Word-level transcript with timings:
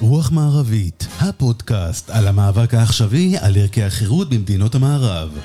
רוח 0.00 0.32
מערבית, 0.32 1.06
הפודקאסט 1.20 2.10
על 2.10 2.28
המאבק 2.28 2.74
העכשווי 2.74 3.38
על 3.40 3.56
ערכי 3.56 3.82
החירות 3.82 4.30
במדינות 4.30 4.74
המערב. 4.74 5.38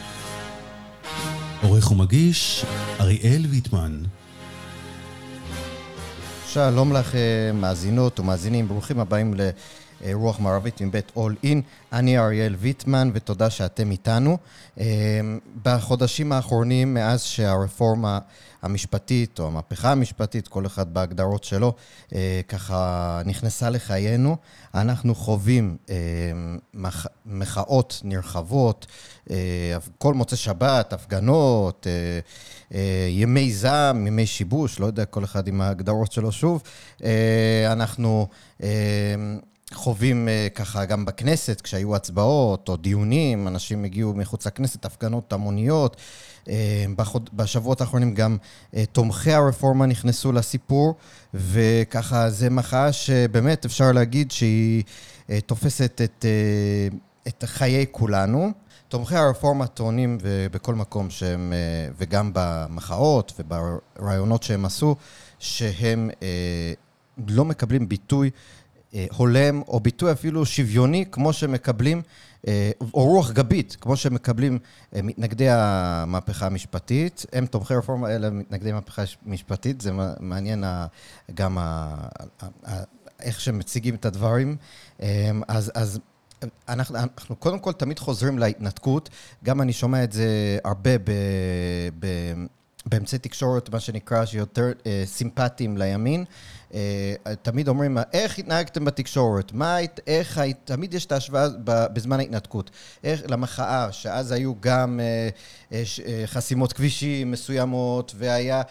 עורך 1.62 1.92
ומגיש, 1.92 2.66
אריאל 3.00 3.46
ויטמן. 3.50 3.98
שלום 6.48 6.94
לך 6.94 7.16
מאזינות 7.54 8.20
ומאזינים, 8.20 8.68
ברוכים 8.68 9.00
הבאים 9.00 9.34
לרוח 10.04 10.40
מערבית 10.40 10.82
מבית 10.82 11.12
אול 11.16 11.36
אין. 11.44 11.62
אני 11.94 12.18
אריאל 12.18 12.56
ויטמן 12.60 13.12
ותודה 13.14 13.50
שאתם 13.50 13.92
איתנו. 13.92 14.38
בחודשים 15.64 16.32
האחרונים, 16.32 16.94
מאז 16.94 17.22
שהרפורמה 17.22 18.20
המשפטית 18.62 19.40
או 19.40 19.48
המהפכה 19.48 19.92
המשפטית, 19.92 20.48
כל 20.48 20.66
אחד 20.66 20.94
בהגדרות 20.94 21.44
שלו, 21.44 21.74
ככה 22.48 23.22
נכנסה 23.26 23.70
לחיינו, 23.70 24.38
אנחנו 24.76 25.16
חווים 25.16 25.78
מחאות 27.26 28.02
נרחבות, 28.04 28.88
כל 29.98 30.14
מוצאי 30.14 30.38
שבת, 30.38 30.94
הפגנות, 30.94 31.88
ימי 33.10 33.54
זעם, 33.54 34.08
ימי 34.08 34.26
שיבוש, 34.26 34.80
לא 34.80 34.86
יודע, 34.86 35.06
כל 35.06 35.24
אחד 35.24 35.48
עם 35.48 35.62
ההגדרות 35.62 36.12
שלו 36.12 36.32
שוב. 36.32 36.64
אנחנו 37.72 38.28
חווים 39.74 40.28
ככה 40.56 40.86
גם 40.86 41.06
בכנסת, 41.06 41.62
כשהיו 41.62 41.96
הצבעות 41.96 42.70
או 42.70 42.78
דיונים, 42.78 43.48
אנשים 43.48 43.84
הגיעו 43.84 44.14
מחוץ 44.14 44.48
לכנסת, 44.48 44.86
הפגנות 44.86 45.34
המוניות. 45.34 45.98
בשבועות 47.34 47.82
האחרונים 47.82 48.14
גם 48.14 48.38
תומכי 48.92 49.32
הרפורמה 49.32 49.86
נכנסו 49.86 50.32
לסיפור, 50.32 50.96
וככה 51.34 52.30
זה 52.30 52.50
מחאה 52.50 52.94
שבאמת 52.94 53.66
אפשר 53.66 53.92
להגיד 53.92 54.32
שהיא 54.32 54.84
תופסת 55.46 56.02
את, 56.04 56.26
את 57.28 57.44
חיי 57.48 57.86
כולנו. 57.92 58.52
תומכי 58.88 59.16
הרפורמה 59.16 59.68
טוענים 59.68 60.18
בכל 60.24 60.76
מקום 60.76 61.10
שהם, 61.10 61.54
וגם 61.98 62.32
במחאות 62.34 63.34
וברעיונות 63.40 64.44
שהם 64.44 64.66
עשו, 64.66 64.96
שהם 65.40 66.10
לא 67.28 67.46
מקבלים 67.46 67.90
ביטוי 67.90 68.30
הולם, 69.12 69.62
או 69.68 69.80
ביטוי 69.80 70.12
אפילו 70.12 70.46
שוויוני, 70.46 71.06
כמו 71.12 71.34
שמקבלים, 71.34 72.02
או 72.94 73.06
רוח 73.06 73.32
גבית, 73.32 73.78
כמו 73.82 73.96
שמקבלים 73.96 74.60
מתנגדי 74.94 75.50
המהפכה 75.50 76.46
המשפטית. 76.46 77.26
הם 77.34 77.46
תומכי 77.46 77.74
רפורמה, 77.74 78.10
אלה 78.10 78.30
מתנגדי 78.30 78.70
המהפכה 78.70 79.04
המשפטית, 79.26 79.82
זה 79.82 79.92
מעניין 80.20 80.64
גם 81.34 81.58
איך 83.20 83.42
שמציגים 83.42 83.96
את 83.96 84.06
הדברים. 84.06 84.58
אז, 85.48 85.72
אז 85.76 86.00
אנחנו, 86.70 86.98
אנחנו 86.98 87.36
קודם 87.36 87.60
כל 87.60 87.72
תמיד 87.74 88.00
חוזרים 88.00 88.40
להתנתקות, 88.40 89.10
גם 89.44 89.62
אני 89.62 89.74
שומע 89.74 90.04
את 90.04 90.12
זה 90.12 90.58
הרבה 90.64 90.98
ב... 90.98 91.12
ב 92.00 92.08
באמצעי 92.86 93.20
תקשורת, 93.20 93.70
מה 93.70 93.80
שנקרא, 93.80 94.26
שיותר 94.26 94.72
אה, 94.86 95.04
סימפטיים 95.06 95.78
לימין. 95.78 96.26
אה, 96.74 97.36
תמיד 97.42 97.68
אומרים, 97.68 97.98
איך 98.14 98.40
התנהגתם 98.40 98.86
בתקשורת? 98.86 99.54
מה, 99.54 99.78
איך, 100.08 100.42
תמיד 100.64 100.94
יש 100.94 101.06
את 101.06 101.12
ההשוואה 101.12 101.48
בזמן 101.64 102.20
ההתנתקות. 102.20 102.72
איך, 103.04 103.22
למחאה, 103.28 103.92
שאז 103.92 104.32
היו 104.32 104.54
גם 104.60 105.00
אה, 105.00 105.30
אה, 105.72 106.24
חסימות 106.26 106.74
כבישים 106.74 107.32
מסוימות, 107.32 108.14
והיה, 108.18 108.62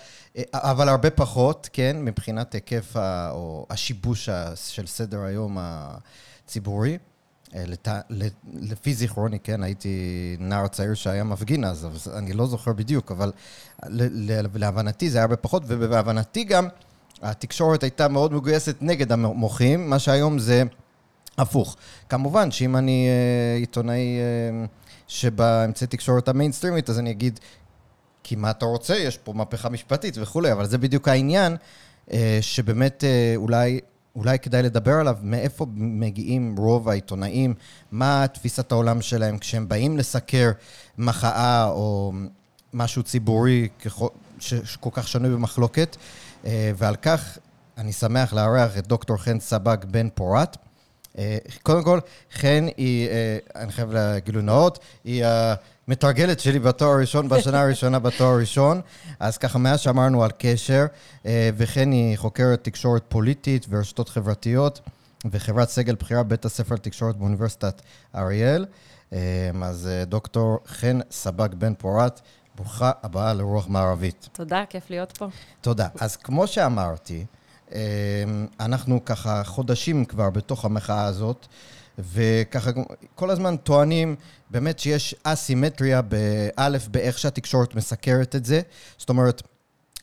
אבל 0.55 0.89
הרבה 0.89 1.11
פחות, 1.11 1.69
כן, 1.73 1.97
מבחינת 2.01 2.55
היקף 2.55 2.97
ה, 2.97 3.31
או 3.31 3.67
השיבוש 3.70 4.29
של 4.55 4.87
סדר 4.87 5.20
היום 5.20 5.57
הציבורי. 5.61 6.98
לת... 7.55 7.89
לפי 8.55 8.95
זיכרוני, 8.95 9.39
כן, 9.41 9.63
הייתי 9.63 10.36
נער 10.41 10.69
צעיר 10.69 10.95
שהיה 10.95 11.24
מפגין 11.24 11.64
אז, 11.64 11.86
אז 11.86 12.08
אני 12.17 12.33
לא 12.33 12.47
זוכר 12.47 12.73
בדיוק, 12.73 13.11
אבל 13.11 13.33
להבנתי 14.55 15.11
זה 15.11 15.19
היה 15.19 15.23
הרבה 15.24 15.36
פחות, 15.36 15.63
ובהבנתי 15.67 16.45
גם 16.45 16.69
התקשורת 17.23 17.83
הייתה 17.83 18.08
מאוד 18.08 18.33
מגויסת 18.33 18.77
נגד 18.81 19.13
המוחים, 19.13 19.91
מה 19.91 19.98
שהיום 19.98 20.39
זה 20.39 20.63
הפוך. 21.39 21.77
כמובן 22.08 22.51
שאם 22.51 22.77
אני 22.77 23.08
עיתונאי 23.57 24.19
שבאמצעי 25.08 25.86
תקשורת 25.86 26.29
המיינסטרימית, 26.29 26.91
אז 26.91 26.98
אני 26.98 27.11
אגיד, 27.11 27.41
כי 28.23 28.36
מה 28.36 28.51
אתה 28.51 28.67
רוצה? 28.67 28.97
יש 28.97 29.19
פה 29.19 29.33
מהפכה 29.33 29.69
משפטית 29.69 30.19
וכולי, 30.19 30.53
אבל 30.53 30.67
זה 30.67 30.79
בדיוק 30.79 31.09
העניין, 31.09 31.57
שבאמת 32.41 33.05
אולי... 33.36 33.80
אולי 34.17 34.39
כדאי 34.39 34.63
לדבר 34.63 34.95
עליו, 34.95 35.17
מאיפה 35.23 35.67
מגיעים 35.77 36.55
רוב 36.59 36.89
העיתונאים, 36.89 37.55
מה 37.92 38.27
תפיסת 38.33 38.73
העולם 38.73 39.03
שלהם 39.03 39.39
כשהם 39.39 39.69
באים 39.69 39.98
לסקר 39.98 40.51
מחאה 40.98 41.64
או 41.64 42.13
משהו 42.75 43.03
ציבורי 43.03 43.69
שכל 44.39 44.91
כך 44.92 45.09
שנוי 45.09 45.30
במחלוקת. 45.30 45.97
ועל 46.45 46.96
כך 47.02 47.39
אני 47.78 47.92
שמח 47.92 48.33
לארח 48.33 48.78
את 48.78 48.86
דוקטור 48.86 49.17
חן 49.17 49.40
סבג 49.40 49.77
בן 49.84 50.08
פורת. 50.14 50.56
קודם 51.62 51.84
כל, 51.84 51.98
חן 52.33 52.67
היא, 52.77 53.08
אני 53.56 53.73
חייב 53.73 53.92
לגילוי 53.92 54.42
נאות, 54.42 54.79
היא 55.05 55.24
המתרגלת 55.89 56.40
שלי 56.40 56.58
בתואר 56.58 56.90
הראשון, 56.90 57.29
בשנה 57.29 57.61
הראשונה 57.62 57.98
בתואר 57.98 58.30
הראשון. 58.30 58.80
אז 59.20 59.39
ככה, 59.39 59.58
מאז 59.58 59.80
שאמרנו 59.80 60.24
על 60.24 60.30
קשר, 60.39 60.86
וחן 61.56 61.90
היא 61.90 62.17
חוקרת 62.17 62.64
תקשורת 62.64 63.02
פוליטית 63.08 63.67
ורשתות 63.68 64.08
חברתיות, 64.08 64.80
וחברת 65.30 65.68
סגל 65.68 65.95
בחירה 65.95 66.23
בבית 66.23 66.45
הספר 66.45 66.74
לתקשורת 66.74 67.17
באוניברסיטת 67.17 67.83
אריאל. 68.14 68.67
אז 69.62 69.89
דוקטור 70.06 70.58
חן 70.67 70.98
סבג 71.11 71.48
בן 71.55 71.74
פורת, 71.74 72.20
ברוכה 72.55 72.90
הבאה 73.02 73.34
לרוח 73.34 73.68
מערבית. 73.68 74.28
תודה, 74.33 74.64
כיף 74.68 74.90
להיות 74.90 75.16
פה. 75.18 75.27
תודה. 75.61 75.88
אז 76.00 76.16
כמו 76.16 76.46
שאמרתי, 76.46 77.24
אנחנו 78.61 79.05
ככה 79.05 79.44
חודשים 79.44 80.05
כבר 80.05 80.30
בתוך 80.30 80.64
המחאה 80.64 81.05
הזאת, 81.05 81.46
וככה 81.98 82.70
כל 83.14 83.30
הזמן 83.30 83.56
טוענים 83.56 84.16
באמת 84.50 84.78
שיש 84.78 85.14
אסימטריה 85.22 86.02
באלף, 86.02 86.88
באיך 86.88 87.18
שהתקשורת 87.18 87.74
מסקרת 87.74 88.36
את 88.36 88.44
זה. 88.44 88.61
זאת 88.98 89.08
אומרת, 89.08 89.42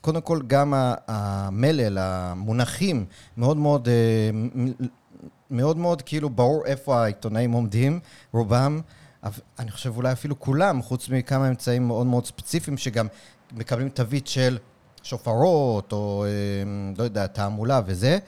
קודם 0.00 0.20
כל 0.20 0.40
גם 0.46 0.74
המלל, 1.06 1.98
המונחים, 2.00 3.06
מאוד 3.36 3.56
מאוד, 3.56 3.88
מאוד 5.50 5.76
מאוד 5.76 6.02
כאילו 6.02 6.30
ברור 6.30 6.66
איפה 6.66 7.02
העיתונאים 7.02 7.52
עומדים, 7.52 8.00
רובם. 8.32 8.80
אני 9.58 9.70
חושב 9.70 9.96
אולי 9.96 10.12
אפילו 10.12 10.40
כולם, 10.40 10.82
חוץ 10.82 11.08
מכמה 11.08 11.48
אמצעים 11.48 11.86
מאוד 11.86 12.06
מאוד 12.06 12.26
ספציפיים, 12.26 12.78
שגם 12.78 13.06
מקבלים 13.52 13.88
תווית 13.88 14.26
של 14.26 14.58
שופרות, 15.02 15.92
או 15.92 16.26
לא 16.96 17.02
יודע, 17.04 17.26
תעמולה 17.26 17.80
וזה. 17.86 18.18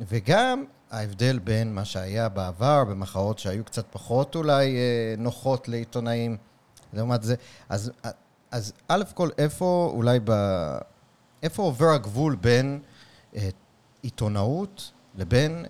וגם 0.00 0.64
ההבדל 0.90 1.38
בין 1.38 1.74
מה 1.74 1.84
שהיה 1.84 2.28
בעבר, 2.28 2.84
במחאות 2.84 3.38
שהיו 3.38 3.64
קצת 3.64 3.84
פחות 3.90 4.34
אולי 4.34 4.76
נוחות 5.18 5.68
לעיתונאים, 5.68 6.36
לעומת 6.92 7.22
זה. 7.22 7.34
אז, 7.68 7.92
אז 8.50 8.72
א' 8.88 9.02
כל, 9.14 9.28
איפה 9.38 9.92
אולי 9.94 10.18
ב... 10.24 10.32
איפה 11.42 11.62
עובר 11.62 11.88
הגבול 11.90 12.36
בין 12.36 12.80
עיתונאות 14.02 14.92
לבין... 15.14 15.66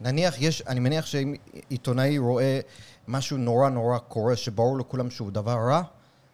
נניח 0.00 0.40
יש, 0.40 0.62
אני 0.62 0.80
מניח 0.80 1.06
שאם 1.06 1.34
עיתונאי 1.68 2.18
רואה 2.18 2.60
משהו 3.08 3.36
נורא 3.36 3.68
נורא 3.68 3.98
קורה, 3.98 4.36
שברור 4.36 4.78
לכולם 4.78 5.10
שהוא 5.10 5.30
דבר 5.30 5.56
רע, 5.70 5.82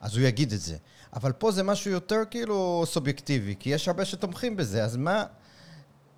אז 0.00 0.16
הוא 0.16 0.26
יגיד 0.26 0.52
את 0.52 0.60
זה. 0.60 0.76
אבל 1.14 1.32
פה 1.32 1.50
זה 1.50 1.62
משהו 1.62 1.90
יותר 1.90 2.22
כאילו 2.30 2.82
סובייקטיבי, 2.86 3.54
כי 3.58 3.70
יש 3.70 3.88
הרבה 3.88 4.04
שתומכים 4.04 4.56
בזה, 4.56 4.84
אז 4.84 4.96
מה, 4.96 5.24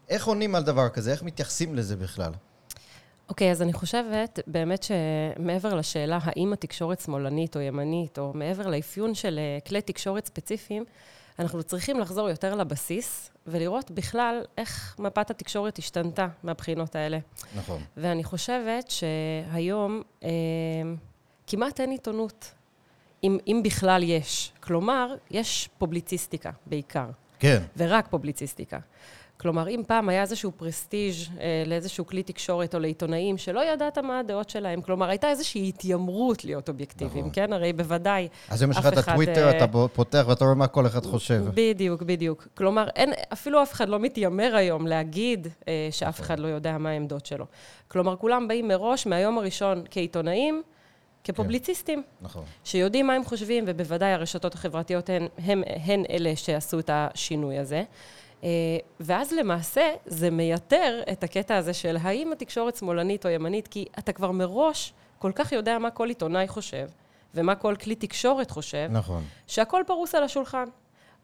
איך 0.09 0.27
עונים 0.27 0.55
על 0.55 0.63
דבר 0.63 0.89
כזה? 0.89 1.13
איך 1.13 1.23
מתייחסים 1.23 1.75
לזה 1.75 1.97
בכלל? 1.97 2.33
אוקיי, 3.29 3.49
okay, 3.49 3.53
אז 3.53 3.63
אני 3.63 3.73
חושבת 3.73 4.39
באמת 4.47 4.83
שמעבר 4.83 5.75
לשאלה 5.75 6.19
האם 6.23 6.53
התקשורת 6.53 7.01
שמאלנית 7.01 7.57
או 7.57 7.61
ימנית, 7.61 8.19
או 8.19 8.33
מעבר 8.35 8.67
לאפיון 8.67 9.15
של 9.15 9.41
כלי 9.67 9.83
תקשורת 9.83 10.27
ספציפיים, 10.27 10.85
אנחנו 11.39 11.63
צריכים 11.63 12.01
לחזור 12.01 12.29
יותר 12.29 12.55
לבסיס 12.55 13.31
ולראות 13.51 13.91
בכלל 13.91 14.43
איך 14.59 14.97
מפת 14.99 15.31
התקשורת 15.31 15.79
השתנתה 15.79 16.29
מהבחינות 16.43 16.97
האלה. 16.97 17.19
נכון. 17.57 17.83
ואני 17.97 18.25
חושבת 18.25 18.91
שהיום 18.91 20.03
אה, 20.25 20.29
כמעט 21.47 21.81
אין 21.81 21.91
עיתונות, 21.91 22.53
אם, 23.25 23.39
אם 23.47 23.61
בכלל 23.65 24.03
יש. 24.03 24.53
כלומר, 24.61 25.15
יש 25.31 25.69
פובליציסטיקה 25.79 26.51
בעיקר. 26.67 27.07
כן. 27.39 27.63
ורק 27.77 28.09
פובליציסטיקה. 28.11 28.79
כלומר, 29.41 29.69
אם 29.69 29.83
פעם 29.87 30.09
היה 30.09 30.23
איזשהו 30.23 30.53
פרסטיג' 30.57 31.15
אה, 31.41 31.63
לאיזשהו 31.67 32.07
כלי 32.07 32.23
תקשורת 32.23 32.75
או 32.75 32.81
לעיתונאים 32.81 33.39
שלא 33.39 33.73
ידעת 33.73 33.99
מה 33.99 34.19
הדעות 34.19 34.51
שלהם, 34.51 34.81
כלומר, 34.81 35.09
הייתה 35.09 35.31
איזושהי 35.31 35.69
התיימרות 35.69 36.45
להיות 36.45 36.69
אובייקטיביים, 36.69 37.19
נכון. 37.19 37.31
כן? 37.33 37.53
הרי 37.53 37.73
בוודאי 37.73 38.29
אז 38.49 38.65
אם 38.65 38.71
יש 38.71 38.77
לך 38.77 38.87
את 38.87 38.99
הטוויטר, 38.99 39.49
אה, 39.49 39.57
אתה 39.57 39.67
פותח 39.93 40.25
ואתה 40.29 40.45
רואה 40.45 40.55
מה 40.55 40.67
כל 40.67 40.87
אחד 40.87 41.07
חושב. 41.07 41.45
בדיוק, 41.55 42.03
בדיוק. 42.03 42.49
כלומר, 42.55 42.89
אין, 42.97 43.13
אפילו 43.33 43.63
אף 43.63 43.73
אחד 43.73 43.89
לא 43.89 43.99
מתיימר 43.99 44.57
היום 44.57 44.87
להגיד 44.87 45.47
אה, 45.47 45.87
נכון. 45.89 45.99
שאף 45.99 46.21
אחד 46.21 46.39
לא 46.39 46.47
יודע 46.47 46.79
מה 46.79 46.91
העמדות 46.91 47.27
שלו. 47.27 47.47
כלומר, 47.89 48.17
כולם 48.17 48.49
באים 48.49 48.69
מראש, 48.69 49.07
מהיום 49.07 49.39
הראשון, 49.39 49.83
כעיתונאים, 49.91 50.63
כפובליציסטים, 51.25 52.03
נכון. 52.21 52.45
שיודעים 52.65 53.07
מה 53.07 53.13
הם 53.15 53.25
חושבים, 53.25 53.65
ובוודאי 53.67 54.13
הרשתות 54.13 54.55
החברתיות 54.55 55.09
הן, 55.09 55.27
הן, 55.39 55.63
הן 55.67 56.03
אלה 56.11 56.37
שעשו 56.37 56.79
את 56.79 56.91
השינוי 56.93 57.59
הזה. 57.59 57.83
אה, 58.45 58.49
ואז 59.01 59.33
למעשה 59.33 59.83
זה 60.07 60.31
מייתר 60.31 61.01
את 61.13 61.25
הקטע 61.25 61.57
הזה 61.57 61.73
של 61.73 61.97
האם 62.01 62.33
התקשורת 62.33 62.77
שמאלנית 62.77 63.27
או 63.27 63.31
ימנית, 63.31 63.69
כי 63.69 63.85
אתה 63.99 64.13
כבר 64.13 64.31
מראש 64.31 64.93
כל 65.19 65.33
כך 65.35 65.53
יודע 65.53 65.79
מה 65.79 65.91
כל 65.91 66.09
עיתונאי 66.09 66.49
חושב, 66.49 66.87
ומה 67.35 67.55
כל 67.55 67.75
כלי 67.81 67.95
תקשורת 67.95 68.51
חושב, 68.51 68.89
נכון. 68.91 69.23
שהכל 69.47 69.83
פרוס 69.87 70.15
על 70.15 70.23
השולחן. 70.23 70.65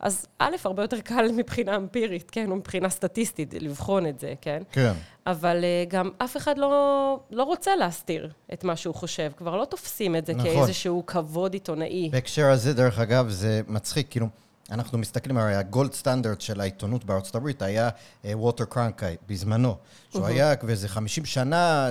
אז 0.01 0.27
א', 0.39 0.57
הרבה 0.65 0.83
יותר 0.83 1.01
קל 1.01 1.29
מבחינה 1.37 1.77
אמפירית, 1.77 2.31
כן, 2.31 2.51
או 2.51 2.57
מבחינה 2.57 2.89
סטטיסטית, 2.89 3.55
לבחון 3.55 4.07
את 4.07 4.19
זה, 4.19 4.35
כן? 4.41 4.63
כן. 4.73 4.93
אבל 5.27 5.65
uh, 5.65 5.91
גם 5.91 6.11
אף 6.19 6.37
אחד 6.37 6.59
לא, 6.59 7.21
לא 7.31 7.43
רוצה 7.43 7.77
להסתיר 7.77 8.31
את 8.53 8.65
מה 8.65 8.77
שהוא 8.77 8.95
חושב. 8.95 9.31
כבר 9.37 9.57
לא 9.57 9.65
תופסים 9.65 10.17
את 10.17 10.27
זה 10.27 10.35
נכון. 10.35 10.51
כאיזשהו 10.51 11.07
כבוד 11.07 11.55
עיתונאי. 11.55 12.09
בהקשר 12.13 12.47
הזה, 12.47 12.75
דרך 12.75 12.99
אגב, 12.99 13.29
זה 13.29 13.61
מצחיק, 13.69 14.07
כאילו, 14.11 14.27
אנחנו 14.71 14.99
מסתכלים, 14.99 15.39
הרי 15.39 15.55
הגולד 15.55 15.93
סטנדרט 15.93 16.41
של 16.41 16.61
העיתונות 16.61 17.05
בארצות 17.05 17.35
הברית 17.35 17.63
היה 17.63 17.89
אה, 18.25 18.39
ווטר 18.39 18.65
קרנקאי, 18.65 19.17
בזמנו. 19.29 19.77
שהוא 20.13 20.27
היה 20.27 20.55
איזה 20.69 20.89
50 20.89 21.25
שנה 21.25 21.89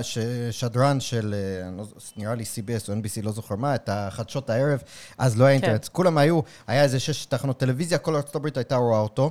שדרן 0.50 1.00
של, 1.00 1.34
אה, 1.34 1.70
לא 1.70 1.84
נראה 2.16 2.34
לי 2.34 2.44
CBS 2.44 2.88
או 2.88 2.94
NBC, 2.94 3.22
לא 3.22 3.32
זוכר 3.32 3.56
מה, 3.56 3.74
את 3.74 3.88
החדשות 3.92 4.50
הערב, 4.50 4.82
אז 5.18 5.38
לא 5.38 5.44
היה 5.44 5.58
כן. 5.58 5.64
אינטרנט. 5.64 5.88
כולם 5.88 6.18
היו, 6.18 6.40
היה 6.66 6.82
איזה 6.82 7.00
שש 7.00 7.24
תחנות 7.24 7.58
טלוויזיה, 7.58 7.98
כל 7.98 8.16
ארצות 8.16 8.36
הברית 8.36 8.56
הייתה 8.56 8.76
רואה 8.76 9.00
אותו, 9.00 9.30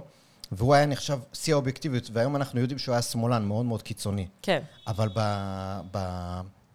והוא 0.51 0.73
היה 0.73 0.85
נחשב 0.85 1.19
שיא 1.33 1.53
האובייקטיביות, 1.53 2.09
והיום 2.13 2.35
אנחנו 2.35 2.59
יודעים 2.59 2.79
שהוא 2.79 2.93
היה 2.93 3.01
שמאלן 3.01 3.45
מאוד 3.45 3.65
מאוד 3.65 3.81
קיצוני. 3.81 4.27
כן, 4.41 4.59
אבל 4.87 5.09
ב... 5.15 5.19
ב... 5.91 5.99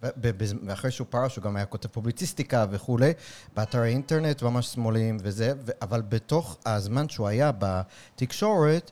ואחרי 0.02 0.90
שהוא 0.90 1.06
פרש, 1.10 1.36
הוא 1.36 1.44
גם 1.44 1.56
היה 1.56 1.66
כותב 1.66 1.88
פובליציסטיקה 1.88 2.66
וכולי, 2.70 3.12
באתרי 3.56 3.88
אינטרנט 3.88 4.42
ממש 4.42 4.66
שמאליים 4.66 5.16
וזה, 5.22 5.52
אבל 5.82 6.02
בתוך 6.02 6.56
הזמן 6.66 7.08
שהוא 7.08 7.28
היה 7.28 7.50
בתקשורת 7.58 8.90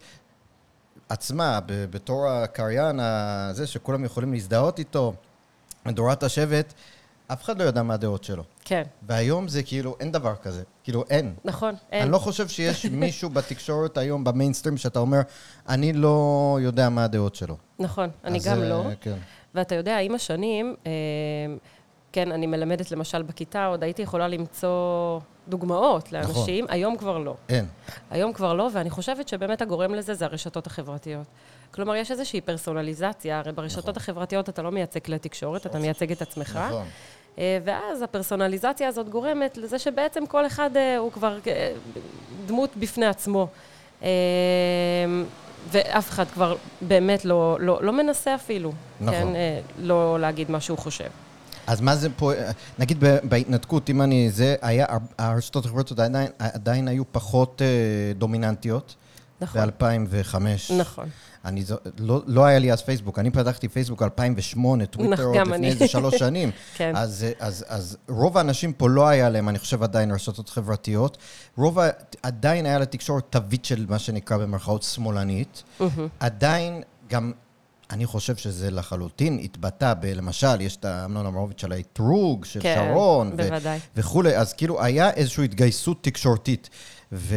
עצמה, 1.08 1.60
בתור 1.66 2.28
הקריין 2.28 3.00
הזה 3.00 3.66
שכולם 3.66 4.04
יכולים 4.04 4.32
להזדהות 4.32 4.78
איתו, 4.78 5.14
מדורת 5.86 6.22
השבט, 6.22 6.74
אף 7.28 7.42
אחד 7.44 7.58
לא 7.58 7.64
יודע 7.64 7.82
מה 7.82 7.94
הדעות 7.94 8.24
שלו. 8.24 8.44
כן, 8.64 8.82
והיום 9.02 9.48
זה 9.48 9.62
כאילו, 9.62 9.96
אין 10.00 10.12
דבר 10.12 10.34
כזה. 10.42 10.62
כאילו, 10.84 11.04
אין. 11.10 11.34
נכון, 11.44 11.74
אין. 11.92 12.02
אני 12.02 12.12
לא 12.12 12.18
חושב 12.18 12.48
שיש 12.48 12.86
מישהו 13.02 13.30
בתקשורת 13.30 13.98
היום, 13.98 14.24
במיינסטרים, 14.24 14.76
שאתה 14.76 14.98
אומר, 14.98 15.20
אני 15.68 15.92
לא 15.92 16.58
יודע 16.62 16.88
מה 16.88 17.04
הדעות 17.04 17.34
שלו. 17.34 17.56
נכון, 17.78 18.10
אני 18.24 18.38
גם 18.38 18.62
לא. 18.62 18.84
כן. 19.00 19.16
ואתה 19.56 19.74
יודע, 19.74 19.98
עם 19.98 20.14
השנים, 20.14 20.74
אה, 20.86 20.92
כן, 22.12 22.32
אני 22.32 22.46
מלמדת 22.46 22.90
למשל 22.90 23.22
בכיתה, 23.22 23.66
עוד 23.66 23.82
הייתי 23.82 24.02
יכולה 24.02 24.28
למצוא 24.28 25.20
דוגמאות 25.48 26.12
לאנשים, 26.12 26.64
נכון. 26.64 26.74
היום 26.76 26.96
כבר 26.96 27.18
לא. 27.18 27.34
אין. 27.48 27.66
היום 28.10 28.32
כבר 28.32 28.54
לא, 28.54 28.68
ואני 28.72 28.90
חושבת 28.90 29.28
שבאמת 29.28 29.62
הגורם 29.62 29.94
לזה 29.94 30.14
זה 30.14 30.24
הרשתות 30.24 30.66
החברתיות. 30.66 31.26
כלומר, 31.70 31.94
יש 31.94 32.10
איזושהי 32.10 32.40
פרסונליזציה, 32.40 33.38
הרי 33.38 33.52
ברשתות 33.52 33.84
נכון. 33.84 33.96
החברתיות 33.96 34.48
אתה 34.48 34.62
לא 34.62 34.70
מייצג 34.70 35.00
כלי 35.00 35.18
תקשורת, 35.18 35.66
אתה 35.66 35.78
מייצג 35.78 36.12
את 36.12 36.22
עצמך. 36.22 36.58
נכון. 36.68 36.84
אה, 37.38 37.58
ואז 37.64 38.02
הפרסונליזציה 38.02 38.88
הזאת 38.88 39.08
גורמת 39.08 39.56
לזה 39.56 39.78
שבעצם 39.78 40.26
כל 40.26 40.46
אחד 40.46 40.76
אה, 40.76 40.98
הוא 40.98 41.12
כבר 41.12 41.38
דמות 42.46 42.76
בפני 42.76 43.06
עצמו. 43.06 43.48
ואף 45.70 46.10
אחד 46.10 46.24
כבר 46.34 46.56
באמת 46.80 47.24
לא, 47.24 47.56
לא, 47.60 47.78
לא 47.82 47.92
מנסה 47.92 48.34
אפילו, 48.34 48.72
נכון. 49.00 49.14
כן? 49.14 49.34
אה, 49.34 49.60
לא 49.78 50.20
להגיד 50.20 50.50
מה 50.50 50.60
שהוא 50.60 50.78
חושב. 50.78 51.08
אז 51.66 51.80
מה 51.80 51.96
זה 51.96 52.08
פה, 52.16 52.32
נגיד 52.78 53.04
בהתנתקות, 53.22 53.90
אם 53.90 54.02
אני, 54.02 54.30
זה 54.30 54.54
היה, 54.62 54.86
הרשתות 55.18 55.64
החברתיות 55.64 56.00
עדיין, 56.00 56.28
עדיין 56.38 56.88
היו 56.88 57.02
פחות 57.12 57.62
אה, 57.62 58.12
דומיננטיות. 58.14 58.94
נכון. 59.40 59.60
ב-2005. 59.78 60.36
נכון. 60.78 61.08
אני 61.46 61.62
זו, 61.64 61.76
לא, 61.98 62.22
לא 62.26 62.44
היה 62.44 62.58
לי 62.58 62.72
אז 62.72 62.82
פייסבוק, 62.82 63.18
אני 63.18 63.30
פתחתי 63.30 63.68
פייסבוק 63.68 64.02
2008, 64.02 64.86
טוויטר 64.86 65.12
נכון, 65.12 65.24
עוד 65.26 65.36
גם 65.36 65.52
לפני. 65.52 65.68
איזה 65.68 65.88
שלוש 65.88 66.14
שנים. 66.14 66.50
כן. 66.76 66.92
אז, 66.96 67.26
אז, 67.38 67.64
אז 67.68 67.96
רוב 68.08 68.38
האנשים 68.38 68.72
פה 68.72 68.88
לא 68.88 69.08
היה 69.08 69.28
להם, 69.28 69.48
אני 69.48 69.58
חושב, 69.58 69.82
עדיין 69.82 70.10
רשתות 70.10 70.48
חברתיות. 70.48 71.18
רוב, 71.56 71.78
ה- 71.78 71.88
עדיין 72.22 72.66
היה 72.66 72.78
לתקשורת 72.78 73.24
תווית 73.30 73.64
של 73.64 73.86
מה 73.88 73.98
שנקרא 73.98 74.36
במרכאות 74.36 74.82
שמאלנית. 74.82 75.62
עדיין 76.20 76.82
גם, 77.08 77.32
אני 77.90 78.06
חושב 78.06 78.36
שזה 78.36 78.70
לחלוטין 78.70 79.38
התבטא 79.44 79.94
ב... 80.00 80.06
למשל, 80.06 80.60
יש 80.60 80.76
את 80.76 80.84
האמנון 80.84 81.26
אמרוביץ' 81.26 81.64
על 81.64 81.72
האתרוג 81.72 82.44
של 82.44 82.60
כן, 82.62 82.86
שרון. 82.90 83.28
ו- 83.32 83.36
בוודאי. 83.36 83.78
וכולי, 83.96 84.36
אז 84.36 84.52
כאילו 84.52 84.82
היה 84.82 85.10
איזושהי 85.10 85.44
התגייסות 85.44 85.98
תקשורתית. 86.04 86.70
ו... 87.12 87.36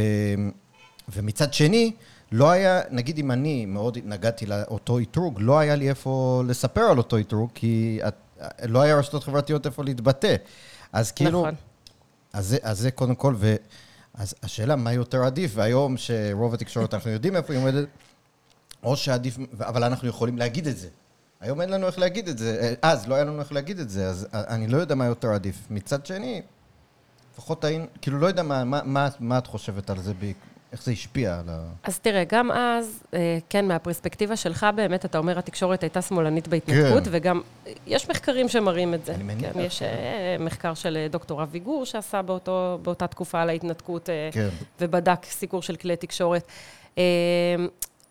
ומצד 1.16 1.54
שני, 1.54 1.92
לא 2.32 2.50
היה, 2.52 2.82
נגיד 2.92 3.18
אם 3.18 3.32
אני 3.32 3.66
מאוד 3.66 3.98
התנגדתי 3.98 4.46
לאותו 4.46 5.00
אתרוג, 5.00 5.38
לא 5.42 5.60
היה 5.60 5.76
לי 5.76 5.90
איפה 5.90 6.44
לספר 6.48 6.82
על 6.82 6.98
אותו 6.98 7.18
אתרוג, 7.20 7.50
כי 7.54 8.00
את- 8.08 8.14
לא 8.64 8.82
היה 8.82 8.96
רשתות 8.96 9.24
חברתיות 9.24 9.66
איפה 9.66 9.84
להתבטא. 9.84 10.36
אז 10.94 11.12
כאילו, 11.12 11.42
נכון. 11.42 11.56
אז 12.34 12.56
אז 12.64 12.80
זה 12.80 12.92
קודם 12.92 13.16
כל, 13.16 13.34
ו... 13.38 13.56
אז 14.14 14.34
השאלה, 14.44 14.76
מה 14.76 14.94
יותר 14.94 15.24
עדיף? 15.24 15.52
והיום 15.56 15.98
שרוב 15.98 16.54
התקשורת, 16.54 16.94
אנחנו 16.94 17.10
יודעים 17.12 17.36
איפה 17.36 17.54
היא 17.54 17.62
עומדת, 17.62 17.88
או 18.84 18.98
שעדיף, 18.98 19.38
אבל 19.60 19.84
אנחנו 19.84 20.08
יכולים 20.08 20.38
להגיד 20.38 20.68
את 20.68 20.78
זה. 20.78 20.88
היום 21.42 21.62
אין 21.62 21.70
לנו 21.70 21.88
איך 21.88 22.00
להגיד 22.00 22.28
את 22.28 22.38
זה, 22.38 22.74
אז 22.82 23.08
לא 23.08 23.16
היה 23.16 23.24
לנו 23.24 23.40
איך 23.40 23.52
להגיד 23.52 23.80
את 23.80 23.90
זה, 23.90 24.08
אז 24.08 24.28
אני 24.34 24.68
לא 24.68 24.78
יודע 24.78 24.96
מה 24.96 25.06
יותר 25.06 25.32
עדיף. 25.32 25.56
מצד 25.70 26.06
שני, 26.06 26.42
לפחות 27.34 27.64
היינו, 27.64 27.86
כאילו 28.02 28.20
לא 28.20 28.28
יודע 28.28 28.44
מה, 28.44 28.64
מה, 28.64 28.82
מה, 28.86 29.10
מה 29.20 29.38
את 29.38 29.48
חושבת 29.48 29.90
על 29.90 30.00
זה, 30.00 30.14
איך 30.72 30.84
זה 30.84 30.92
השפיע 30.92 31.40
על 31.40 31.50
ה... 31.50 31.64
אז 31.84 32.00
תראה, 32.00 32.24
גם 32.28 32.52
אז, 32.52 33.04
אה, 33.14 33.38
כן, 33.50 33.68
מהפרספקטיבה 33.68 34.36
שלך, 34.36 34.66
באמת, 34.76 35.06
אתה 35.06 35.18
אומר, 35.18 35.40
התקשורת 35.40 35.84
הייתה 35.84 36.02
שמאלנית 36.02 36.48
בהתנתקות, 36.48 37.04
כן. 37.04 37.10
וגם 37.14 37.42
אה, 37.68 37.72
יש 37.88 38.10
מחקרים 38.10 38.50
שמראים 38.50 38.94
את 38.94 39.06
זה. 39.06 39.16
אני 39.16 39.24
מניח, 39.24 39.54
כן, 39.54 39.60
יש 39.60 39.82
אה, 39.82 40.36
מחקר 40.40 40.74
של 40.74 41.08
דוקטור 41.10 41.44
אבי 41.44 41.60
גור 41.60 41.86
שעשה 41.86 42.22
באותו, 42.22 42.80
באותה 42.82 43.08
תקופה 43.08 43.42
על 43.42 43.50
ההתנתקות, 43.50 44.10
כן. 44.32 44.50
ובדק 44.82 45.26
סיקור 45.26 45.62
של 45.62 45.76
כלי 45.76 45.96
תקשורת. 45.96 46.48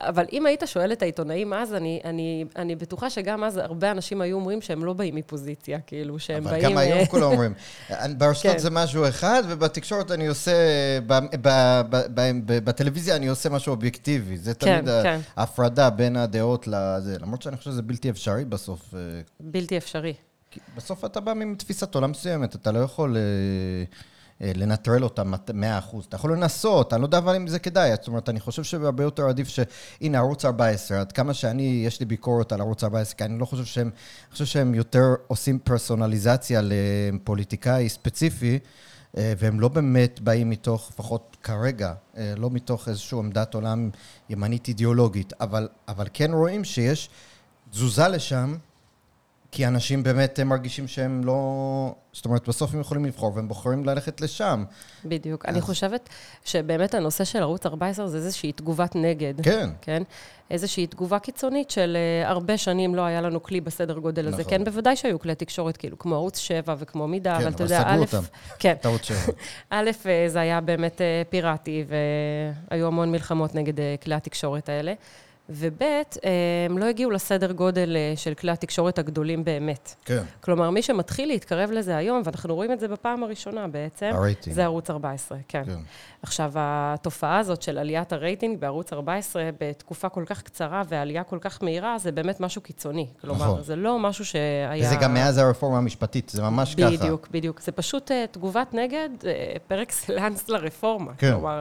אבל 0.01 0.25
אם 0.33 0.47
היית 0.47 0.63
שואל 0.67 0.93
את 0.93 1.03
העיתונאים 1.03 1.53
אז, 1.53 1.75
אני, 1.75 2.01
אני, 2.05 2.45
אני 2.57 2.77
בטוחה 2.77 3.11
שגם 3.11 3.45
אז 3.45 3.57
הרבה 3.57 3.91
אנשים 3.91 4.21
היו 4.21 4.37
אומרים 4.37 4.61
שהם 4.61 4.85
לא 4.85 4.93
באים 4.93 5.15
מפוזיציה, 5.15 5.81
כאילו, 5.81 6.19
שהם 6.19 6.47
אבל 6.47 6.51
באים... 6.51 6.71
גם 6.71 6.79
היום 6.79 6.99
אה, 6.99 7.07
כולם 7.07 7.23
אומרים, 7.23 7.55
ברשתות 8.19 8.53
כן. 8.53 8.59
זה 8.59 8.71
משהו 8.71 9.09
אחד, 9.09 9.43
ובתקשורת 9.49 10.11
אני 10.11 10.27
עושה, 10.27 10.53
ב- 11.07 11.19
ב- 11.41 11.81
ב- 11.91 12.07
ב- 12.15 12.41
ב- 12.47 12.65
בטלוויזיה 12.65 13.17
אני 13.17 13.29
עושה 13.29 13.49
משהו 13.49 13.71
אובייקטיבי. 13.73 14.37
זה 14.37 14.55
כן, 14.55 14.77
תמיד 14.77 14.89
ה- 14.89 15.03
כן. 15.03 15.21
ההפרדה 15.37 15.91
בין 15.91 16.17
הדעות 16.17 16.67
לזה. 16.69 17.17
למרות 17.21 17.43
שאני 17.43 17.57
חושב 17.57 17.71
שזה 17.71 17.83
בלתי 17.83 18.11
אפשרי 18.11 18.45
בסוף. 18.45 18.95
אה, 18.95 19.01
בלתי 19.41 19.77
אפשרי. 19.79 20.15
בסוף 20.77 21.05
אתה 21.05 21.21
בא 21.21 21.31
עם 21.33 21.55
תפיסת 21.59 21.95
עולם 21.95 22.11
מסוימת, 22.11 22.55
אתה 22.55 22.73
לא 22.73 22.79
יכול 22.79 23.17
אה, 23.17 23.23
לנטרל 24.41 25.05
אותה 25.05 25.25
מת- 25.25 25.51
100%. 25.51 26.07
אתה 26.09 26.17
יכול 26.17 26.33
לנסות, 26.33 26.93
אני 26.93 27.01
לא 27.01 27.07
יודע 27.07 27.19
אבל 27.19 27.37
אם 27.37 27.47
זה 27.47 27.59
כדאי. 27.59 27.91
זאת 27.91 28.09
אומרת, 28.09 28.29
אני 28.29 28.41
חושב 28.41 28.63
שהרבה 28.63 29.05
יותר 29.05 29.29
עדיף 29.29 29.49
ש... 29.49 29.61
הנה, 30.01 30.19
ערוץ 30.19 30.45
14, 30.45 31.01
עד 31.01 31.13
כמה 31.13 31.35
שאני, 31.35 31.83
יש 31.87 32.01
לי 32.01 32.07
ביקורת 32.07 32.53
על 32.53 32.61
ערוץ 32.61 32.85
14, 32.85 33.15
כי 33.15 33.25
אני 33.25 33.39
לא 33.39 33.45
חושב 33.45 33.65
שהם, 33.65 33.91
אני 34.27 34.33
חושב 34.33 34.45
שהם 34.45 34.75
יותר 34.75 35.15
עושים 35.27 35.59
פרסונליזציה 35.59 36.61
לפוליטיקאי 36.65 37.89
ספציפי. 37.89 38.59
אה, 39.17 39.33
והם 39.39 39.61
לא 39.61 39.69
באמת 39.69 40.21
באים 40.21 40.51
מתוך, 40.51 40.91
לפחות 40.93 41.37
כרגע, 41.43 41.93
אה, 42.17 42.35
לא 42.37 42.51
מתוך 42.51 42.89
איזושהי 42.89 43.19
עמדת 43.19 43.55
עולם 43.55 43.91
ימנית 44.29 44.69
אידיאולוגית, 44.69 45.33
אבל, 45.41 45.69
אבל 45.89 46.07
כן 46.13 46.33
רואים 46.33 46.65
שיש 46.65 47.11
תזוזה 47.71 48.09
לשם, 48.09 48.57
כי 49.51 49.67
אנשים 49.67 50.03
באמת 50.03 50.39
הם 50.39 50.49
מרגישים 50.49 50.89
שהם 50.89 51.25
לא... 51.25 51.95
זאת 52.13 52.25
אומרת, 52.25 52.49
בסוף 52.49 52.75
הם 52.75 52.81
יכולים 52.81 53.05
לבחור 53.05 53.33
והם 53.35 53.49
בוחרים 53.49 53.85
ללכת 53.85 54.21
לשם. 54.21 54.65
בדיוק. 55.05 55.47
אני 55.47 55.61
חושבת 55.61 56.09
שבאמת 56.45 56.95
הנושא 56.95 57.25
של 57.25 57.43
ערוץ 57.43 57.67
14 57.67 58.09
זה 58.09 58.17
איזושהי 58.17 58.53
תגובת 58.53 58.97
נגד. 58.97 59.35
כן. 59.43 59.71
כן? 59.81 60.03
איזושהי 60.51 60.87
תגובה 60.87 61.19
קיצונית 61.19 61.71
של 61.71 61.97
uh, 62.25 62.29
הרבה 62.29 62.59
שנים 62.59 62.95
לא 62.95 63.03
היה 63.03 63.21
לנו 63.21 63.43
כלי 63.43 63.61
בסדר 63.61 63.99
גודל 63.99 64.29
הזה. 64.29 64.37
נכון. 64.37 64.51
כן, 64.51 64.65
בוודאי 64.65 64.97
שהיו 64.97 65.19
כלי 65.19 65.35
תקשורת, 65.35 65.77
כאילו, 65.77 65.99
כמו 65.99 66.15
ערוץ 66.15 66.39
7 66.39 66.75
וכמו 66.79 67.09
מידה, 67.09 67.35
כן, 67.39 67.43
אבל 67.43 67.55
אתה 67.55 67.65
אבל 67.65 67.73
יודע, 67.73 67.81
סגרו 67.81 67.95
א', 67.95 68.01
אותם. 68.01 68.23
כן, 68.59 68.75
טעות 68.81 69.05
שלו. 69.05 69.17
א', 69.71 69.91
אה, 70.07 70.25
זה 70.29 70.41
היה 70.41 70.61
באמת 70.61 71.01
אה, 71.01 71.23
פיראטי, 71.29 71.85
והיו 72.69 72.87
המון 72.87 73.13
מלחמות 73.13 73.55
נגד 73.55 73.75
כלי 74.03 74.15
התקשורת 74.15 74.69
האלה. 74.69 74.93
וב', 75.49 75.83
אה, 75.83 76.31
הם 76.67 76.79
לא 76.79 76.85
הגיעו 76.85 77.11
לסדר 77.11 77.53
גודל 77.53 77.97
אה, 77.97 78.13
של 78.17 78.35
כלי 78.35 78.53
התקשורת 78.53 78.99
הגדולים 78.99 79.45
באמת. 79.45 79.95
כן. 80.05 80.23
כלומר, 80.41 80.71
מי 80.71 80.83
שמתחיל 80.83 81.29
להתקרב 81.29 81.71
לזה 81.71 81.97
היום, 81.97 82.23
ואנחנו 82.25 82.55
רואים 82.55 82.73
את 82.73 82.81
זה 82.81 82.89
בפעם 82.89 83.23
הראשונה 83.23 83.69
בעצם, 83.69 84.11
הרייטינג. 84.15 84.57
זה 84.57 84.65
ערוץ 84.65 84.91
14, 84.91 85.39
כן. 85.49 85.63
כן. 85.67 85.79
עכשיו, 86.23 86.53
התופעה 86.55 87.39
הזאת 87.39 87.63
של 87.63 87.79
עליית 87.79 88.13
הרייטינג 88.13 88.61
בערוץ 88.61 88.93
14 88.93 89.51
בתקופה 89.61 90.09
כל 90.09 90.25
כך 90.27 90.43
קצרה 90.43 90.83
ועלייה 90.89 91.25
כל 91.25 91.39
כך 91.41 91.63
מהירה, 91.63 91.99
זה 91.99 92.13
באמת 92.13 92.41
משהו 92.41 92.63
קיצוני. 92.63 93.07
כלומר, 93.21 93.45
נכון. 93.45 93.63
זה 93.63 93.77
לא 93.77 93.99
משהו 93.99 94.25
שהיה... 94.25 94.87
וזה 94.87 94.97
גם 94.97 95.15
מאז 95.15 95.39
הרפורמה 95.39 95.79
המשפטית, 95.79 96.29
זה 96.29 96.43
ממש 96.43 96.75
ככה. 96.75 96.91
בדיוק, 96.91 97.29
בדיוק. 97.31 97.61
זה 97.61 97.73
פשוט 97.73 98.11
uh, 98.11 98.15
תגובת 98.31 98.75
נגד 98.75 99.09
uh, 99.21 99.25
פר 99.69 99.83
אקסלנס 99.83 100.49
לרפורמה. 100.49 101.13
כן. 101.19 101.33
כלומר, 101.33 101.61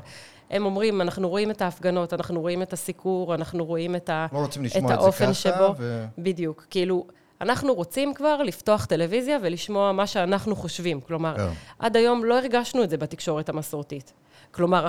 הם 0.49 0.65
אומרים, 0.65 1.01
אנחנו 1.01 1.29
רואים 1.29 1.51
את 1.51 1.61
ההפגנות, 1.61 2.13
אנחנו 2.13 2.41
רואים 2.41 2.61
את 2.61 2.73
הסיקור, 2.73 3.35
אנחנו 3.35 3.65
רואים 3.65 3.95
את, 3.95 4.09
ה, 4.09 4.27
לא 4.33 4.37
רוצים 4.37 4.65
את 4.65 4.67
לשמוע 4.67 4.93
את 4.93 4.99
זה 4.99 5.03
האופן 5.03 5.25
ככה, 5.25 5.33
שבו... 5.33 5.73
ו... 5.77 6.05
בדיוק. 6.17 6.65
כאילו, 6.69 7.05
אנחנו 7.41 7.73
רוצים 7.73 8.13
כבר 8.13 8.43
לפתוח 8.43 8.85
טלוויזיה 8.85 9.37
ולשמוע 9.41 9.91
מה 9.91 10.07
שאנחנו 10.07 10.55
חושבים. 10.55 11.01
כלומר, 11.01 11.35
כן. 11.37 11.47
עד 11.79 11.97
היום 11.97 12.25
לא 12.25 12.37
הרגשנו 12.37 12.83
את 12.83 12.89
זה 12.89 12.97
בתקשורת 12.97 13.49
המסורתית. 13.49 14.13
כלומר, 14.51 14.87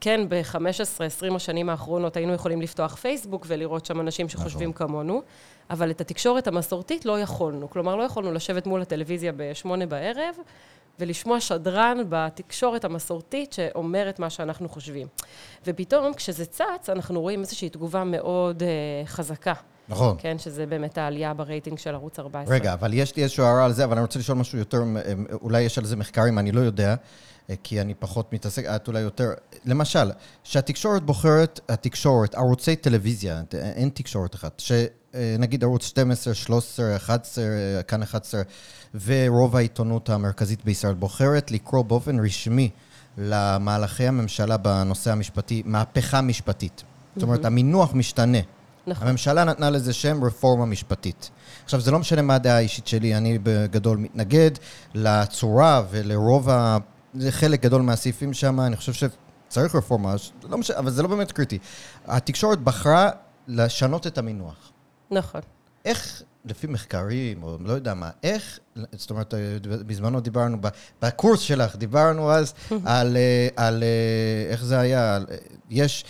כן, 0.00 0.28
ב-15-20 0.28 1.34
השנים 1.34 1.68
האחרונות 1.68 2.16
היינו 2.16 2.32
יכולים 2.32 2.62
לפתוח 2.62 2.96
פייסבוק 2.96 3.46
ולראות 3.48 3.86
שם 3.86 4.00
אנשים 4.00 4.28
שחושבים 4.28 4.70
נכון. 4.70 4.86
כמונו, 4.86 5.22
אבל 5.70 5.90
את 5.90 6.00
התקשורת 6.00 6.46
המסורתית 6.46 7.04
לא 7.04 7.20
יכולנו. 7.20 7.70
כלומר, 7.70 7.96
לא 7.96 8.02
יכולנו 8.02 8.32
לשבת 8.32 8.66
מול 8.66 8.82
הטלוויזיה 8.82 9.32
בשמונה 9.36 9.86
בערב 9.86 10.34
ולשמוע 10.98 11.40
שדרן 11.40 11.98
בתקשורת 12.08 12.84
המסורתית 12.84 13.52
שאומר 13.52 14.08
את 14.08 14.18
מה 14.18 14.30
שאנחנו 14.30 14.68
חושבים. 14.68 15.06
ופתאום, 15.66 16.14
כשזה 16.14 16.46
צץ, 16.46 16.88
אנחנו 16.88 17.20
רואים 17.20 17.40
איזושהי 17.40 17.68
תגובה 17.68 18.04
מאוד 18.04 18.62
אה, 18.62 18.68
חזקה. 19.06 19.54
נכון. 19.88 20.16
כן, 20.18 20.38
שזה 20.38 20.66
באמת 20.66 20.98
העלייה 20.98 21.34
ברייטינג 21.34 21.78
של 21.78 21.94
ערוץ 21.94 22.18
14. 22.18 22.54
רגע, 22.54 22.72
אבל 22.72 22.94
יש 22.94 23.16
לי 23.16 23.22
איזושהי 23.22 23.44
הערה 23.44 23.64
על 23.64 23.72
זה, 23.72 23.84
אבל 23.84 23.92
אני 23.92 24.02
רוצה 24.02 24.18
לשאול 24.18 24.38
משהו 24.38 24.58
יותר, 24.58 24.82
אה, 24.96 25.12
אולי 25.32 25.62
יש 25.62 25.78
על 25.78 25.84
זה 25.84 25.96
מחקרים, 25.96 26.38
אני 26.38 26.52
לא 26.52 26.60
יודע, 26.60 26.94
אה, 27.50 27.54
כי 27.62 27.80
אני 27.80 27.94
פחות 27.94 28.32
מתעסק, 28.32 28.64
את 28.64 28.88
אולי 28.88 29.00
יותר... 29.00 29.30
למשל, 29.64 30.10
שהתקשורת 30.44 31.02
בוחרת, 31.02 31.60
התקשורת, 31.68 32.34
ערוצי 32.34 32.76
טלוויזיה, 32.76 33.42
אין 33.52 33.88
תקשורת 33.88 34.34
אחת, 34.34 34.62
שנגיד 34.64 35.64
ערוץ 35.64 35.84
12, 35.84 36.34
13, 36.34 36.96
11, 36.96 37.44
אה, 37.44 37.82
כאן 37.82 38.02
11, 38.02 38.42
ורוב 39.04 39.56
העיתונות 39.56 40.08
המרכזית 40.08 40.64
בישראל 40.64 40.94
בוחרת 40.94 41.50
לקרוא 41.50 41.82
באופן 41.82 42.20
רשמי 42.20 42.70
למהלכי 43.18 44.06
הממשלה 44.06 44.56
בנושא 44.56 45.12
המשפטי, 45.12 45.62
מהפכה 45.64 46.20
משפטית. 46.20 46.82
זאת 47.16 47.22
אומרת, 47.22 47.44
המינוח 47.44 47.94
משתנה. 47.94 48.38
נכון. 48.88 49.08
הממשלה 49.08 49.44
נתנה 49.44 49.70
לזה 49.70 49.92
שם 49.92 50.24
רפורמה 50.24 50.66
משפטית. 50.66 51.30
עכשיו, 51.64 51.80
זה 51.80 51.90
לא 51.90 51.98
משנה 51.98 52.22
מה 52.22 52.34
הדעה 52.34 52.56
האישית 52.56 52.86
שלי, 52.86 53.16
אני 53.16 53.38
בגדול 53.42 53.98
מתנגד 53.98 54.50
לצורה 54.94 55.82
ולרוב 55.90 56.50
ה... 56.50 56.78
זה 57.14 57.32
חלק 57.32 57.62
גדול 57.62 57.82
מהסעיפים 57.82 58.32
שם, 58.32 58.60
אני 58.60 58.76
חושב 58.76 58.92
שצריך 58.92 59.74
רפורמה, 59.74 60.14
לא 60.42 60.58
משנה, 60.58 60.78
אבל 60.78 60.90
זה 60.90 61.02
לא 61.02 61.08
באמת 61.08 61.32
קריטי. 61.32 61.58
התקשורת 62.06 62.58
בחרה 62.58 63.10
לשנות 63.48 64.06
את 64.06 64.18
המינוח. 64.18 64.72
נכון. 65.10 65.40
איך, 65.84 66.22
לפי 66.44 66.66
מחקרים, 66.66 67.42
או 67.42 67.56
לא 67.60 67.72
יודע 67.72 67.94
מה, 67.94 68.10
איך, 68.22 68.58
זאת 68.92 69.10
אומרת, 69.10 69.34
בזמנו 69.62 70.20
דיברנו, 70.20 70.56
בקורס 71.02 71.40
שלך, 71.40 71.76
דיברנו 71.76 72.32
אז 72.32 72.54
על, 72.84 73.16
אה, 73.16 73.48
על 73.56 73.82
אה, 73.82 74.52
איך 74.52 74.64
זה 74.64 74.78
היה, 74.78 75.16
על, 75.16 75.26
אה, 75.30 75.36
יש, 75.70 76.04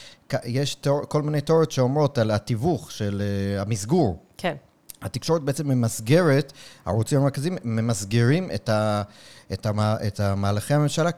יש 0.44 0.74
תיאור, 0.74 1.04
כל 1.08 1.22
מיני 1.22 1.40
תיאוריות 1.40 1.70
שאומרות 1.70 2.18
על 2.18 2.30
התיווך 2.30 2.92
של 2.92 3.22
אה, 3.22 3.62
המסגור. 3.62 4.22
כן. 4.36 4.54
התקשורת 5.02 5.42
בעצם 5.42 5.68
ממסגרת, 5.68 6.52
הערוצים 6.86 7.20
המרכזיים 7.20 7.56
ממסגרים 7.64 8.50
את, 8.54 8.68
ה, 8.68 9.02
את, 9.52 9.66
המה, 9.66 9.96
את 10.06 10.20
המהלכי 10.20 10.74
הממשלה 10.74 11.12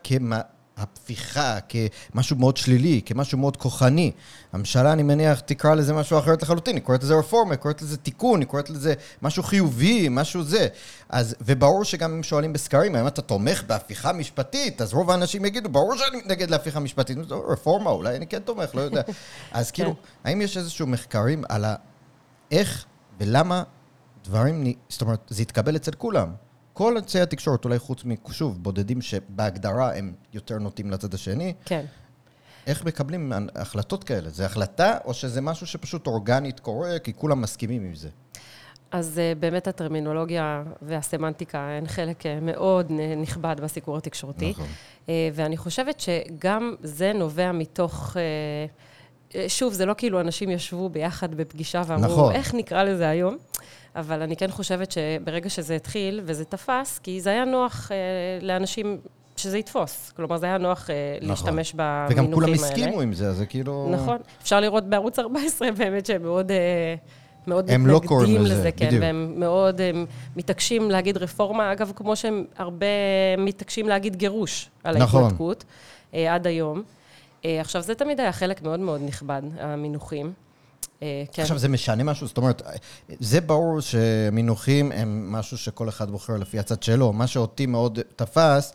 כהפיכה, 0.80 1.58
כמשהו 1.68 2.36
מאוד 2.36 2.56
שלילי, 2.56 3.00
כמשהו 3.04 3.38
מאוד 3.38 3.56
כוחני. 3.56 4.12
הממשלה, 4.52 4.92
אני 4.92 5.02
מניח, 5.02 5.40
תקרא 5.40 5.74
לזה 5.74 5.92
משהו 5.92 6.18
אחרת 6.18 6.42
לחלוטין, 6.42 6.76
היא 6.76 6.82
קוראת 6.82 7.02
לזה 7.02 7.14
רפורמה, 7.14 7.50
היא 7.50 7.58
קוראת 7.58 7.82
לזה 7.82 7.96
תיקון, 7.96 8.40
היא 8.40 8.48
קוראת 8.48 8.70
לזה 8.70 8.94
משהו 9.22 9.42
חיובי, 9.42 10.08
משהו 10.10 10.42
זה. 10.42 10.66
אז, 11.08 11.34
וברור 11.40 11.84
שגם 11.84 12.12
אם 12.12 12.22
שואלים 12.22 12.52
בסקרים, 12.52 12.94
האם 12.94 13.06
אתה 13.06 13.22
תומך 13.22 13.62
בהפיכה 13.66 14.12
משפטית, 14.12 14.82
אז 14.82 14.94
רוב 14.94 15.10
האנשים 15.10 15.44
יגידו, 15.44 15.68
ברור 15.68 15.96
שאני 15.96 16.16
מתנגד 16.16 16.50
להפיכה 16.50 16.80
משפטית. 16.80 17.18
רפורמה, 17.52 17.90
אולי 17.90 18.16
אני 18.16 18.26
כן 18.26 18.40
תומך, 18.40 18.74
לא 18.74 18.80
יודע. 18.80 19.02
אז 19.52 19.70
כאילו, 19.70 19.94
האם 20.24 20.40
יש 20.40 20.56
איזשהו 20.56 20.86
מחקרים 20.86 21.42
על 21.48 21.64
ה... 21.64 21.74
איך 22.50 22.84
ולמה 23.20 23.62
דברים, 24.24 24.64
זאת 24.88 25.02
אומרת, 25.02 25.20
זה 25.28 25.42
התקבל 25.42 25.76
אצל 25.76 25.92
כולם. 25.92 26.32
כל 26.72 26.96
אמצעי 26.96 27.22
התקשורת, 27.22 27.64
אולי 27.64 27.78
חוץ 27.78 28.02
משוב, 28.04 28.62
בודדים 28.62 29.02
שבהגדרה 29.02 29.96
הם 29.96 30.12
יותר 30.32 30.58
נוטים 30.58 30.90
לצד 30.90 31.14
השני, 31.14 31.54
כן. 31.64 31.84
איך 32.66 32.84
מקבלים 32.84 33.32
החלטות 33.54 34.04
כאלה? 34.04 34.30
זה 34.30 34.46
החלטה, 34.46 34.98
או 35.04 35.14
שזה 35.14 35.40
משהו 35.40 35.66
שפשוט 35.66 36.06
אורגנית 36.06 36.60
קורה, 36.60 36.98
כי 36.98 37.12
כולם 37.14 37.40
מסכימים 37.40 37.84
עם 37.84 37.94
זה? 37.94 38.08
אז 38.90 39.18
אה, 39.18 39.32
באמת 39.40 39.68
הטרמינולוגיה 39.68 40.62
והסמנטיקה 40.82 41.58
הן 41.58 41.86
חלק 41.86 42.26
אה, 42.26 42.40
מאוד 42.40 42.92
נכבד 43.16 43.56
בסיקור 43.62 43.96
התקשורתי. 43.96 44.50
נכון. 44.50 44.66
אה, 45.08 45.28
ואני 45.34 45.56
חושבת 45.56 46.00
שגם 46.00 46.74
זה 46.82 47.12
נובע 47.12 47.52
מתוך... 47.52 48.16
שוב, 49.48 49.72
זה 49.72 49.86
לא 49.86 49.94
כאילו 49.96 50.20
אנשים 50.20 50.50
ישבו 50.50 50.88
ביחד 50.88 51.34
בפגישה 51.34 51.82
ואמרו, 51.86 52.12
נכון. 52.12 52.32
איך 52.32 52.54
נקרא 52.54 52.82
לזה 52.82 53.08
היום? 53.08 53.36
אבל 53.96 54.22
אני 54.22 54.36
כן 54.36 54.50
חושבת 54.50 54.92
שברגע 54.92 55.50
שזה 55.50 55.76
התחיל 55.76 56.20
וזה 56.24 56.44
תפס, 56.44 56.98
כי 56.98 57.20
זה 57.20 57.30
היה 57.30 57.44
נוח 57.44 57.92
אה, 57.92 57.96
לאנשים 58.42 58.98
שזה 59.36 59.58
יתפוס. 59.58 60.12
כלומר, 60.16 60.36
זה 60.36 60.46
היה 60.46 60.58
נוח 60.58 60.90
אה, 60.90 61.16
נכון. 61.16 61.28
להשתמש 61.28 61.72
במינוחים 61.76 62.18
האלה. 62.18 62.22
וגם 62.22 62.34
כולם 62.34 62.52
הסכימו 62.52 63.00
עם 63.00 63.12
זה, 63.12 63.32
זה 63.32 63.46
כאילו... 63.46 63.88
נכון. 63.92 64.16
אפשר 64.42 64.60
לראות 64.60 64.84
בערוץ 64.84 65.18
14 65.18 65.68
באמת 65.78 66.06
שהם 66.06 66.22
מאוד... 66.22 66.50
אה, 66.50 66.94
מאוד 67.46 67.70
הם 67.70 67.86
לא 67.86 68.00
קוראים 68.06 68.28
מתנגדים 68.30 68.52
לזה, 68.52 68.60
לזה, 68.60 68.72
כן, 68.72 68.86
בדיוק. 68.86 69.02
והם 69.02 69.34
מאוד 69.36 69.80
הם 69.80 70.06
מתעקשים 70.36 70.90
להגיד 70.90 71.16
רפורמה, 71.16 71.72
אגב, 71.72 71.92
כמו 71.96 72.16
שהם 72.16 72.44
הרבה 72.56 72.86
מתעקשים 73.38 73.88
להגיד 73.88 74.16
גירוש 74.16 74.70
על 74.84 74.98
נכון. 74.98 75.22
ההתנתקות, 75.22 75.64
אה, 76.14 76.34
עד 76.34 76.46
היום. 76.46 76.82
אה, 77.44 77.60
עכשיו, 77.60 77.82
זה 77.82 77.94
תמיד 77.94 78.20
היה 78.20 78.32
חלק 78.32 78.62
מאוד 78.62 78.80
מאוד 78.80 79.00
נכבד, 79.04 79.42
המינוחים. 79.60 80.32
אה, 81.02 81.24
כן. 81.32 81.42
עכשיו, 81.42 81.58
זה 81.58 81.68
משנה 81.68 82.04
משהו? 82.04 82.26
זאת 82.26 82.36
אומרת, 82.36 82.62
זה 83.20 83.40
ברור 83.40 83.80
שמינוחים 83.80 84.92
הם 84.92 85.32
משהו 85.32 85.58
שכל 85.58 85.88
אחד 85.88 86.10
בוחר 86.10 86.36
לפי 86.36 86.58
הצד 86.58 86.82
שלו. 86.82 87.12
מה 87.12 87.26
שאותי 87.26 87.66
מאוד 87.66 87.98
תפס, 88.16 88.72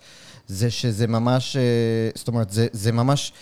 זה 0.47 0.71
שזה 0.71 1.07
ממש, 1.07 1.55
אה, 1.55 1.61
זאת 2.15 2.27
אומרת, 2.27 2.49
זה, 2.49 2.67
זה 2.71 2.91
ממש, 2.91 3.33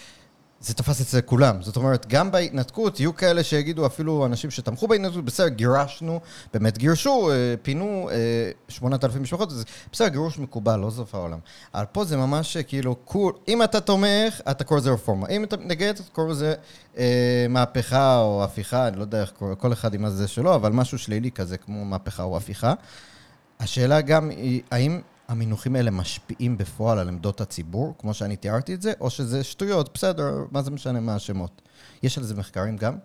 זה 0.64 0.74
תפס 0.74 1.02
אצל 1.02 1.22
כולם. 1.22 1.62
זאת 1.62 1.76
אומרת, 1.76 2.06
גם 2.08 2.32
בהתנתקות, 2.32 3.00
יהיו 3.00 3.16
כאלה 3.16 3.44
שיגידו, 3.44 3.86
אפילו 3.86 4.26
אנשים 4.26 4.52
שתמכו 4.52 4.88
בהתנתקות, 4.88 5.26
בסדר, 5.26 5.48
גירשנו, 5.48 6.20
באמת 6.54 6.78
גירשו, 6.78 7.32
אה, 7.32 7.56
פינו 7.62 8.10
אה, 8.12 8.52
8,000 8.68 9.22
משפחות, 9.22 9.50
זה 9.50 9.64
בסדר, 9.92 10.08
גירוש 10.08 10.40
מקובל, 10.40 10.80
לא 10.80 10.90
סוף 10.90 11.16
העולם. 11.16 11.40
אבל 11.74 11.86
פה 11.92 12.06
זה 12.06 12.18
ממש 12.18 12.58
אה, 12.58 12.64
כאילו, 12.64 12.96
כול, 13.06 13.34
אם 13.48 13.64
אתה 13.64 13.82
תומך, 13.82 14.42
אתה 14.52 14.64
קורא 14.64 14.80
לזה 14.80 14.92
רפורמה. 14.92 15.28
אם 15.28 15.44
אתה 15.44 15.58
מתנגד, 15.58 15.88
אתה 15.88 16.04
קורא 16.12 16.32
לזה 16.32 16.54
אה, 16.98 17.46
מהפכה 17.50 18.20
או 18.20 18.44
הפיכה, 18.44 18.88
אני 18.88 18.98
לא 18.98 19.02
יודע 19.02 19.22
איך 19.22 19.32
קורא, 19.32 19.56
כל 19.56 19.74
אחד 19.74 19.94
עם 19.94 20.06
הזה 20.06 20.28
שלו, 20.28 20.56
אבל 20.56 20.72
משהו 20.72 20.98
שלילי 20.98 21.32
כזה, 21.32 21.58
כמו 21.58 21.86
מהפכה 21.86 22.24
או 22.24 22.38
הפיכה. 22.38 22.74
השאלה 23.60 24.02
גם 24.02 24.30
היא, 24.30 24.62
האם 24.72 25.02
המינוחים 25.34 25.76
האלה 25.76 25.92
משפיעים 25.92 26.58
בפועל 26.58 27.00
על 27.00 27.08
עמדות 27.08 27.42
הציבור, 27.42 27.96
כמו 28.00 28.14
שאני 28.14 28.36
תיארתי 28.36 28.74
את 28.74 28.82
זה, 28.82 28.94
או 29.00 29.10
שזה 29.10 29.44
שטויות, 29.44 29.90
בסדר, 29.94 30.32
מה 30.52 30.62
זה 30.62 30.72
משנה 30.72 31.00
מה 31.00 31.16
השמות? 31.16 31.62
יש 32.04 32.18
על 32.18 32.24
זה 32.24 32.36
מחקרים 32.36 32.78
גם? 32.78 32.98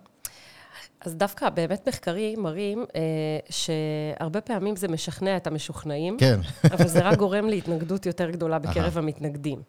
אז 1.01 1.15
דווקא 1.15 1.49
באמת 1.49 1.87
מחקרים 1.87 2.43
מראים 2.43 2.85
אה, 2.95 3.01
שהרבה 3.49 4.41
פעמים 4.41 4.75
זה 4.75 4.87
משכנע 4.87 5.37
את 5.37 5.47
המשוכנעים, 5.47 6.17
כן. 6.17 6.39
אבל 6.73 6.87
זה 6.87 6.99
רק 6.99 7.17
גורם 7.17 7.47
להתנגדות 7.47 8.05
יותר 8.05 8.31
גדולה 8.31 8.59
בקרב 8.59 8.97
המתנגדים. 8.97 9.61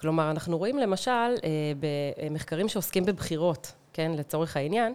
כלומר, 0.00 0.30
אנחנו 0.30 0.58
רואים 0.58 0.78
למשל 0.78 1.10
אה, 1.10 1.72
במחקרים 1.80 2.68
שעוסקים 2.68 3.04
בבחירות, 3.04 3.72
כן, 3.92 4.12
לצורך 4.16 4.56
העניין, 4.56 4.92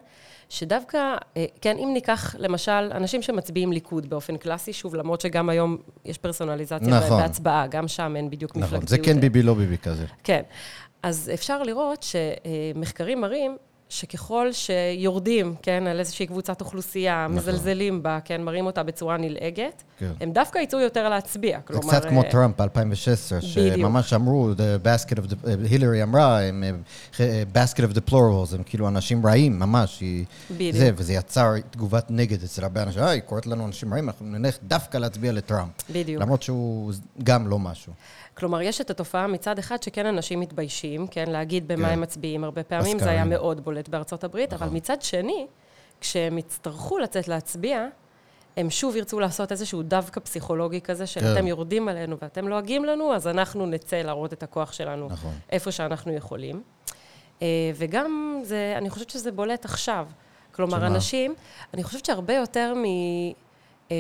שדווקא, 0.54 1.16
אה, 1.38 1.46
כן, 1.62 1.78
אם 1.78 1.90
ניקח 1.94 2.36
למשל 2.40 2.72
אנשים 2.72 3.22
שמצביעים 3.22 3.72
ליכוד 3.72 4.10
באופן 4.10 4.38
קלאסי, 4.38 4.74
שוב, 4.74 4.96
למרות 4.96 5.22
שגם 5.22 5.50
היום 5.50 5.78
יש 6.06 6.18
פרסונליזציה 6.18 6.88
נכון. 6.88 7.22
בהצבעה, 7.22 7.68
גם 7.68 7.88
שם 7.88 8.14
אין 8.16 8.30
בדיוק 8.30 8.52
מפלגתיות. 8.56 8.84
נכון, 8.84 8.88
זה 8.88 8.98
כן 8.98 9.20
ביבי, 9.20 9.44
לא 9.44 9.54
ביבי 9.54 9.78
כזה. 9.78 10.06
כן. 10.24 10.42
אז 11.04 11.32
אפשר 11.34 11.64
לראות 11.64 12.04
שמחקרים 12.04 13.22
מראים 13.22 13.58
שככל 13.94 14.48
שיורדים, 14.52 15.56
כן, 15.62 15.88
על 15.88 16.00
איזושהי 16.00 16.28
קבוצת 16.28 16.62
אוכלוסייה, 16.62 17.26
נכון. 17.30 17.38
מזלזלים 17.38 18.04
בה, 18.04 18.20
כן, 18.26 18.42
מראים 18.44 18.66
אותה 18.66 18.84
בצורה 18.84 19.18
נלעגת, 19.18 19.84
כן. 20.00 20.12
הם 20.22 20.32
דווקא 20.32 20.60
יצאו 20.60 20.80
יותר 20.80 21.10
להצביע. 21.10 21.58
זה 21.58 21.64
כלומר... 21.80 21.90
קצת 22.00 22.06
כמו 22.10 22.24
אה, 22.24 22.32
טראמפ 22.32 22.62
ב-2016, 22.62 22.68
בדיוק. 23.56 23.76
שממש 23.78 24.14
אמרו, 24.14 24.52
the 24.54 24.86
basket 24.86 25.18
of 25.20 25.32
the, 25.32 25.36
הילרי 25.70 26.04
אמרה, 26.04 26.42
הם 26.42 26.64
אה, 27.20 27.44
basket 27.54 27.80
of 27.92 27.96
deplorables, 27.98 28.56
הם 28.56 28.64
כאילו 28.66 28.88
אנשים 28.88 29.26
רעים, 29.26 29.60
ממש. 29.60 30.00
היא- 30.00 30.26
בדיוק. 30.52 30.76
זה, 30.78 30.92
וזה 30.96 31.14
יצר 31.14 31.54
תגובת 31.72 32.06
נגד 32.10 32.44
אצל 32.44 32.64
הרבה 32.64 32.84
אנשים, 32.84 33.02
אה, 33.04 33.10
היא 33.10 33.22
קוראת 33.22 33.48
לנו 33.48 33.66
אנשים 33.66 33.94
רעים, 33.94 34.08
אנחנו 34.10 34.26
נלך 34.26 34.58
דווקא 34.64 34.98
להצביע 34.98 35.32
לטראמפ. 35.32 35.72
בדיוק. 35.90 36.22
למרות 36.22 36.44
שהוא 36.44 36.92
גם 37.24 37.48
לא 37.48 37.60
משהו. 37.60 37.94
כלומר, 38.38 38.62
יש 38.62 38.82
את 38.82 38.90
התופעה 38.90 39.28
מצד 39.28 39.60
אחד 39.60 39.84
שכן 39.84 40.06
אנשים 40.06 40.40
מתביישים, 40.40 41.08
כן, 41.08 41.26
להגיד 41.28 41.68
במה 41.68 41.88
כן. 41.88 41.94
הם 41.94 42.02
מצביעים. 42.02 42.44
הרבה 42.44 42.64
פעמים 42.64 43.00
זה. 43.00 43.10
היה 43.10 43.26
מאוד 43.26 43.64
בולט 43.64 43.90
בארצות 43.90 44.24
הברית, 44.24 44.54
אבל 44.54 44.66
נכון. 44.66 44.78
מצד 44.78 45.02
שני, 45.02 45.48
כשהם 46.02 46.38
יצטרכו 46.38 46.98
לצאת 46.98 47.28
להצביע, 47.28 47.88
הם 48.58 48.70
שוב 48.70 48.96
ירצו 48.96 49.20
לעשות 49.20 49.52
איזשהו 49.52 49.84
דווקא 49.84 50.20
פסיכולוגי 50.20 50.82
כזה, 50.82 51.08
של 51.08 51.20
כן. 51.20 51.34
אתם 51.34 51.48
יורדים 51.48 51.88
עלינו 51.88 52.18
ואתם 52.22 52.48
לועגים 52.48 52.86
לנו, 52.86 53.14
אז 53.14 53.28
אנחנו 53.28 53.66
נצא 53.66 53.96
להראות 53.96 54.34
את 54.34 54.44
הכוח 54.44 54.74
שלנו 54.74 55.08
נכון. 55.10 55.34
איפה 55.50 55.72
שאנחנו 55.72 56.14
יכולים. 56.14 56.64
אה, 57.42 57.48
וגם, 57.76 58.42
זה, 58.44 58.74
אני 58.78 58.90
חושבת 58.90 59.10
שזה 59.10 59.32
בולט 59.32 59.66
עכשיו. 59.66 60.08
כלומר, 60.52 60.78
שמה? 60.78 60.88
אנשים, 60.88 61.36
אני 61.74 61.84
חושבת 61.84 62.06
שהרבה 62.06 62.34
יותר 62.34 62.74
מ, 62.76 62.84
אה, 63.92 63.96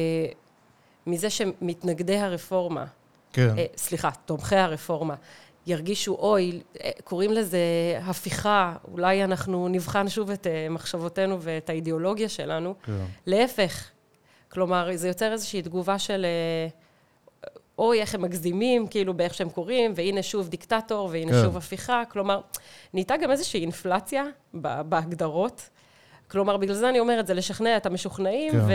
מזה 1.08 1.30
שמתנגדי 1.30 2.18
הרפורמה, 2.18 2.86
כן. 3.34 3.58
אה, 3.58 3.66
סליחה, 3.78 4.10
תומכי 4.26 4.56
הרפורמה, 4.56 5.16
ירגישו, 5.68 6.14
אוי, 6.14 6.62
אה, 6.84 6.90
קוראים 7.04 7.32
לזה 7.32 7.60
הפיכה, 8.02 8.76
אולי 8.92 9.24
אנחנו 9.24 9.68
נבחן 9.68 10.10
שוב 10.10 10.32
את 10.32 10.48
אה, 10.48 10.68
מחשבותינו 10.70 11.42
ואת 11.42 11.70
האידיאולוגיה 11.70 12.30
שלנו. 12.30 12.76
כן. 12.84 12.94
להפך, 13.26 13.90
כלומר, 14.52 14.90
זה 14.96 15.08
יוצר 15.08 15.32
איזושהי 15.32 15.62
תגובה 15.62 16.00
של, 16.00 16.26
אה, 16.26 16.68
אוי, 17.78 18.02
איך 18.02 18.16
הם 18.16 18.22
מגזימים, 18.22 18.88
כאילו, 18.88 19.14
באיך 19.14 19.34
שהם 19.34 19.50
קוראים, 19.50 19.92
והנה 19.96 20.24
שוב 20.24 20.48
דיקטטור, 20.48 21.10
והנה 21.12 21.32
כן. 21.32 21.42
שוב 21.44 21.58
הפיכה. 21.58 22.04
כלומר, 22.10 22.42
נהייתה 22.94 23.18
גם 23.18 23.32
איזושהי 23.32 23.62
אינפלציה 23.62 24.24
בהגדרות. 24.54 25.70
כלומר, 26.28 26.58
בגלל 26.58 26.76
זה 26.76 26.90
אני 26.90 27.00
אומרת, 27.00 27.28
זה 27.28 27.34
לשכנע 27.34 27.78
את 27.78 27.86
המשוכנעים, 27.86 28.52
כן. 28.52 28.66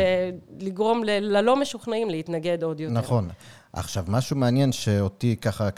ולגרום 0.61 1.05
ל- 1.05 1.37
ללא 1.37 1.61
משוכנעים 1.61 2.11
להתנגד 2.11 2.63
עוד 2.63 2.81
יותר. 2.81 2.95
נכון. 2.95 3.29
עכשיו, 3.73 4.05
משהו 4.09 4.37
מעניין 4.37 4.73
שאותי 4.73 5.37
ככה, 5.37 5.69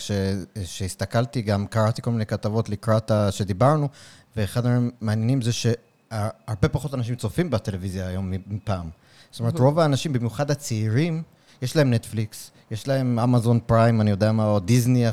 כשהסתכלתי, 0.64 1.42
גם 1.42 1.66
קראתי 1.66 2.02
כל 2.02 2.10
מיני 2.10 2.26
כתבות 2.26 2.68
לקראת 2.68 3.10
שדיברנו, 3.30 3.88
ואחד 4.36 4.62
המעניינים 4.66 5.42
זה 5.42 5.50
שהרבה 5.52 6.68
פחות 6.72 6.94
אנשים 6.94 7.16
צופים 7.16 7.50
בטלוויזיה 7.50 8.06
היום 8.08 8.32
מפעם. 8.46 8.90
זאת 9.30 9.40
אומרת, 9.40 9.58
רוב 9.58 9.78
האנשים, 9.78 10.12
במיוחד 10.12 10.50
הצעירים, 10.50 11.22
יש 11.62 11.76
להם 11.76 11.94
נטפליקס, 11.94 12.50
יש 12.70 12.88
להם 12.88 13.18
אמזון 13.18 13.60
פריים, 13.66 14.00
אני 14.00 14.10
יודע 14.10 14.32
מה, 14.32 14.46
או 14.46 14.60
דיסני, 14.60 15.04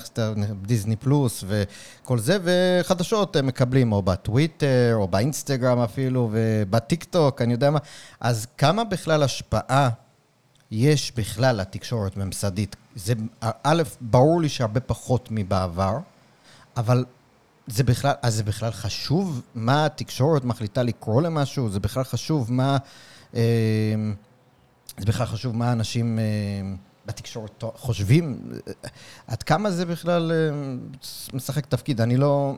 דיסני 0.62 0.96
פלוס 0.96 1.44
וכל 1.48 2.20
זה, 2.20 2.38
וחדשות 2.44 3.36
הם 3.36 3.48
מקבלים, 3.48 3.92
או 3.92 4.02
בטוויטר, 4.02 4.94
או 4.96 5.08
באינסטגרם 5.08 5.80
אפילו, 5.80 6.30
ובטיק 6.32 7.04
טוק, 7.04 7.42
אני 7.42 7.54
יודע 7.54 7.72
מה. 7.72 7.80
אז 8.20 8.48
כמה 8.58 8.84
בכלל 8.84 9.24
השפעה 9.24 9.90
יש 10.72 11.12
בכלל 11.16 11.56
לתקשורת 11.56 12.18
ממסדית? 12.18 12.76
זה, 12.96 13.14
א', 13.64 13.84
ברור 14.02 14.42
לי 14.42 14.50
שהרבה 14.50 14.80
פחות 14.80 15.28
מבעבר, 15.32 15.98
אבל 16.78 17.06
זה 17.68 17.84
בכלל, 17.84 18.14
אז 18.22 18.36
זה 18.36 18.44
בכלל 18.44 18.72
חשוב 18.72 19.42
מה 19.56 19.86
התקשורת 19.86 20.44
מחליטה 20.44 20.84
לקרוא 20.84 21.22
למשהו? 21.22 21.70
זה 21.70 21.80
בכלל 21.80 22.04
חשוב 22.04 22.54
מה... 22.54 22.78
אה, 23.36 23.42
זה 24.98 25.06
בכלל 25.06 25.26
חשוב 25.26 25.56
מה 25.56 25.72
אנשים 25.72 26.20
אה, 26.20 26.24
בתקשורת 27.06 27.64
חושבים? 27.76 28.40
עד 29.28 29.44
כמה 29.44 29.72
זה 29.72 29.86
בכלל 29.86 30.32
אה, 30.32 30.58
משחק 31.34 31.66
תפקיד? 31.66 32.02
אני 32.02 32.18
לא... 32.18 32.56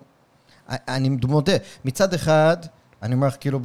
אני 0.69 1.10
מודה, 1.10 1.53
מצד 1.86 2.13
אחד, 2.13 2.58
אני 3.03 3.15
אומר 3.15 3.27
לך 3.27 3.36
כאילו 3.39 3.60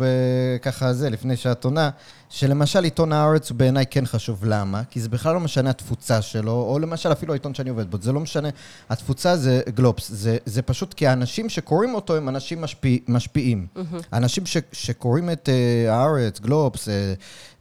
ככה 0.62 0.92
זה, 0.92 1.10
לפני 1.10 1.36
שאת 1.36 1.64
עונה, 1.64 1.90
שלמשל 2.28 2.84
עיתון 2.84 3.12
הארץ 3.12 3.50
הוא 3.50 3.58
בעיניי 3.58 3.84
כן 3.90 4.06
חשוב. 4.06 4.44
למה? 4.44 4.82
כי 4.90 5.00
זה 5.00 5.08
בכלל 5.08 5.34
לא 5.34 5.40
משנה 5.40 5.70
התפוצה 5.70 6.22
שלו, 6.22 6.52
או 6.52 6.78
למשל 6.78 7.12
אפילו 7.12 7.32
העיתון 7.32 7.54
שאני 7.54 7.70
עובד 7.70 7.90
בו, 7.90 7.98
זה 8.00 8.12
לא 8.12 8.20
משנה. 8.20 8.48
התפוצה 8.90 9.36
זה 9.36 9.62
גלובס, 9.74 10.08
זה, 10.10 10.36
זה 10.46 10.62
פשוט 10.62 10.94
כי 10.94 11.06
האנשים 11.06 11.48
שקוראים 11.48 11.94
אותו 11.94 12.16
הם 12.16 12.28
אנשים 12.28 12.60
משפיע, 12.60 12.98
משפיעים. 13.08 13.66
אנשים 14.12 14.46
ש, 14.46 14.56
שקוראים 14.72 15.30
את 15.30 15.48
uh, 15.48 15.90
הארץ, 15.90 16.40
גלובס, 16.40 16.88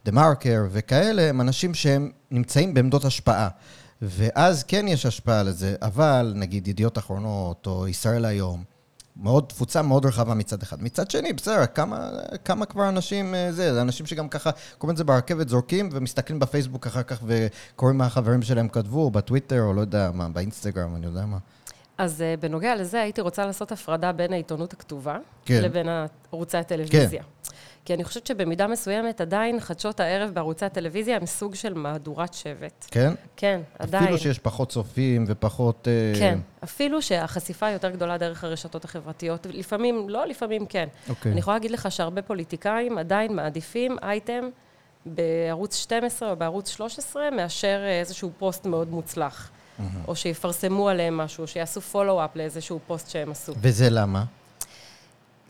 דה 0.04 0.10
uh, 0.10 0.14
מרקר 0.14 0.66
וכאלה, 0.70 1.22
הם 1.22 1.40
אנשים 1.40 1.74
שהם 1.74 2.10
נמצאים 2.30 2.74
בעמדות 2.74 3.04
השפעה. 3.04 3.48
ואז 4.02 4.62
כן 4.62 4.88
יש 4.88 5.06
השפעה 5.06 5.42
לזה, 5.42 5.76
אבל 5.82 6.32
נגיד 6.36 6.68
ידיעות 6.68 6.98
אחרונות 6.98 7.66
או 7.66 7.88
ישראל 7.88 8.24
היום, 8.24 8.64
מאוד, 9.16 9.44
תפוצה 9.48 9.82
מאוד 9.82 10.06
רחבה 10.06 10.34
מצד 10.34 10.62
אחד. 10.62 10.82
מצד 10.82 11.10
שני, 11.10 11.32
בסדר, 11.32 11.66
כמה, 11.66 12.10
כמה 12.44 12.66
כבר 12.66 12.88
אנשים 12.88 13.34
אה, 13.34 13.52
זה, 13.52 13.74
זה 13.74 13.82
אנשים 13.82 14.06
שגם 14.06 14.28
ככה 14.28 14.50
קוראים 14.78 14.92
את 14.92 14.96
זה 14.96 15.04
ברכבת, 15.04 15.48
זורקים 15.48 15.88
ומסתכלים 15.92 16.38
בפייסבוק 16.38 16.86
אחר 16.86 17.02
כך 17.02 17.22
וקוראים 17.26 17.98
מה 17.98 18.06
החברים 18.06 18.42
שלהם 18.42 18.68
כתבו, 18.68 19.00
או 19.00 19.10
בטוויטר, 19.10 19.62
או 19.62 19.74
לא 19.74 19.80
יודע 19.80 20.10
מה, 20.14 20.28
באינסטגרם, 20.28 20.96
אני 20.96 21.06
יודע 21.06 21.26
מה. 21.26 21.38
אז 21.98 22.20
uh, 22.20 22.40
בנוגע 22.40 22.76
לזה, 22.76 23.00
הייתי 23.00 23.20
רוצה 23.20 23.46
לעשות 23.46 23.72
הפרדה 23.72 24.12
בין 24.12 24.32
העיתונות 24.32 24.72
הכתובה 24.72 25.18
כן. 25.44 25.62
לבין 25.62 25.86
ערוצי 26.32 26.56
הטלוויזיה. 26.56 27.22
כן. 27.22 27.28
כי 27.84 27.94
אני 27.94 28.04
חושבת 28.04 28.26
שבמידה 28.26 28.66
מסוימת 28.66 29.20
עדיין 29.20 29.60
חדשות 29.60 30.00
הערב 30.00 30.30
בערוצי 30.34 30.64
הטלוויזיה 30.64 31.16
הם 31.16 31.26
סוג 31.26 31.54
של 31.54 31.74
מהדורת 31.74 32.34
שבט. 32.34 32.86
כן? 32.90 33.12
כן, 33.36 33.60
עדיין. 33.78 34.04
אפילו 34.04 34.18
שיש 34.18 34.38
פחות 34.38 34.68
צופים 34.68 35.24
ופחות... 35.28 35.88
אה, 35.88 36.18
כן, 36.18 36.38
אפילו 36.64 37.02
שהחשיפה 37.02 37.70
יותר 37.70 37.90
גדולה 37.90 38.18
דרך 38.18 38.44
הרשתות 38.44 38.84
החברתיות. 38.84 39.46
לפעמים 39.50 40.08
לא, 40.08 40.26
לפעמים 40.26 40.66
כן. 40.66 40.88
אוקיי. 41.08 41.32
אני 41.32 41.40
יכולה 41.40 41.56
להגיד 41.56 41.70
לך 41.70 41.92
שהרבה 41.92 42.22
פוליטיקאים 42.22 42.98
עדיין 42.98 43.36
מעדיפים 43.36 43.96
אייטם 44.02 44.48
בערוץ 45.06 45.76
12 45.76 46.30
או 46.30 46.36
בערוץ 46.36 46.68
13 46.68 47.30
מאשר 47.30 47.80
אה, 47.84 48.00
איזשהו 48.00 48.30
פוסט 48.38 48.66
מאוד 48.66 48.90
מוצלח. 48.90 49.50
או 50.08 50.16
שיפרסמו 50.16 50.88
עליהם 50.88 51.16
משהו, 51.16 51.42
או 51.42 51.46
שיעשו 51.48 51.80
follow-up 51.80 52.36
לאיזשהו 52.36 52.80
פוסט 52.86 53.10
שהם 53.10 53.30
עשו. 53.30 53.52
וזה 53.56 53.90
למה? 53.90 54.24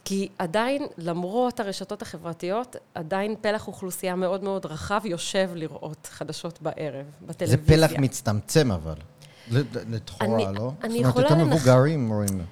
כי 0.04 0.28
עדיין, 0.38 0.86
למרות 0.98 1.60
הרשתות 1.60 2.02
החברתיות, 2.02 2.76
עדיין 2.94 3.34
פלח 3.40 3.68
אוכלוסייה 3.68 4.14
מאוד 4.16 4.44
מאוד 4.44 4.66
רחב 4.66 5.00
יושב 5.04 5.50
לראות 5.54 6.08
חדשות 6.12 6.62
בערב, 6.62 7.06
זה 7.20 7.26
בטלוויזיה. 7.26 7.88
פלח 7.88 7.98
מצטמצם 7.98 8.72
אבל. 8.72 8.94
אני- 10.20 10.44
לא? 10.54 10.72
אני 10.84 10.92
זאת 11.04 11.10
יכולה 11.10 11.28
אומרת, 11.28 11.30
יותר 11.30 11.44
מבוגרים 11.44 12.12
רואים. 12.12 12.44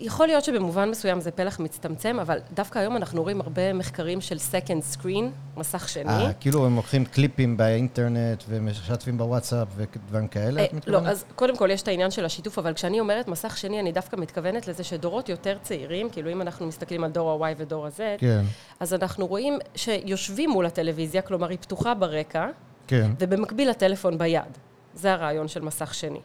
יכול 0.00 0.26
להיות 0.26 0.44
שבמובן 0.44 0.90
מסוים 0.90 1.20
זה 1.20 1.30
פלח 1.30 1.60
מצטמצם, 1.60 2.18
אבל 2.20 2.38
דווקא 2.54 2.78
היום 2.78 2.96
אנחנו 2.96 3.22
רואים 3.22 3.40
הרבה 3.40 3.72
מחקרים 3.72 4.20
של 4.20 4.36
second 4.36 4.96
screen, 4.96 5.24
מסך 5.56 5.88
שני. 5.88 6.12
אה, 6.12 6.32
כאילו 6.32 6.66
הם 6.66 6.76
לוקחים 6.76 7.04
קליפים 7.04 7.56
באינטרנט 7.56 8.44
ומשתפים 8.48 9.18
בוואטסאפ 9.18 9.68
ודברים 9.76 10.28
כאלה, 10.28 10.64
את 10.64 10.72
מתכוונת? 10.72 11.04
לא, 11.04 11.10
אז 11.10 11.24
קודם 11.34 11.56
כל 11.56 11.70
יש 11.70 11.82
את 11.82 11.88
העניין 11.88 12.10
של 12.10 12.24
השיתוף, 12.24 12.58
אבל 12.58 12.74
כשאני 12.74 13.00
אומרת 13.00 13.28
מסך 13.28 13.56
שני, 13.56 13.80
אני 13.80 13.92
דווקא 13.92 14.16
מתכוונת 14.16 14.68
לזה 14.68 14.84
שדורות 14.84 15.28
יותר 15.28 15.58
צעירים, 15.62 16.10
כאילו 16.10 16.32
אם 16.32 16.42
אנחנו 16.42 16.66
מסתכלים 16.66 17.04
על 17.04 17.10
דור 17.10 17.46
ה-Y 17.46 17.54
ודור 17.56 17.86
ה-Z, 17.86 18.00
כן, 18.18 18.42
אז 18.80 18.94
אנחנו 18.94 19.26
רואים 19.26 19.58
שיושבים 19.74 20.50
מול 20.50 20.66
הטלוויזיה, 20.66 21.22
כלומר 21.22 21.48
היא 21.48 21.58
פתוחה 21.60 21.94
ברקע, 21.94 22.48
כן. 22.86 23.10
ובמקביל 23.18 23.70
הטלפון 23.70 24.18
ביד. 24.18 24.58
זה 24.94 25.12
הרעיון 25.12 25.48
של 25.48 25.62
מסך 25.62 25.94
שני. 25.94 26.20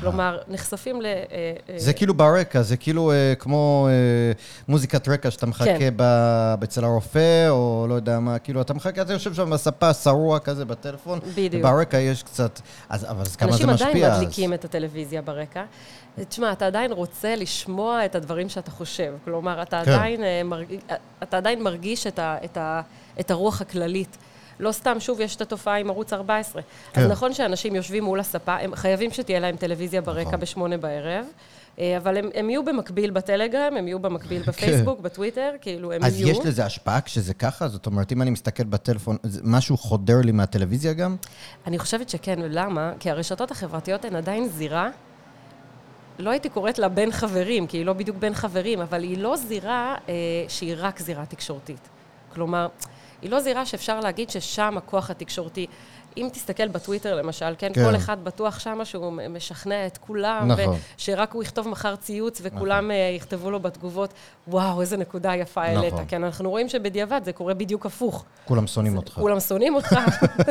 כלומר, 0.00 0.38
נחשפים 0.48 1.02
ל... 1.02 1.06
אה, 1.06 1.12
אה, 1.68 1.78
זה 1.78 1.92
כאילו 1.92 2.14
ברקע, 2.14 2.62
זה 2.62 2.76
כאילו 2.76 3.12
אה, 3.12 3.34
כמו 3.38 3.88
מוזיקת 4.68 5.08
רקע 5.08 5.30
שאתה 5.30 5.46
מחכה 5.46 5.78
כן. 5.78 5.94
אצל 6.64 6.84
הרופא, 6.84 7.48
או 7.48 7.86
לא 7.88 7.94
יודע 7.94 8.20
מה, 8.20 8.38
כאילו, 8.38 8.60
אתה 8.60 8.74
מחכה, 8.74 9.02
אתה 9.02 9.12
יושב 9.12 9.34
שם 9.34 9.50
בספה, 9.50 9.92
שרוע 9.94 10.38
כזה 10.38 10.64
בטלפון, 10.64 11.18
בדיוק. 11.34 11.64
וברקע 11.64 11.98
יש 11.98 12.22
קצת, 12.22 12.60
אז, 12.88 13.04
אבל 13.10 13.24
כמה 13.38 13.52
זה 13.52 13.64
אנשים 13.64 13.68
משפיע? 13.68 13.88
עדיין 13.88 14.04
אז? 14.04 14.20
מדליקים 14.20 14.54
את 14.54 14.64
הטלוויזיה 14.64 15.22
ברקע. 15.22 15.64
תשמע, 16.28 16.52
אתה 16.52 16.66
עדיין 16.66 16.92
רוצה 16.92 17.36
לשמוע 17.36 18.04
את 18.04 18.14
הדברים 18.14 18.48
שאתה 18.48 18.70
חושב. 18.70 19.14
כלומר, 19.24 19.62
אתה, 19.62 19.82
כן. 19.84 19.92
עדיין, 19.92 20.20
מרג... 20.44 20.66
אתה 21.22 21.36
עדיין 21.36 21.62
מרגיש 21.62 22.06
את, 22.06 22.18
ה... 22.18 22.36
את, 22.44 22.56
ה... 22.56 22.80
את 23.20 23.30
הרוח 23.30 23.60
הכללית. 23.60 24.16
לא 24.60 24.72
סתם, 24.72 25.00
שוב, 25.00 25.20
יש 25.20 25.36
את 25.36 25.40
התופעה 25.40 25.78
עם 25.78 25.90
ערוץ 25.90 26.12
14. 26.12 26.62
כן. 26.92 27.00
אז 27.00 27.10
נכון 27.10 27.32
שאנשים 27.32 27.74
יושבים 27.74 28.04
מול 28.04 28.20
הספה, 28.20 28.56
הם 28.56 28.74
חייבים 28.74 29.10
שתהיה 29.10 29.40
להם 29.40 29.56
טלוויזיה 29.56 30.00
ברקע 30.00 30.28
נכון. 30.28 30.40
בשמונה 30.40 30.76
בערב, 30.76 31.26
אה, 31.78 31.96
אבל 31.96 32.16
הם, 32.16 32.30
הם 32.34 32.50
יהיו 32.50 32.64
במקביל 32.64 33.10
בטלגרם, 33.10 33.76
הם 33.76 33.88
יהיו 33.88 33.98
במקביל 33.98 34.42
בפייסבוק, 34.48 35.00
בטוויטר, 35.00 35.50
כאילו, 35.60 35.92
הם 35.92 36.00
כן. 36.00 36.06
אז 36.06 36.20
יהיו. 36.20 36.28
יש 36.28 36.38
לזה 36.44 36.64
השפעה 36.64 37.00
כשזה 37.00 37.34
ככה? 37.34 37.68
זאת 37.68 37.86
אומרת, 37.86 38.12
אם 38.12 38.22
אני 38.22 38.30
מסתכל 38.30 38.64
בטלפון, 38.64 39.16
משהו 39.42 39.76
חודר 39.76 40.20
לי 40.24 40.32
מהטלוויזיה 40.32 40.92
גם? 40.92 41.16
אני 41.66 41.78
חושבת 41.78 42.08
שכן, 42.08 42.38
למה? 42.38 42.92
כי 43.00 43.10
הרשתות 43.10 43.50
החברתיות 43.50 44.04
הן 44.04 44.16
עדיין 44.16 44.48
זירה 44.48 44.90
לא 46.18 46.30
הייתי 46.30 46.48
קוראת 46.48 46.78
לה 46.78 46.88
בין 46.88 47.12
חברים, 47.12 47.66
כי 47.66 47.76
היא 47.76 47.86
לא 47.86 47.92
בדיוק 47.92 48.16
בין 48.16 48.34
חברים, 48.34 48.80
אבל 48.80 49.02
היא 49.02 49.18
לא 49.18 49.36
זירה 49.36 49.94
אה, 50.08 50.14
שהיא 50.48 50.74
רק 50.78 51.00
זירה 51.00 51.26
תקשורתית. 51.26 51.88
כלומר, 52.34 52.68
היא 53.22 53.30
לא 53.30 53.40
זירה 53.40 53.66
שאפשר 53.66 54.00
להגיד 54.00 54.30
ששם 54.30 54.74
הכוח 54.78 55.10
התקשורתי. 55.10 55.66
אם 56.16 56.28
תסתכל 56.32 56.68
בטוויטר 56.68 57.14
למשל, 57.14 57.54
כן, 57.58 57.72
כן. 57.74 57.84
כל 57.84 57.96
אחד 57.96 58.24
בטוח 58.24 58.58
שמה 58.58 58.84
שהוא 58.84 59.12
משכנע 59.30 59.86
את 59.86 59.98
כולם, 59.98 60.52
נכון. 60.52 60.76
ושרק 60.98 61.32
הוא 61.32 61.42
יכתוב 61.42 61.68
מחר 61.68 61.96
ציוץ 61.96 62.40
וכולם 62.42 62.84
נכון. 62.84 63.16
יכתבו 63.16 63.50
לו 63.50 63.60
בתגובות, 63.60 64.12
וואו, 64.48 64.80
איזה 64.80 64.96
נקודה 64.96 65.34
יפה 65.34 65.62
העלית. 65.62 65.92
נכון. 65.92 66.04
כן, 66.08 66.24
אנחנו 66.24 66.50
רואים 66.50 66.68
שבדיעבד 66.68 67.20
זה 67.24 67.32
קורה 67.32 67.54
בדיוק 67.54 67.86
הפוך. 67.86 68.24
כולם 68.44 68.66
שונאים 68.66 68.96
אותך. 68.96 69.12
כולם 69.12 69.40
שונאים 69.40 69.74
אותך. 69.74 69.96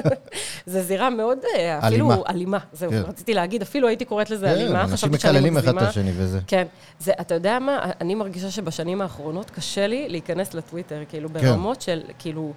זו 0.66 0.82
זירה 0.82 1.10
מאוד, 1.10 1.38
אה, 1.56 1.88
אפילו 1.88 2.12
אלימה. 2.12 2.30
אלימה. 2.30 2.58
זהו, 2.74 2.92
כן. 2.92 3.02
רציתי 3.08 3.34
להגיד, 3.34 3.62
אפילו 3.62 3.88
הייתי 3.88 4.06
קוראת 4.06 4.30
לזה 4.30 4.46
כן, 4.46 4.52
אלימה, 4.52 4.82
אנשים 4.82 4.96
חשבתי 4.96 5.20
שאני 5.20 5.34
מקללים 5.34 5.58
אחד 5.58 5.76
את. 5.78 5.82
השני 5.82 6.12
וזה. 6.16 6.40
כן. 6.48 6.68
זה, 7.00 7.12
אתה 7.22 7.34
יודע 7.34 7.60
מה? 7.60 7.92
אני 8.02 8.16
מרגישה 8.16 8.52
שבשנים 8.52 9.02
האחרונות 9.02 9.50
קשה 9.50 9.88
לי 9.88 10.10
להיכנס 10.10 10.54
לטוויטר, 10.54 11.04
כאילו, 11.10 11.30
כן. 11.30 11.34
ברמות 11.34 11.82
של, 11.82 12.02
כאילו, 12.20 12.54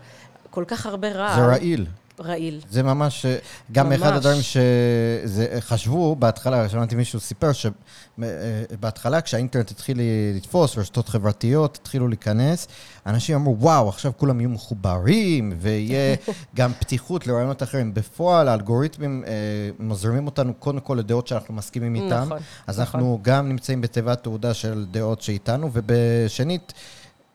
כל 0.51 0.65
כך 0.67 0.87
הרבה 0.87 1.09
רעל. 1.13 1.41
זה 1.41 1.47
רעיל. 1.47 1.87
רעיל. 2.21 2.61
זה 2.71 2.83
ממש, 2.83 3.27
אה, 3.27 3.37
גם 3.73 3.89
ממש. 3.89 4.01
אחד 4.01 4.13
הדברים 4.13 4.41
שחשבו 4.43 6.17
בהתחלה, 6.17 6.69
שמעתי 6.69 6.95
מישהו 6.95 7.21
סיפר 7.21 7.51
שבהתחלה 7.53 9.21
כשהאינטרנט 9.21 9.71
התחיל 9.71 10.01
לתפוס, 10.37 10.79
רשתות 10.79 11.09
חברתיות 11.09 11.79
התחילו 11.83 12.09
להיכנס, 12.09 12.69
אנשים 13.07 13.37
אמרו, 13.37 13.57
וואו, 13.59 13.89
עכשיו 13.89 14.13
כולם 14.17 14.41
יהיו 14.41 14.51
מחוברים, 14.51 15.53
ויהיה 15.61 16.17
גם 16.57 16.73
פתיחות 16.79 17.27
לרעיונות 17.27 17.63
אחרים. 17.63 17.95
בפועל, 17.95 18.49
האלגוריתמים 18.49 19.25
אה, 19.27 19.33
מזרימים 19.79 20.27
אותנו 20.27 20.55
קודם 20.55 20.81
כל 20.81 20.95
לדעות 20.95 21.27
שאנחנו 21.27 21.55
מסכימים 21.55 21.95
איתן. 21.95 22.23
נכון, 22.23 22.39
אז 22.67 22.81
נכון. 22.81 23.01
אנחנו 23.01 23.19
גם 23.23 23.49
נמצאים 23.49 23.81
בתיבת 23.81 24.23
תעודה 24.23 24.55
של 24.55 24.87
דעות 24.91 25.23
שאיתנו, 25.23 25.71
ובשנית, 25.73 26.73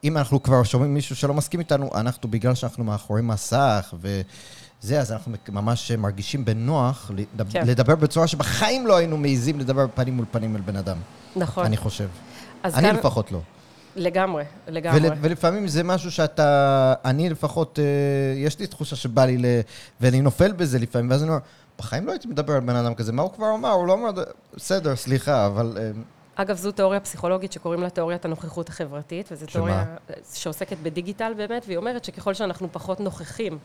אם 0.04 0.18
אנחנו 0.18 0.44
כבר 0.44 0.64
שומעים 0.64 0.94
מישהו 0.94 1.16
שלא 1.16 1.34
מסכים 1.34 1.60
איתנו, 1.60 1.90
אנחנו, 1.96 2.32
בגלל 2.32 2.56
שאנחנו 2.56 2.84
מאחורי 2.84 3.22
מסך 3.22 3.94
וזה, 4.84 5.00
אז 5.02 5.12
אנחנו 5.12 5.32
ממש 5.50 5.92
מרגישים 5.92 6.46
בנוח 6.46 7.12
כן. 7.52 7.68
לדבר 7.68 7.96
בצורה 7.96 8.28
שבחיים 8.28 8.88
לא 8.88 8.98
היינו 8.98 9.18
מעיזים 9.18 9.60
לדבר 9.60 9.86
פנים 9.96 10.14
מול 10.16 10.26
פנים 10.32 10.56
אל 10.56 10.62
בן 10.62 10.76
אדם. 10.76 10.98
נכון. 11.36 11.66
אני 11.66 11.78
חושב. 11.78 12.08
אני 12.64 12.88
גם- 12.90 12.96
לפחות 12.96 13.32
לא. 13.32 13.40
לגמרי, 13.96 14.44
לגמרי. 14.68 15.10
ול, 15.10 15.16
ולפעמים 15.22 15.68
זה 15.68 15.84
משהו 15.84 16.12
שאתה, 16.12 16.94
אני 17.06 17.30
לפחות, 17.30 17.80
אה, 17.80 17.84
יש 18.38 18.60
לי 18.60 18.68
תחושה 18.68 18.96
שבא 18.96 19.26
לי, 19.26 19.38
ל, 19.38 19.46
ואני 20.02 20.22
נופל 20.22 20.52
בזה 20.52 20.80
לפעמים, 20.80 21.12
ואז 21.12 21.22
אני 21.24 21.30
אומר, 21.30 21.42
בחיים 21.80 22.06
לא 22.06 22.12
הייתי 22.12 22.28
מדבר 22.28 22.54
על 22.54 22.60
בן 22.60 22.76
אדם 22.76 22.94
כזה, 22.96 23.12
מה 23.12 23.22
הוא 23.22 23.32
כבר 23.32 23.56
אמר? 23.56 23.72
הוא 23.72 23.88
לא 23.88 23.94
אמר, 23.94 24.10
בסדר, 24.56 24.96
סליחה, 24.96 25.46
אבל... 25.46 25.78
אה, 25.80 25.92
אגב, 26.36 26.58
זו 26.58 26.72
תיאוריה 26.72 27.00
פסיכולוגית 27.00 27.52
שקוראים 27.52 27.82
לה 27.82 27.90
תיאוריית 27.90 28.26
הנוכחות 28.26 28.70
החברתית, 28.70 29.30
וזו? 29.32 29.46
תיאוריה 29.46 29.86
שעוסקת 30.34 30.78
בדיגיטל 30.84 31.34
באמת, 31.38 31.64
והיא 31.68 31.78
אומרת 31.78 32.06
שככל 32.06 32.34
שאנחנו 32.34 32.68
פחות 32.72 33.00
נוכחים 33.00 33.58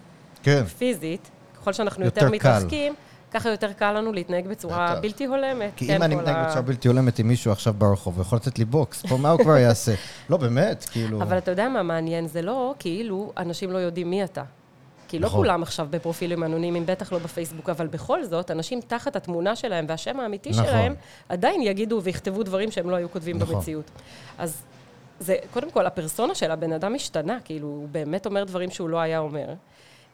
כן. 0.42 0.64
פיזית, 0.64 1.30
ככל 1.60 1.72
שאנחנו 1.72 2.04
יותר 2.04 2.24
יותר 2.24 2.38
קל. 2.38 2.48
מתרחקים, 2.56 2.94
ככה 3.32 3.48
יותר 3.50 3.72
קל 3.72 3.92
לנו 3.92 4.12
להתנהג 4.12 4.46
בצורה 4.48 4.90
בטח. 4.92 5.00
בלתי 5.02 5.24
הולמת. 5.24 5.70
כי 5.76 5.86
כן, 5.86 5.94
אם 5.94 6.02
אני 6.02 6.14
מתנהג 6.14 6.36
ה- 6.36 6.44
בצורה 6.46 6.62
בלתי 6.62 6.88
הולמת 6.88 7.18
עם 7.18 7.28
מישהו 7.28 7.52
עכשיו 7.52 7.74
ברחוב, 7.78 8.14
הוא 8.14 8.22
יכול 8.22 8.36
לתת 8.36 8.58
לי 8.58 8.64
בוקס, 8.64 9.06
פה 9.06 9.16
מה 9.16 9.30
הוא 9.30 9.40
כבר 9.42 9.56
יעשה? 9.56 9.94
לא, 10.30 10.36
באמת, 10.36 10.84
כאילו... 10.92 11.22
אבל 11.22 11.38
אתה 11.38 11.50
יודע 11.50 11.68
מה 11.68 11.82
מעניין? 11.82 12.28
זה 12.28 12.42
לא 12.42 12.74
כאילו 12.78 13.32
אנשים 13.36 13.72
לא 13.72 13.78
יודעים 13.78 14.10
מי 14.10 14.24
אתה. 14.24 14.42
כי 15.08 15.18
לא 15.18 15.26
נכון. 15.26 15.40
כולם 15.40 15.62
עכשיו 15.62 15.86
בפרופילים 15.90 16.44
אנונימיים, 16.44 16.86
בטח 16.86 17.12
לא 17.12 17.18
בפייסבוק, 17.18 17.68
אבל 17.68 17.86
בכל 17.86 18.24
זאת, 18.24 18.50
אנשים 18.50 18.80
תחת 18.86 19.16
התמונה 19.16 19.56
שלהם 19.56 19.84
והשם 19.88 20.20
האמיתי 20.20 20.50
נכון. 20.50 20.64
שלהם, 20.64 20.94
עדיין 21.28 21.62
יגידו 21.62 22.00
ויכתבו 22.02 22.42
דברים 22.42 22.70
שהם 22.70 22.90
לא 22.90 22.96
היו 22.96 23.10
כותבים 23.10 23.38
נכון. 23.38 23.54
במציאות. 23.54 23.90
אז 24.38 24.62
זה, 25.20 25.36
קודם 25.52 25.70
כל, 25.70 25.86
הפרסונה 25.86 26.34
של 26.34 26.50
הבן 26.50 26.72
אדם 26.72 26.94
השתנה, 26.94 27.38
כאילו, 27.44 27.66
הוא 27.68 27.88
באמת 27.92 28.26
אומר 28.26 28.44
דברים 28.44 28.70
שהוא 28.70 28.88
לא 28.88 28.98
היה 29.00 29.18
אומר. 29.18 29.46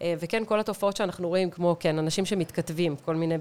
אה, 0.03 0.15
וכן, 0.21 0.43
כל 0.47 0.61
התופעות 0.61 0.97
שאנחנו 0.97 1.29
רואים, 1.29 1.51
כמו, 1.51 1.77
כן, 1.81 1.99
אנשים 1.99 2.25
שמתכתבים, 2.25 2.97
כל 2.97 3.17
מיני 3.17 3.35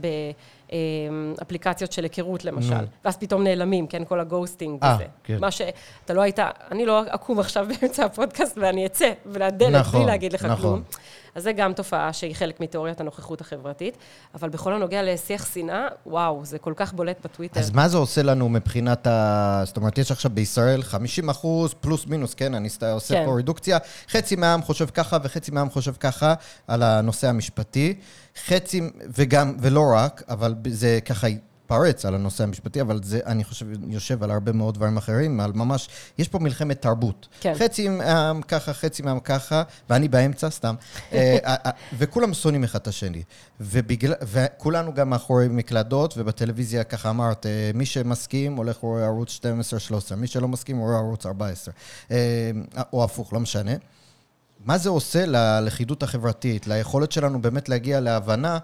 באפליקציות 1.38 1.92
של 1.92 2.04
היכרות, 2.04 2.46
למשל, 2.46 2.76
נו. 2.76 2.88
ואז 3.06 3.18
פתאום 3.18 3.44
נעלמים, 3.44 3.88
כן, 3.88 4.06
כל 4.06 4.20
הגוסטינג 4.20 4.84
אה, 4.84 4.96
וזה. 4.96 5.06
כן. 5.24 5.38
מה 5.40 5.52
שאתה 5.52 6.14
לא 6.14 6.22
היית, 6.22 6.40
אני 6.72 6.86
לא 6.86 7.04
אקום 7.08 7.40
עכשיו 7.40 7.68
באמצע 7.82 8.06
הפודקאסט 8.06 8.58
ואני 8.58 8.86
אצא 8.86 9.12
לדלת 9.26 9.76
נכון, 9.76 10.00
בלי 10.00 10.08
להגיד 10.08 10.34
לך 10.34 10.46
נכון. 10.46 10.62
כלום. 10.62 10.84
אז 11.36 11.44
זה 11.44 11.52
גם 11.52 11.74
תופעה 11.74 12.14
שהיא 12.14 12.36
חלק 12.36 12.60
מתיאוריית 12.60 13.02
הנוכחות 13.02 13.42
החברתית, 13.42 13.98
אבל 14.36 14.50
בכל 14.50 14.74
הנוגע 14.74 15.04
לשיח 15.04 15.54
שנאה, 15.54 15.88
וואו, 16.06 16.46
זה 16.46 16.58
כל 16.60 16.74
כך 16.76 16.94
בולט 16.94 17.26
בטוויטר. 17.26 17.60
אז 17.60 17.72
מה 17.72 17.88
זה 17.88 17.98
עושה 17.98 18.24
לנו 18.24 18.50
מבחינת 18.50 19.08
ה... 19.08 19.62
זאת 19.66 19.78
אומרת, 19.78 19.98
יש 19.98 20.12
עכשיו 20.12 20.32
בישראל 20.34 20.84
50 20.84 21.30
אחוז 21.30 21.74
פלוס 21.74 22.08
מינוס, 22.08 22.34
כן? 22.34 22.56
אני 22.56 22.70
עושה 22.94 23.14
כן. 23.14 23.26
פה 23.26 23.38
רדוקציה. 23.38 23.78
חצי 24.10 24.36
מהעם 24.36 24.62
חושב 24.62 24.86
ככה 24.86 25.18
וחצי 25.24 25.52
מהעם 25.52 25.70
חושב 25.70 25.94
ככה 26.00 26.34
על 26.68 26.84
הנושא 26.84 27.30
המשפטי. 27.30 27.96
חצי, 28.46 28.82
וגם, 29.18 29.56
ולא 29.60 29.84
רק, 29.96 30.24
אבל 30.30 30.56
זה 30.70 31.00
ככה 31.06 31.28
התפרץ 31.64 32.06
על 32.06 32.16
הנושא 32.16 32.44
המשפטי, 32.44 32.82
אבל 32.82 33.00
זה, 33.04 33.20
אני 33.26 33.44
חושב, 33.44 33.66
יושב 33.88 34.24
על 34.24 34.32
הרבה 34.32 34.52
מאוד 34.52 34.74
דברים 34.74 34.98
אחרים, 34.98 35.40
על 35.40 35.52
ממש, 35.54 35.90
יש 36.18 36.28
פה 36.28 36.40
מלחמת 36.40 36.82
תרבות. 36.82 37.28
כן. 37.42 37.54
חצי 37.58 37.90
מהעם 37.90 38.42
ככה, 38.42 38.74
חצי 38.74 39.04
מהעם 39.04 39.20
ככה, 39.20 39.64
ואני 39.90 40.08
באמצע, 40.08 40.50
סתם. 40.50 40.76
אה, 41.14 41.38
אה, 41.46 41.56
אה, 41.66 41.72
וכולם 41.98 42.34
שונאים 42.34 42.64
אחד 42.64 42.80
את 42.80 42.88
השני. 42.88 43.24
ובגלל, 43.62 44.14
וכולנו 44.22 44.94
גם 44.94 45.10
מאחורי 45.10 45.48
מקלדות, 45.48 46.14
ובטלוויזיה, 46.18 46.84
ככה 46.84 47.10
אמרת, 47.10 47.46
מי 47.74 47.86
שמסכים 47.86 48.56
הולך 48.56 48.78
רואה 48.78 49.06
ערוץ 49.06 49.40
12-13, 50.12 50.16
מי 50.16 50.28
שלא 50.28 50.48
מסכים 50.48 50.80
רואה 50.80 50.98
ערוץ 50.98 51.26
14. 51.26 51.74
אה, 52.12 52.52
או 52.94 53.04
הפוך, 53.04 53.34
לא 53.34 53.40
משנה. 53.40 53.74
מה 54.66 54.78
זה 54.78 54.90
עושה 54.90 55.26
ללכידות 55.26 56.04
החברתית, 56.04 56.68
ליכולת 56.68 57.12
שלנו 57.12 57.42
באמת 57.42 57.70
להגיע 57.70 58.00
להבנה? 58.00 58.60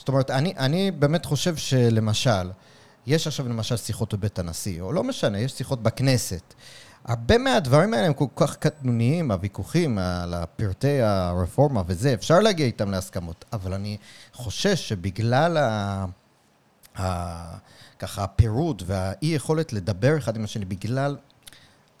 זאת 0.00 0.08
אומרת, 0.08 0.30
אני, 0.30 0.54
אני 0.58 0.90
באמת 0.90 1.24
חושב 1.24 1.56
שלמשל, 1.56 2.50
יש 3.06 3.26
עכשיו 3.26 3.48
למשל 3.48 3.76
שיחות 3.76 4.14
בבית 4.14 4.38
הנשיא, 4.38 4.80
או 4.80 4.92
לא 4.92 5.04
משנה, 5.04 5.38
יש 5.38 5.52
שיחות 5.52 5.82
בכנסת. 5.82 6.54
הרבה 7.04 7.38
מהדברים 7.38 7.94
האלה 7.94 8.06
הם 8.06 8.12
כל 8.12 8.24
כך 8.36 8.56
קטנוניים, 8.56 9.30
הוויכוחים 9.30 9.98
על 9.98 10.34
פרטי 10.56 11.00
הרפורמה 11.00 11.82
וזה, 11.86 12.14
אפשר 12.14 12.40
להגיע 12.40 12.66
איתם 12.66 12.90
להסכמות, 12.90 13.44
אבל 13.52 13.74
אני 13.74 13.96
חושש 14.32 14.88
שבגלל 14.88 15.56
ה... 15.56 16.04
ה... 16.98 17.56
ככה 17.98 18.24
הפירוד 18.24 18.82
והאי-יכולת 18.86 19.72
לדבר 19.72 20.18
אחד 20.18 20.36
עם 20.36 20.44
השני, 20.44 20.64
בגלל 20.64 21.16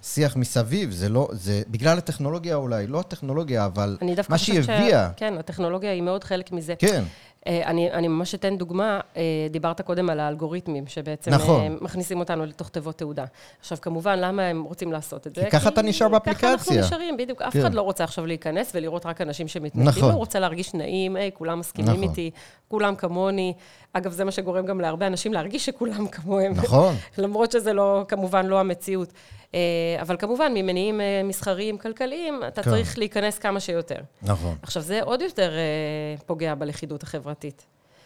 שיח 0.02 0.36
מסביב, 0.36 0.90
זה 0.90 1.08
לא, 1.08 1.28
זה 1.32 1.62
בגלל 1.68 1.98
הטכנולוגיה 1.98 2.56
אולי, 2.56 2.86
לא 2.86 3.00
הטכנולוגיה, 3.00 3.66
אבל 3.66 3.98
מה 4.28 4.38
שהיא 4.38 4.60
הביאה. 4.60 5.10
כן, 5.16 5.34
הטכנולוגיה 5.38 5.92
היא 5.92 6.02
מאוד 6.02 6.24
חלק 6.24 6.52
מזה. 6.52 6.74
כן, 6.78 7.04
אני, 7.46 7.90
אני 7.90 8.08
ממש 8.08 8.34
אתן 8.34 8.56
דוגמה, 8.56 9.00
אה, 9.16 9.22
דיברת 9.50 9.80
קודם 9.80 10.10
על 10.10 10.20
האלגוריתמים, 10.20 10.86
שבעצם 10.86 11.30
נכון. 11.30 11.60
אה, 11.60 11.68
מכניסים 11.80 12.20
אותנו 12.20 12.46
לתוך 12.46 12.68
תיבות 12.68 12.98
תעודה. 12.98 13.24
עכשיו, 13.60 13.78
כמובן, 13.80 14.18
למה 14.18 14.42
הם 14.42 14.62
רוצים 14.62 14.92
לעשות 14.92 15.26
את 15.26 15.34
זה? 15.34 15.44
כי 15.44 15.50
ככה 15.50 15.68
אתה 15.68 15.82
נשאר 15.82 16.06
ככה 16.06 16.18
באפליקציה. 16.18 16.52
אנחנו 16.52 16.74
נשארים, 16.80 17.16
בדיוק. 17.16 17.42
אף 17.42 17.52
כן. 17.52 17.60
אחד 17.60 17.74
לא 17.74 17.82
רוצה 17.82 18.04
עכשיו 18.04 18.26
להיכנס 18.26 18.72
ולראות 18.74 19.06
רק 19.06 19.20
אנשים 19.20 19.48
שמתנגדים. 19.48 19.88
נכון. 19.88 20.10
הוא 20.10 20.18
רוצה 20.18 20.40
להרגיש 20.40 20.74
נעים, 20.74 21.16
היי, 21.16 21.30
כולם 21.34 21.58
מסכימים 21.58 21.90
נכון. 21.90 22.02
איתי, 22.02 22.30
כולם 22.68 22.94
כמוני. 22.94 23.54
אגב, 23.92 24.12
זה 24.12 24.24
מה 24.24 24.30
שגורם 24.30 24.66
גם 24.66 24.80
להרבה 24.80 25.06
אנשים 25.06 25.32
להרגיש 25.32 25.66
שכולם 25.66 26.08
כמוהם. 26.08 26.52
נכון. 26.52 26.94
למרות 27.18 27.52
שזה 27.52 27.72
לא, 27.72 28.04
כמובן, 28.08 28.46
לא 28.46 28.60
המציאות. 28.60 29.12
אה, 29.54 29.60
אבל 30.00 30.16
כמובן, 30.18 30.52
ממניעים 30.54 31.00
אה, 31.00 31.22
מסחריים, 31.24 31.78
כלכליים, 31.78 32.40
אתה 32.48 32.62
כן. 32.62 32.70
צריך 32.70 32.98
להיכנס 32.98 33.38
כמה 33.38 33.60
שיותר. 33.60 33.98
נכון, 34.22 34.56
עכשיו, 34.62 34.82
זה 34.82 35.02
עוד 35.02 35.22
יותר 35.22 35.52
אה, 35.52 36.14
פוגע 36.26 36.54
בלכידות 36.54 37.02
החברתית. 37.02 37.29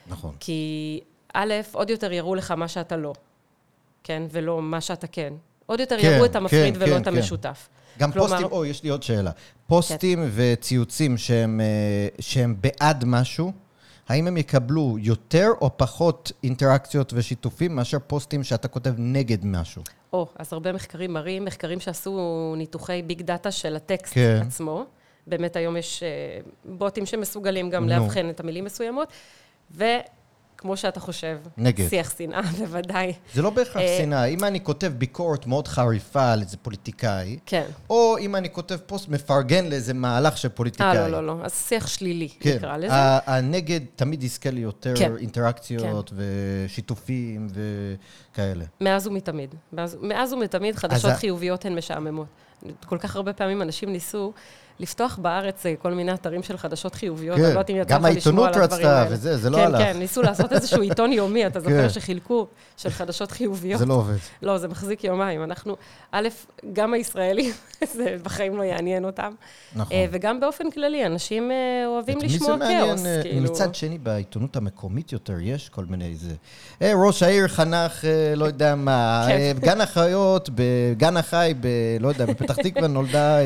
נכון. 0.06 0.34
כי 0.40 1.00
א', 1.34 1.54
עוד 1.72 1.90
יותר 1.90 2.12
יראו 2.12 2.34
לך 2.34 2.50
מה 2.50 2.68
שאתה 2.68 2.96
לא, 2.96 3.12
כן? 4.04 4.22
ולא 4.30 4.62
מה 4.62 4.80
שאתה 4.80 5.06
כן. 5.06 5.32
עוד 5.66 5.80
יותר 5.80 5.96
כן, 6.00 6.06
יראו 6.06 6.24
את 6.24 6.36
המפריד 6.36 6.74
כן, 6.76 6.82
ולא 6.82 6.94
כן, 6.94 7.02
את 7.02 7.08
כן. 7.08 7.16
המשותף. 7.16 7.68
גם 7.98 8.12
כלומר- 8.12 8.28
פוסטים, 8.28 8.46
או, 8.52 8.64
יש 8.64 8.82
לי 8.82 8.88
עוד 8.88 9.02
שאלה. 9.02 9.30
פוסטים 9.66 10.28
וציוצים 10.34 11.18
שהם, 11.18 11.60
אה, 11.60 12.08
שהם 12.20 12.56
בעד 12.60 13.04
משהו, 13.06 13.52
האם 14.08 14.26
הם 14.26 14.36
יקבלו 14.36 14.96
יותר 15.00 15.48
או 15.60 15.70
פחות 15.76 16.32
אינטראקציות 16.42 17.12
ושיתופים 17.16 17.76
מאשר 17.76 17.98
פוסטים 18.06 18.44
שאתה 18.44 18.68
כותב 18.68 18.92
נגד 18.98 19.46
משהו? 19.46 19.82
או, 20.12 20.26
אז 20.38 20.52
הרבה 20.52 20.72
מחקרים 20.72 21.12
מראים, 21.12 21.44
מחקרים 21.44 21.80
שעשו 21.80 22.54
ניתוחי 22.56 23.02
ביג 23.06 23.22
דאטה 23.22 23.50
של 23.50 23.76
הטקסט 23.76 24.14
כן. 24.14 24.42
עצמו. 24.46 24.84
באמת 25.26 25.56
היום 25.56 25.76
יש 25.76 26.02
אה, 26.02 26.08
בוטים 26.64 27.06
שמסוגלים 27.06 27.70
גם. 27.70 27.88
לאבחן 27.88 28.30
את 28.30 28.40
המילים 28.40 28.64
מסוימות. 28.64 29.08
וכמו 29.70 29.84
כמו 30.58 30.76
שאתה 30.76 31.00
חושב. 31.00 31.38
נגד. 31.56 31.88
שיח 31.88 32.14
שנאה, 32.18 32.42
בוודאי. 32.58 33.12
זה 33.34 33.42
לא 33.42 33.50
בהכרח 33.50 33.76
אה, 33.76 33.98
שנאה. 33.98 34.24
אם 34.24 34.44
אני 34.44 34.64
כותב 34.64 34.92
ביקורת 34.98 35.46
מאוד 35.46 35.68
חריפה 35.68 36.32
על 36.32 36.40
איזה 36.40 36.56
פוליטיקאי, 36.56 37.38
כן. 37.46 37.64
או 37.90 38.18
אם 38.18 38.36
אני 38.36 38.52
כותב 38.52 38.76
פוסט 38.86 39.08
מפרגן 39.08 39.66
לאיזה 39.66 39.94
מהלך 39.94 40.38
של 40.38 40.48
פוליטיקאי. 40.48 40.98
אה, 40.98 41.08
לא, 41.08 41.22
לא, 41.22 41.26
לא. 41.26 41.44
אז 41.44 41.64
שיח 41.68 41.86
שלילי, 41.86 42.28
כן. 42.40 42.56
נקרא 42.56 42.76
לזה. 42.76 42.94
הנגד 43.26 43.80
תמיד 43.96 44.22
יזכה 44.22 44.50
ליותר 44.50 44.94
כן. 44.96 45.16
אינטראקציות 45.16 46.12
ושיתופים 46.16 47.46
וכאלה. 48.30 48.64
מאז 48.80 49.06
ומתמיד. 49.06 49.54
מאז, 49.72 49.96
מאז 50.00 50.32
ומתמיד 50.32 50.76
חדשות 50.76 51.12
חיוביות 51.12 51.64
הן 51.64 51.74
משעממות. 51.74 52.26
כל 52.86 52.98
כך 52.98 53.16
הרבה 53.16 53.32
פעמים 53.32 53.62
אנשים 53.62 53.92
ניסו 53.92 54.32
לפתוח 54.80 55.18
בארץ 55.22 55.66
אה, 55.66 55.74
כל 55.82 55.92
מיני 55.92 56.14
אתרים 56.14 56.42
של 56.42 56.56
חדשות 56.56 56.94
חיוביות. 56.94 57.36
אני 57.36 57.42
לא 57.42 57.48
יודעת 57.48 57.70
אם 57.70 57.76
יצא 57.76 57.88
כן. 57.88 57.94
גם 57.94 58.06
לך 58.06 58.16
לשמוע 58.16 58.46
העיתונות 58.46 58.56
על 58.56 58.62
הדברים 58.62 58.86
רצתה 58.86 59.02
האלה. 59.02 59.14
וזה, 59.14 59.36
זה 59.36 59.50
לא 59.50 59.56
כן, 59.56 59.62
הלך. 59.62 59.78
כן, 59.78 59.98
ניסו 59.98 60.22
לעשות 60.22 60.52
איזשהו 60.52 60.82
עיתון 60.88 61.12
יומי, 61.12 61.46
אתה 61.46 61.60
זוכר 61.60 61.82
כן. 61.82 61.88
שחילקו, 61.88 62.46
של 62.76 62.90
חדשות 62.90 63.30
חיוביות. 63.30 63.78
זה 63.78 63.86
לא 63.86 63.94
עובד. 63.94 64.16
לא, 64.42 64.58
זה 64.58 64.68
מחזיק 64.68 65.04
יומיים. 65.04 65.42
אנחנו, 65.42 65.76
א', 66.12 66.28
גם 66.72 66.94
הישראלים, 66.94 67.52
זה 67.94 68.16
בחיים 68.22 68.56
לא 68.56 68.62
יעניין 68.62 69.04
אותם. 69.04 69.32
נכון. 69.74 69.96
אה, 69.96 70.06
וגם 70.10 70.40
באופן 70.40 70.70
כללי, 70.70 71.06
אנשים 71.06 71.50
אה, 71.50 71.86
אוהבים 71.86 72.18
לשמוע? 72.18 72.56
כאוס, 72.58 73.02
כאילו. 73.22 73.42
מצד 73.42 73.74
שני, 73.74 73.98
בעיתונות 73.98 74.56
המקומית 74.56 75.12
יותר 75.12 75.36
יש 75.40 75.68
כל 75.68 75.84
מיני 75.88 76.14
זה. 76.16 76.34
ראש 76.94 77.22
העיר 77.22 77.48
חנך, 77.48 78.04
לא 78.36 78.44
יודע 78.44 78.74
מה, 78.74 79.24
כן. 79.28 79.56
גן 79.60 79.80
החיות, 79.80 80.50
בגן 80.54 81.16
החי. 81.16 81.54
לא 82.00 82.08
יודע, 82.08 82.26
בפתח 82.26 82.56
תקווה 82.56 82.88
נולדה 82.88 83.38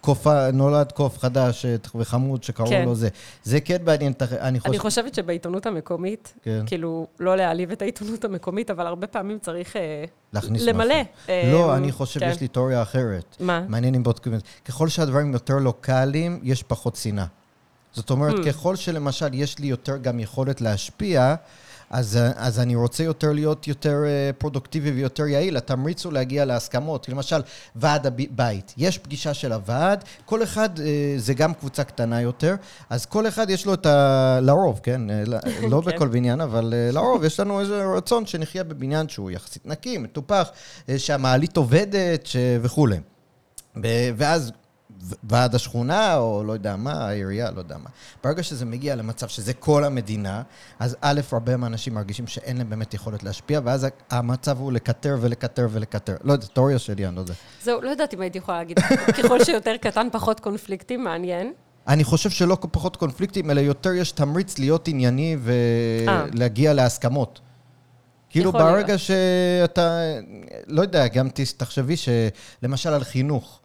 קוף, 0.00 0.26
נולד 0.70 0.92
קוף 0.92 1.18
חדש 1.18 1.64
אה, 1.64 1.76
וחמוד 1.94 2.44
שקראו 2.44 2.68
כן. 2.68 2.84
לו 2.84 2.94
זה. 2.94 3.08
זה 3.44 3.60
כן 3.60 3.76
מעניין, 3.84 4.12
אני 4.22 4.48
אני 4.48 4.60
חושב... 4.60 4.78
חושבת 4.78 5.14
שבעיתונות 5.14 5.66
המקומית, 5.66 6.34
כן. 6.42 6.62
כאילו, 6.66 7.06
לא 7.20 7.36
להעליב 7.36 7.70
את 7.70 7.82
העיתונות 7.82 8.24
המקומית, 8.24 8.70
אבל 8.70 8.86
הרבה 8.86 9.06
פעמים 9.06 9.38
צריך 9.38 9.76
אה, 9.76 10.04
להכניס 10.32 10.62
למלא. 10.62 10.94
משהו. 10.94 11.12
אה, 11.28 11.50
לא, 11.52 11.76
אני 11.76 11.92
חושב, 11.92 12.20
כן. 12.20 12.30
יש 12.30 12.40
לי 12.40 12.48
תיאוריה 12.48 12.82
אחרת. 12.82 13.36
מה? 13.40 13.64
מעניין 13.68 13.94
אם 13.94 14.02
בודקים 14.02 14.34
את 14.34 14.40
זה. 14.40 14.46
ככל 14.64 14.88
שהדברים 14.88 15.32
יותר 15.32 15.56
לוקאליים, 15.56 16.40
יש 16.42 16.62
פחות 16.62 16.96
שנאה. 16.96 17.26
זאת 17.92 18.10
אומרת, 18.10 18.34
Hmm. 18.34 18.46
ככל 18.46 18.76
שלמשל 18.76 19.34
יש 19.34 19.58
לי 19.58 19.66
יותר 19.66 19.96
גם 19.96 20.20
יכולת 20.20 20.60
להשפיע, 20.60 21.34
אז, 21.90 22.18
אז 22.36 22.60
אני 22.60 22.76
רוצה 22.76 23.04
יותר 23.04 23.32
להיות 23.32 23.68
יותר 23.68 23.96
אה, 24.06 24.30
פרודוקטיבי 24.38 24.90
ויותר 24.90 25.26
יעיל. 25.26 25.56
התמריץ 25.56 26.04
הוא 26.04 26.12
להגיע 26.12 26.44
להסכמות. 26.44 27.08
למשל, 27.08 27.40
ועד 27.76 28.06
הבית. 28.06 28.74
יש 28.76 28.98
פגישה 28.98 29.34
של 29.34 29.52
הוועד, 29.52 30.04
כל 30.24 30.42
אחד, 30.42 30.80
אה, 30.80 30.84
זה 31.16 31.34
גם 31.34 31.54
קבוצה 31.54 31.84
קטנה 31.84 32.20
יותר, 32.20 32.54
אז 32.90 33.06
כל 33.06 33.28
אחד 33.28 33.50
יש 33.50 33.66
לו 33.66 33.74
את 33.74 33.86
ה... 33.86 34.38
לרוב, 34.42 34.80
כן? 34.82 35.10
אה, 35.10 35.22
לא- 35.70 35.82
כן. 35.84 35.90
בכל 35.96 36.08
בניין, 36.08 36.40
אבל 36.40 36.74
אה, 36.76 36.92
לרוב 36.92 37.24
יש 37.24 37.40
לנו 37.40 37.60
איזה 37.60 37.84
רצון 37.96 38.26
שנחיה 38.26 38.64
בבניין 38.64 39.08
שהוא 39.08 39.30
יחסית 39.30 39.66
נקי, 39.66 39.98
מטופח, 39.98 40.50
אה, 40.88 40.98
שהמעלית 40.98 41.56
עובדת 41.56 42.26
ש... 42.26 42.36
וכולי. 42.62 42.96
ואז 44.16 44.52
ועד 45.22 45.54
השכונה, 45.54 46.16
או 46.16 46.44
לא 46.44 46.52
יודע 46.52 46.76
מה, 46.76 46.92
העירייה, 46.92 47.50
לא 47.50 47.58
יודע 47.58 47.76
מה. 47.78 47.90
ברגע 48.24 48.42
שזה 48.42 48.64
מגיע 48.64 48.96
למצב 48.96 49.28
שזה 49.28 49.52
כל 49.52 49.84
המדינה, 49.84 50.42
אז 50.78 50.96
א', 51.00 51.20
הרבה 51.32 51.56
מהאנשים 51.56 51.94
מרגישים 51.94 52.26
שאין 52.26 52.56
להם 52.56 52.70
באמת 52.70 52.94
יכולת 52.94 53.22
להשפיע, 53.22 53.60
ואז 53.64 53.86
המצב 54.10 54.58
הוא 54.58 54.72
לקטר 54.72 55.16
ולקטר 55.20 55.68
ולקטר. 55.70 56.16
לא 56.24 56.32
יודע, 56.32 56.46
תיאוריה 56.46 56.78
שלי, 56.78 57.06
אני 57.06 57.16
לא 57.16 57.20
יודע. 57.20 57.34
זהו, 57.62 57.80
לא 57.80 57.90
יודעת 57.90 58.14
אם 58.14 58.20
הייתי 58.20 58.38
יכולה 58.38 58.58
להגיד, 58.58 58.78
ככל 59.18 59.44
שיותר 59.44 59.76
קטן, 59.80 60.08
פחות 60.12 60.40
קונפליקטים, 60.40 61.04
מעניין. 61.04 61.52
אני 61.88 62.04
חושב 62.04 62.30
שלא 62.30 62.58
פחות 62.70 62.96
קונפליקטים, 62.96 63.50
אלא 63.50 63.60
יותר 63.60 63.92
יש 63.92 64.12
תמריץ 64.12 64.58
להיות 64.58 64.88
ענייני 64.88 65.36
אה. 66.08 66.24
ולהגיע 66.32 66.72
להסכמות. 66.72 67.40
כאילו 68.30 68.52
ברגע. 68.52 68.98
שאתה, 68.98 70.00
לא 70.66 70.82
יודע, 70.82 71.08
גם 71.08 71.28
תחשבי 71.56 71.94
שלמשל 71.96 72.88
על 72.88 73.04
חינוך. 73.04 73.59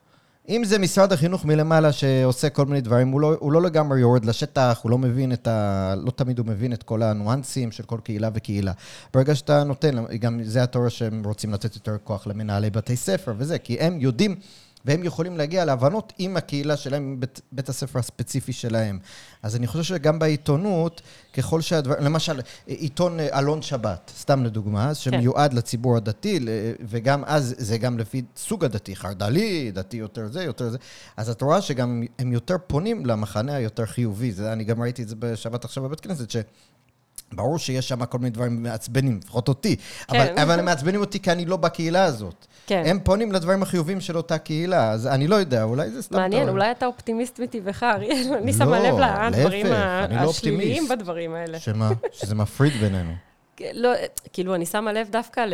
אם 0.49 0.63
זה 0.65 0.79
משרד 0.79 1.13
החינוך 1.13 1.45
מלמעלה 1.45 1.91
שעושה 1.91 2.49
כל 2.49 2.65
מיני 2.65 2.81
דברים, 2.81 3.07
הוא 3.07 3.21
לא, 3.21 3.35
הוא 3.39 3.51
לא 3.51 3.61
לגמרי 3.61 3.99
יורד 3.99 4.25
לשטח, 4.25 4.79
הוא 4.83 4.91
לא 4.91 4.97
מבין 4.97 5.33
את 5.33 5.47
ה... 5.47 5.93
לא 5.97 6.11
תמיד 6.11 6.39
הוא 6.39 6.47
מבין 6.47 6.73
את 6.73 6.83
כל 6.83 7.03
הניואנסים 7.03 7.71
של 7.71 7.83
כל 7.83 7.99
קהילה 8.03 8.29
וקהילה. 8.33 8.71
ברגע 9.13 9.35
שאתה 9.35 9.63
נותן, 9.63 9.95
גם 10.19 10.39
זה 10.43 10.63
התיאוריה 10.63 10.89
שהם 10.89 11.21
רוצים 11.25 11.53
לתת 11.53 11.75
יותר 11.75 11.97
כוח 12.03 12.27
למנהלי 12.27 12.69
בתי 12.69 12.95
ספר 12.95 13.33
וזה, 13.37 13.57
כי 13.57 13.79
הם 13.79 13.99
יודעים 13.99 14.35
והם 14.85 15.03
יכולים 15.03 15.37
להגיע 15.37 15.65
להבנות 15.65 16.13
עם 16.17 16.37
הקהילה 16.37 16.77
שלהם, 16.77 17.03
עם 17.03 17.19
בית, 17.19 17.41
בית 17.51 17.69
הספר 17.69 17.99
הספציפי 17.99 18.53
שלהם. 18.53 18.99
אז 19.43 19.55
אני 19.55 19.67
חושב 19.67 19.83
שגם 19.83 20.19
בעיתונות, 20.19 21.01
ככל 21.33 21.61
שהדבר... 21.61 21.95
למשל, 21.99 22.41
עיתון 22.65 23.19
אה, 23.19 23.39
אלון 23.39 23.61
שבת, 23.61 24.11
סתם 24.19 24.43
לדוגמה, 24.43 24.93
שמיועד 24.93 25.53
לציבור 25.53 25.97
הדתי, 25.97 26.39
וגם 26.81 27.23
אז 27.25 27.55
זה 27.57 27.77
גם 27.77 27.97
לפי 27.97 28.21
סוג 28.35 28.65
הדתי, 28.65 28.95
חרד"לי, 28.95 29.71
דתי 29.71 29.97
יותר 29.97 30.27
זה, 30.31 30.43
יותר 30.43 30.69
זה. 30.69 30.77
אז 31.17 31.29
את 31.29 31.41
רואה 31.41 31.61
שגם 31.61 32.03
הם 32.19 32.31
יותר 32.31 32.55
פונים 32.67 33.05
למחנה 33.05 33.55
היותר 33.55 33.85
חיובי. 33.85 34.31
זה, 34.31 34.53
אני 34.53 34.63
גם 34.63 34.81
ראיתי 34.81 35.03
את 35.03 35.09
זה 35.09 35.15
בשבת 35.19 35.65
עכשיו 35.65 35.83
בבית 35.83 35.99
כנסת, 35.99 36.31
ש... 36.31 36.37
ברור 37.33 37.59
שיש 37.59 37.87
שם 37.87 38.05
כל 38.05 38.17
מיני 38.17 38.29
דברים 38.29 38.63
מעצבנים, 38.63 39.19
לפחות 39.23 39.47
אותי. 39.47 39.75
כן. 40.07 40.19
אבל, 40.19 40.39
אבל 40.39 40.59
הם 40.59 40.65
מעצבנים 40.65 41.01
אותי 41.01 41.19
כי 41.19 41.31
אני 41.31 41.45
לא 41.45 41.57
בקהילה 41.57 42.03
הזאת. 42.03 42.45
כן. 42.67 42.83
הם 42.85 42.99
פונים 43.03 43.31
לדברים 43.31 43.63
החיובים 43.63 44.01
של 44.01 44.17
אותה 44.17 44.37
קהילה, 44.37 44.91
אז 44.91 45.07
אני 45.07 45.27
לא 45.27 45.35
יודע, 45.35 45.63
אולי 45.63 45.89
זה 45.89 46.01
סתם... 46.01 46.15
מעניין, 46.15 46.31
תיאוריה. 46.31 46.51
אולי 46.51 46.71
אתה 46.71 46.85
אופטימיסט 46.85 47.39
מטבעך, 47.39 47.83
אריאל. 47.83 48.33
אני 48.37 48.51
לא, 48.51 48.57
שמה 48.57 48.79
לב 48.79 48.95
לדברים 49.33 49.65
לא 49.65 50.29
השליליים. 50.29 50.87
בדברים 50.87 51.33
האלה. 51.33 51.59
שמה? 51.59 51.91
שזה 52.11 52.35
מפריד 52.35 52.73
בינינו. 52.73 53.11
לא, 53.73 53.89
כאילו, 54.33 54.55
אני 54.55 54.65
שמה 54.65 54.93
לב 54.93 55.07
דווקא 55.11 55.39
ל... 55.39 55.53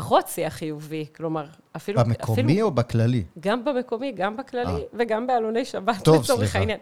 פחות 0.00 0.28
שיח 0.28 0.52
חיובי, 0.52 1.06
כלומר, 1.16 1.44
אפילו... 1.76 2.00
במקומי 2.00 2.52
אפילו, 2.52 2.66
או 2.66 2.70
בכללי? 2.70 3.24
גם 3.40 3.64
במקומי, 3.64 4.12
גם 4.12 4.36
בכללי, 4.36 4.72
אה. 4.72 4.78
וגם 4.94 5.26
בעלוני 5.26 5.64
שבת, 5.64 6.04
טוב, 6.04 6.22
לצורך. 6.22 6.56
העניין. 6.56 6.78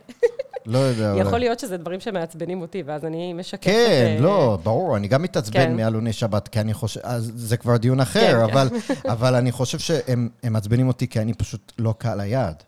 לא 0.67 0.79
יודע, 0.79 1.11
אולי. 1.13 1.21
יכול 1.21 1.39
להיות 1.39 1.59
שזה 1.59 1.77
דברים 1.77 2.01
שמעצבנים 2.01 2.61
אותי, 2.61 2.83
ואז 2.87 3.05
אני 3.05 3.33
משקפת... 3.33 3.65
כן, 3.65 4.15
אה, 4.17 4.21
לא, 4.21 4.59
ברור, 4.63 4.97
אני 4.97 5.09
גם 5.09 5.23
מתעצבן 5.23 5.53
כן. 5.53 5.77
מעלוני 5.77 6.13
שבת, 6.13 6.49
כי 6.49 6.61
אני 6.61 6.75
חושב, 6.75 7.01
אז 7.03 7.33
זה 7.35 7.57
כבר 7.57 7.77
דיון 7.77 8.01
אחר, 8.01 8.47
כן, 8.47 8.53
אבל, 8.53 8.69
אבל 9.05 9.35
אני 9.35 9.53
חושב 9.53 9.79
שהם 9.79 10.29
הם 10.43 10.53
מעצבנים 10.53 10.89
אותי 10.89 11.09
כי 11.09 11.21
אני 11.21 11.35
פשוט 11.35 11.73
לא 11.79 11.95
קהל 11.99 12.21
היעד. 12.21 12.63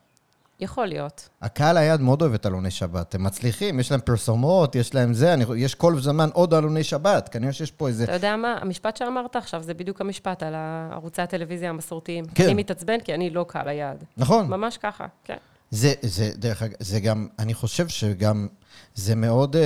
יכול 0.61 0.87
להיות. 0.87 1.29
הקהל 1.42 1.77
היעד 1.77 2.01
מאוד 2.01 2.23
אוהב 2.23 2.35
את 2.35 2.46
עלוני 2.46 2.70
שבת, 2.70 3.14
הם 3.14 3.23
מצליחים, 3.23 3.81
יש 3.81 3.90
להם 3.90 4.01
פרסומות, 4.01 4.75
יש 4.75 4.94
להם 4.94 5.14
זה, 5.14 5.35
אני, 5.35 5.44
יש 5.57 5.75
כל 5.75 6.01
זמן 6.01 6.29
עוד 6.33 6.55
עלוני 6.55 6.85
שבת, 6.85 7.29
כנראה 7.29 7.53
שיש 7.53 7.70
פה 7.70 7.88
איזה... 7.88 8.05
אתה 8.05 8.12
יודע 8.12 8.37
מה? 8.37 8.59
המשפט 8.61 8.96
שאמרת 8.96 9.37
עכשיו 9.37 9.62
זה 9.62 9.75
בדיוק 9.75 10.01
המשפט 10.01 10.42
על 10.42 10.55
ערוצי 10.92 11.23
הטלוויזיה 11.23 11.70
המסורתיים. 11.70 12.25
כן. 12.35 12.44
אני 12.44 12.55
מתעצבן 12.55 13.01
כי 13.01 13.14
אני 13.14 13.31
לא 13.31 13.44
קהל 13.49 13.68
היעד. 13.68 14.05
נכון. 14.16 14.49
ממש 14.49 14.77
ככה, 14.77 15.07
כן. 15.25 15.37
זה, 15.70 15.92
זה, 16.03 16.31
דרך 16.37 16.62
אגב, 16.62 16.75
זה 16.81 17.01
גם, 17.01 17.27
אני 17.38 17.55
חושב 17.55 17.88
שגם, 17.88 18.49
זה 18.94 19.14
מאוד, 19.14 19.57
אה, 19.57 19.62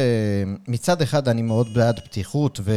מצד 0.69 1.03
אחד 1.03 1.29
אני 1.29 1.43
מאוד 1.43 1.75
בעד 1.75 2.01
פתיחות, 2.01 2.61
ו, 2.63 2.73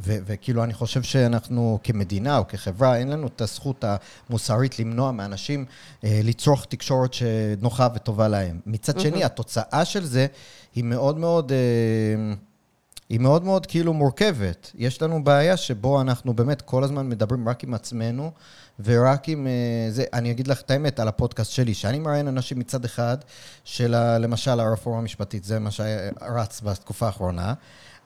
וכאילו 0.00 0.64
אני 0.64 0.74
חושב 0.74 1.02
שאנחנו 1.02 1.78
כמדינה 1.84 2.38
או 2.38 2.48
כחברה, 2.48 2.96
אין 2.96 3.08
לנו 3.08 3.26
את 3.26 3.40
הזכות 3.40 3.84
המוסרית 4.28 4.78
למנוע 4.78 5.12
מאנשים 5.12 5.64
אה, 6.04 6.20
לצרוך 6.24 6.64
תקשורת 6.64 7.14
שנוחה 7.14 7.88
וטובה 7.94 8.28
להם. 8.28 8.60
מצד 8.66 9.00
שני, 9.00 9.24
התוצאה 9.24 9.84
של 9.84 10.04
זה 10.04 10.26
היא 10.74 10.84
מאוד 10.84 11.18
מאוד... 11.18 11.52
אה, 11.52 12.34
היא 13.08 13.20
מאוד 13.20 13.44
מאוד 13.44 13.66
כאילו 13.66 13.92
מורכבת. 13.92 14.70
יש 14.74 15.02
לנו 15.02 15.24
בעיה 15.24 15.56
שבו 15.56 16.00
אנחנו 16.00 16.34
באמת 16.34 16.62
כל 16.62 16.84
הזמן 16.84 17.08
מדברים 17.08 17.48
רק 17.48 17.64
עם 17.64 17.74
עצמנו, 17.74 18.30
ורק 18.84 19.28
עם 19.28 19.46
אה, 19.46 19.90
זה. 19.90 20.04
אני 20.12 20.30
אגיד 20.30 20.48
לך 20.48 20.60
את 20.60 20.70
האמת 20.70 21.00
על 21.00 21.08
הפודקאסט 21.08 21.50
שלי, 21.52 21.74
שאני 21.74 21.98
מראיין 21.98 22.28
אנשים 22.28 22.58
מצד 22.58 22.84
אחד, 22.84 23.16
של 23.64 23.94
למשל 24.18 24.60
הרפורמה 24.60 24.98
המשפטית, 24.98 25.44
זה 25.44 25.58
מה 25.58 25.70
שרץ 25.70 26.60
בתקופה 26.60 27.06
האחרונה. 27.06 27.54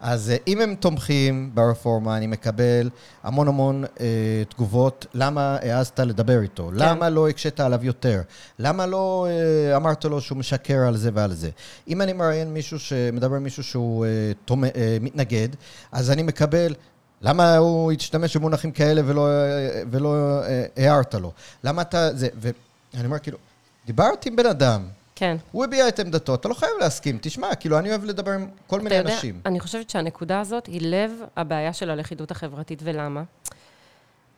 אז 0.00 0.30
אה, 0.30 0.36
אם 0.46 0.60
הם 0.60 0.74
תומכים 0.74 1.50
ברפורמה, 1.54 2.16
אני 2.16 2.26
מקבל 2.26 2.90
המון 3.22 3.48
המון 3.48 3.84
אה, 4.00 4.42
תגובות, 4.48 5.06
למה 5.14 5.56
העזת 5.62 6.00
לדבר 6.00 6.40
איתו? 6.40 6.70
למה 6.74 7.08
לא 7.08 7.28
הקשית 7.28 7.60
עליו 7.60 7.84
יותר? 7.84 8.22
למה 8.58 8.86
לא 8.86 9.26
אה, 9.30 9.76
אמרת 9.76 10.04
לו 10.04 10.20
שהוא 10.20 10.38
משקר 10.38 10.78
על 10.78 10.96
זה 10.96 11.10
ועל 11.14 11.32
זה? 11.32 11.50
אם 11.88 12.02
אני 12.02 12.12
מראיין 12.12 12.52
מישהו 12.52 12.78
שמדבר 12.78 13.36
עם 13.36 13.42
מישהו 13.42 13.62
שהוא 13.62 14.06
אה, 14.06 14.10
תומ... 14.44 14.64
אה, 14.64 14.70
מתנגד, 15.00 15.48
אז 15.92 16.10
אני 16.10 16.22
מקבל... 16.22 16.74
למה 17.22 17.56
הוא 17.56 17.92
השתמש 17.92 18.36
במונחים 18.36 18.72
כאלה 18.72 19.02
ולא, 19.04 19.28
אה, 19.28 19.82
ולא 19.90 20.40
אה, 20.44 20.64
הערת 20.76 21.14
לו? 21.14 21.32
למה 21.64 21.82
אתה... 21.82 22.14
זה... 22.14 22.28
ואני 22.36 23.06
אומר, 23.06 23.18
כאילו, 23.18 23.38
דיברתי 23.86 24.28
עם 24.28 24.36
בן 24.36 24.46
אדם, 24.46 24.82
כן. 25.20 25.36
הוא 25.52 25.64
הביע 25.64 25.88
את 25.88 26.00
עמדתו, 26.00 26.34
אתה 26.34 26.48
לא 26.48 26.54
חייב 26.54 26.72
להסכים. 26.80 27.18
תשמע, 27.20 27.54
כאילו, 27.54 27.78
אני 27.78 27.90
אוהב 27.90 28.04
לדבר 28.04 28.30
עם 28.30 28.48
כל 28.66 28.80
מיני 28.80 28.94
יודע, 28.94 29.14
אנשים. 29.14 29.40
אני 29.46 29.60
חושבת 29.60 29.90
שהנקודה 29.90 30.40
הזאת 30.40 30.66
היא 30.66 30.80
לב 30.84 31.12
הבעיה 31.36 31.72
של 31.72 31.90
הלכידות 31.90 32.30
החברתית, 32.30 32.80
ולמה? 32.82 33.22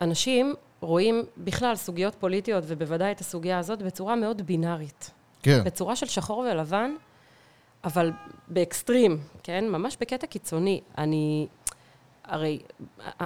אנשים 0.01 0.53
רואים 0.81 1.23
בכלל 1.37 1.75
סוגיות 1.75 2.15
פוליטיות, 2.15 2.63
ובוודאי 2.67 3.11
את 3.11 3.19
הסוגיה 3.19 3.59
הזאת, 3.59 3.81
בצורה 3.81 4.15
מאוד 4.15 4.41
בינארית. 4.41 5.11
כן. 5.43 5.63
בצורה 5.63 5.95
של 5.95 6.05
שחור 6.05 6.37
ולבן, 6.37 6.91
אבל 7.83 8.11
באקסטרים, 8.47 9.17
כן? 9.43 9.65
ממש 9.69 9.97
בקטע 10.01 10.27
קיצוני. 10.27 10.81
אני... 10.97 11.47
הרי 12.23 12.59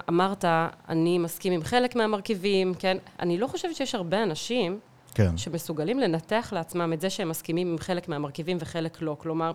אמרת, 0.09 0.45
אני 0.89 1.17
מסכים 1.17 1.53
עם 1.53 1.63
חלק 1.63 1.95
מהמרכיבים, 1.95 2.73
כן? 2.73 2.97
אני 3.19 3.37
לא 3.37 3.47
חושבת 3.47 3.75
שיש 3.75 3.95
הרבה 3.95 4.23
אנשים 4.23 4.79
כן. 5.13 5.37
שמסוגלים 5.37 5.99
לנתח 5.99 6.49
לעצמם 6.51 6.93
את 6.93 7.01
זה 7.01 7.09
שהם 7.09 7.29
מסכימים 7.29 7.71
עם 7.71 7.77
חלק 7.77 8.09
מהמרכיבים 8.09 8.57
וחלק 8.59 9.01
לא. 9.01 9.15
כלומר, 9.19 9.51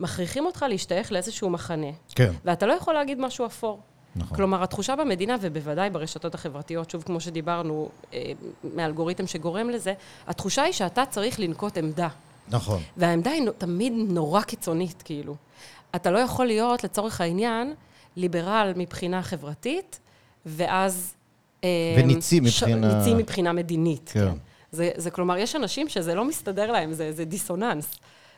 מכריחים 0.00 0.46
אותך 0.46 0.64
להשתייך 0.68 1.12
לאיזשהו 1.12 1.50
מחנה. 1.50 1.90
כן. 2.14 2.32
ואתה 2.44 2.66
לא 2.66 2.72
יכול 2.72 2.94
להגיד 2.94 3.20
משהו 3.20 3.46
אפור. 3.46 3.80
נכון. 4.16 4.36
כלומר, 4.36 4.62
התחושה 4.62 4.96
במדינה, 4.96 5.36
ובוודאי 5.40 5.90
ברשתות 5.90 6.34
החברתיות, 6.34 6.90
שוב, 6.90 7.02
כמו 7.02 7.20
שדיברנו, 7.20 7.88
אה, 8.12 8.32
מאלגוריתם 8.74 9.26
שגורם 9.26 9.70
לזה, 9.70 9.94
התחושה 10.26 10.62
היא 10.62 10.72
שאתה 10.72 11.06
צריך 11.06 11.40
לנקוט 11.40 11.78
עמדה. 11.78 12.08
נכון. 12.48 12.82
והעמדה 12.96 13.30
היא 13.30 13.48
תמיד 13.58 13.92
נורא 13.92 14.42
קיצונית, 14.42 15.02
כאילו. 15.02 15.36
אתה 15.94 16.10
לא 16.10 16.18
יכול 16.18 16.46
להיות, 16.46 16.84
לצורך 16.84 17.20
העניין, 17.20 17.74
ליברל 18.16 18.72
מבחינה 18.76 19.22
חברתית, 19.22 20.00
ואז... 20.46 21.14
אה, 21.64 21.68
וניצי 21.98 22.40
מבחינה... 22.40 22.90
ש... 22.90 22.94
ניצי 22.94 23.14
מבחינה 23.14 23.52
מדינית, 23.52 24.10
כן. 24.14 24.20
כן. 24.20 24.36
זה, 24.74 24.90
זה 24.96 25.10
כלומר, 25.10 25.36
יש 25.36 25.56
אנשים 25.56 25.88
שזה 25.88 26.14
לא 26.14 26.24
מסתדר 26.24 26.72
להם, 26.72 26.92
זה, 26.92 27.12
זה 27.12 27.24
דיסוננס. 27.24 27.94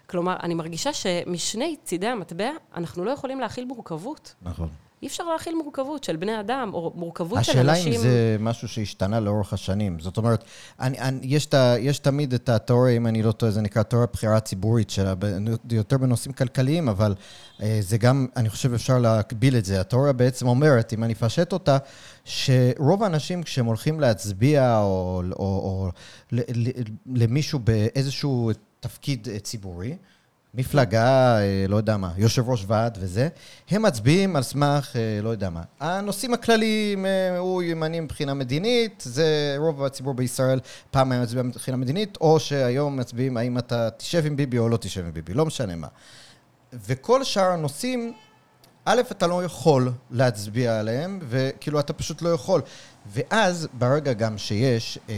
כלומר, 0.06 0.36
אני 0.42 0.54
מרגישה 0.54 0.92
שמשני 0.92 1.76
צידי 1.84 2.06
המטבע, 2.06 2.50
אנחנו 2.74 3.04
לא 3.04 3.10
יכולים 3.10 3.40
להכיל 3.40 3.64
מורכבות. 3.64 4.34
נכון. 4.42 4.68
אי 5.02 5.06
אפשר 5.06 5.24
להכיל 5.24 5.54
מורכבות 5.54 6.04
של 6.04 6.16
בני 6.16 6.40
אדם, 6.40 6.70
או 6.74 6.92
מורכבות 6.94 7.44
של 7.44 7.58
אנשים... 7.58 7.92
השאלה 7.92 7.96
אם 7.96 8.02
זה 8.02 8.36
משהו 8.40 8.68
שהשתנה 8.68 9.20
לאורך 9.20 9.52
השנים. 9.52 10.00
זאת 10.00 10.16
אומרת, 10.16 10.44
אני, 10.80 10.98
אני, 10.98 11.18
יש, 11.22 11.46
ת, 11.46 11.54
יש 11.78 11.98
תמיד 11.98 12.34
את 12.34 12.48
התיאוריה, 12.48 12.96
אם 12.96 13.06
אני 13.06 13.22
לא 13.22 13.32
טועה, 13.32 13.52
זה 13.52 13.60
נקרא 13.60 13.82
תיאוריה 13.82 14.06
בחירה 14.12 14.40
ציבורית, 14.40 14.90
שלה, 14.90 15.14
יותר 15.70 15.98
בנושאים 15.98 16.32
כלכליים, 16.32 16.88
אבל 16.88 17.14
אה, 17.62 17.78
זה 17.80 17.98
גם, 17.98 18.26
אני 18.36 18.48
חושב 18.48 18.74
אפשר 18.74 18.98
להקביל 18.98 19.56
את 19.56 19.64
זה. 19.64 19.80
התיאוריה 19.80 20.12
בעצם 20.12 20.48
אומרת, 20.48 20.92
אם 20.92 21.04
אני 21.04 21.12
אפשט 21.12 21.52
אותה, 21.52 21.78
שרוב 22.24 23.02
האנשים 23.02 23.42
כשהם 23.42 23.66
הולכים 23.66 24.00
להצביע, 24.00 24.78
או, 24.78 25.22
או, 25.32 25.38
או 25.38 25.90
למישהו 27.06 27.58
באיזשהו 27.58 28.50
תפקיד 28.80 29.28
אה, 29.32 29.38
ציבורי, 29.38 29.96
מפלגה, 30.54 31.38
אה, 31.38 31.64
לא 31.68 31.76
יודע 31.76 31.96
מה, 31.96 32.12
יושב 32.16 32.48
ראש 32.48 32.64
ועד 32.66 32.98
וזה, 33.00 33.28
הם 33.70 33.82
מצביעים 33.82 34.36
על 34.36 34.42
סמך, 34.42 34.96
אה, 34.96 35.22
לא 35.22 35.28
יודע 35.28 35.50
מה. 35.50 35.62
הנושאים 35.80 36.34
הכלליים, 36.34 37.06
אה, 37.06 37.38
הוא 37.38 37.62
ימני 37.62 38.00
מבחינה 38.00 38.34
מדינית, 38.34 39.02
זה 39.06 39.54
רוב 39.58 39.84
הציבור 39.84 40.14
בישראל 40.14 40.60
פעם 40.90 41.12
היה 41.12 41.22
מצביע 41.22 41.42
מבחינה 41.42 41.76
מדינית, 41.76 42.18
או 42.20 42.40
שהיום 42.40 42.96
מצביעים 42.96 43.36
האם 43.36 43.58
אתה 43.58 43.90
תשב 43.90 44.26
עם 44.26 44.36
ביבי 44.36 44.58
או 44.58 44.68
לא 44.68 44.76
תשב 44.76 45.04
עם 45.04 45.12
ביבי, 45.12 45.34
לא 45.34 45.46
משנה 45.46 45.76
מה. 45.76 45.88
וכל 46.72 47.24
שאר 47.24 47.50
הנושאים, 47.50 48.12
א', 48.84 49.00
אתה 49.10 49.26
לא 49.26 49.44
יכול 49.44 49.92
להצביע 50.10 50.78
עליהם, 50.78 51.18
וכאילו 51.28 51.80
אתה 51.80 51.92
פשוט 51.92 52.22
לא 52.22 52.28
יכול. 52.28 52.60
ואז, 53.06 53.68
ברגע 53.72 54.12
גם 54.12 54.38
שיש... 54.38 54.98
אה, 55.08 55.14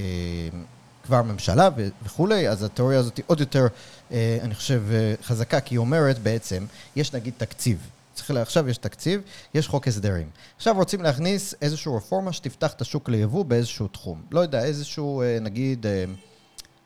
כבר 1.09 1.23
ממשלה 1.23 1.69
וכולי, 2.05 2.49
אז 2.49 2.63
התיאוריה 2.63 2.99
הזאת 2.99 3.21
עוד 3.27 3.41
יותר, 3.41 3.67
אה, 4.13 4.39
אני 4.43 4.55
חושב, 4.55 4.83
אה, 4.93 5.15
חזקה, 5.23 5.61
כי 5.61 5.75
היא 5.75 5.79
אומרת 5.79 6.19
בעצם, 6.19 6.67
יש 6.97 7.13
נגיד 7.13 7.35
תקציב. 7.37 7.79
צריך 8.15 8.31
לה, 8.31 8.43
עכשיו 8.43 8.69
יש 8.69 8.79
תקציב, 8.79 9.21
יש 9.55 9.69
חוק 9.69 9.89
הסדרים. 9.89 10.31
עכשיו 10.57 10.75
רוצים 10.77 11.03
להכניס 11.03 11.55
איזושהי 11.63 11.93
רפורמה 11.97 12.33
שתפתח 12.33 12.73
את 12.73 12.81
השוק 12.81 13.09
ליבוא 13.09 13.45
באיזשהו 13.45 13.89
תחום. 13.89 14.23
לא 14.31 14.41
יודע, 14.41 14.65
איזשהו, 14.65 15.23
אה, 15.23 15.39
נגיד, 15.41 15.87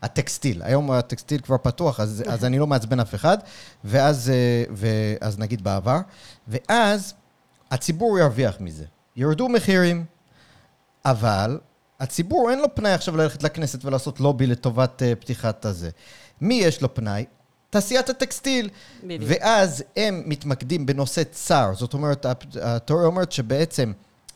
הטקסטיל. 0.01 0.61
היום 0.63 0.91
הטקסטיל 0.91 1.41
כבר 1.41 1.57
פתוח, 1.57 1.99
אז, 1.99 2.23
אז 2.27 2.45
אני 2.45 2.59
לא 2.59 2.67
מעצבן 2.67 2.99
אף 2.99 3.15
אחד, 3.15 3.37
ואז, 3.83 4.31
ואז 4.71 5.39
נגיד 5.39 5.63
בעבר, 5.63 5.99
ואז 6.47 7.13
הציבור 7.71 8.19
ירוויח 8.19 8.55
מזה. 8.59 8.85
ירדו 9.15 9.49
מחירים, 9.49 10.05
אבל 11.05 11.57
הציבור 12.03 12.51
אין 12.51 12.59
לו 12.59 12.75
פנאי 12.75 12.91
עכשיו 12.91 13.17
ללכת 13.17 13.43
לכנסת 13.43 13.85
ולעשות 13.85 14.19
לובי 14.19 14.47
לטובת 14.47 15.01
uh, 15.01 15.15
פתיחת 15.21 15.65
הזה. 15.65 15.89
מי 16.41 16.53
יש 16.53 16.81
לו 16.81 16.93
פנאי? 16.93 17.25
תעשיית 17.69 18.09
הטקסטיל. 18.09 18.69
בדיוק. 19.03 19.21
ואז 19.27 19.83
הם 19.97 20.23
מתמקדים 20.25 20.85
בנושא 20.85 21.23
צר. 21.31 21.71
זאת 21.73 21.93
אומרת, 21.93 22.25
התיאוריה 22.61 23.07
אומרת 23.07 23.31
שבעצם 23.31 23.91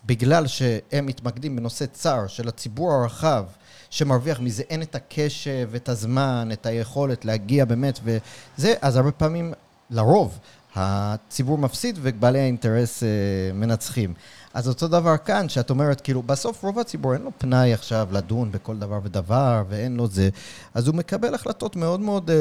בגלל 0.05 0.47
שהם 0.47 1.05
מתמקדים 1.05 1.55
בנושא 1.55 1.85
צר 1.85 2.27
של 2.27 2.47
הציבור 2.47 2.93
הרחב, 2.93 3.45
שמרוויח 3.89 4.39
מזה, 4.39 4.63
אין 4.69 4.81
את 4.81 4.95
הקשב, 4.95 5.69
את 5.75 5.89
הזמן, 5.89 6.49
את 6.53 6.65
היכולת 6.65 7.25
להגיע 7.25 7.65
באמת 7.65 7.99
וזה, 8.03 8.73
אז 8.81 8.95
הרבה 8.95 9.11
פעמים, 9.11 9.53
לרוב, 9.89 10.39
הציבור 10.75 11.57
מפסיד 11.57 11.99
ובעלי 12.01 12.39
האינטרס 12.39 13.03
uh, 13.03 13.05
מנצחים. 13.53 14.13
אז 14.57 14.67
אותו 14.67 14.87
דבר 14.87 15.17
כאן, 15.17 15.49
שאת 15.49 15.69
אומרת, 15.69 16.01
כאילו, 16.01 16.23
בסוף 16.23 16.63
רוב 16.63 16.79
הציבור 16.79 17.13
אין 17.13 17.21
לו 17.21 17.31
פנאי 17.37 17.73
עכשיו 17.73 18.07
לדון 18.11 18.51
בכל 18.51 18.77
דבר 18.77 18.99
ודבר, 19.03 19.63
ואין 19.69 19.97
לו 19.97 20.07
זה, 20.07 20.29
אז 20.73 20.87
הוא 20.87 20.95
מקבל 20.95 21.33
החלטות 21.33 21.75
מאוד 21.75 21.99
מאוד, 21.99 22.29
אה, 22.29 22.35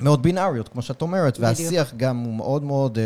מאוד 0.00 0.22
בינאריות, 0.22 0.68
כמו 0.68 0.82
שאת 0.82 1.02
אומרת, 1.02 1.38
בדיוק. 1.38 1.58
והשיח 1.60 1.94
גם 1.96 2.18
הוא 2.18 2.34
מאוד 2.34 2.62
מאוד, 2.62 2.98
אה, 2.98 3.04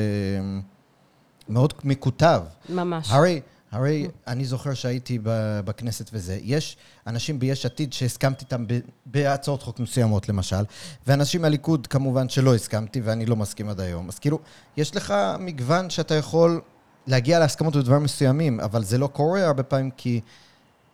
מאוד 1.49 1.75
מקוטב. 1.85 2.43
ממש. 2.69 3.11
הרי... 3.11 3.41
הרי 3.73 4.09
אני 4.27 4.45
זוכר 4.45 4.75
שהייתי 4.75 5.19
בכנסת 5.65 6.11
וזה, 6.13 6.39
יש 6.43 6.77
אנשים 7.07 7.39
ביש 7.39 7.67
עתיד 7.67 7.93
שהסכמתי 7.93 8.45
איתם 8.45 8.65
בהצעות 9.07 9.63
חוק 9.63 9.81
מסוימות, 9.81 10.29
למשל, 10.29 10.65
ואנשים 11.07 11.43
מהליכוד 11.43 11.87
כמובן 11.87 12.29
שלא 12.29 12.55
הסכמתי, 12.55 13.01
ואני 13.01 13.27
לא 13.27 13.37
מסכים 13.37 13.69
עד 13.69 13.81
היום. 13.81 14.09
אז 14.09 14.19
כאילו, 14.19 14.39
יש 14.77 14.97
לך 14.97 15.15
מגוון 15.39 15.91
שאתה 15.91 16.15
יכול 16.15 16.61
להגיע 17.07 17.39
להסכמות 17.39 17.77
בדברים 17.77 18.03
מסוימים, 18.03 18.61
אבל 18.61 18.85
זה 18.85 18.99
לא 18.99 19.07
קורה 19.07 19.47
הרבה 19.47 19.63
פעמים 19.63 19.91
כי, 19.97 20.21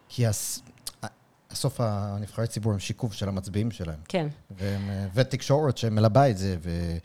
כי 0.08 0.26
הס, 0.26 0.62
הסוף 1.50 1.80
הנבחרי 1.80 2.46
ציבור 2.46 2.72
הם 2.72 2.78
שיקוף 2.78 3.12
של 3.12 3.28
המצביעים 3.28 3.70
שלהם. 3.70 3.98
כן. 4.08 4.26
והם, 4.50 4.90
ותקשורת 5.14 5.78
שמלבה 5.78 6.30
את 6.30 6.38
זה 6.38 6.56
ו, 6.62 6.96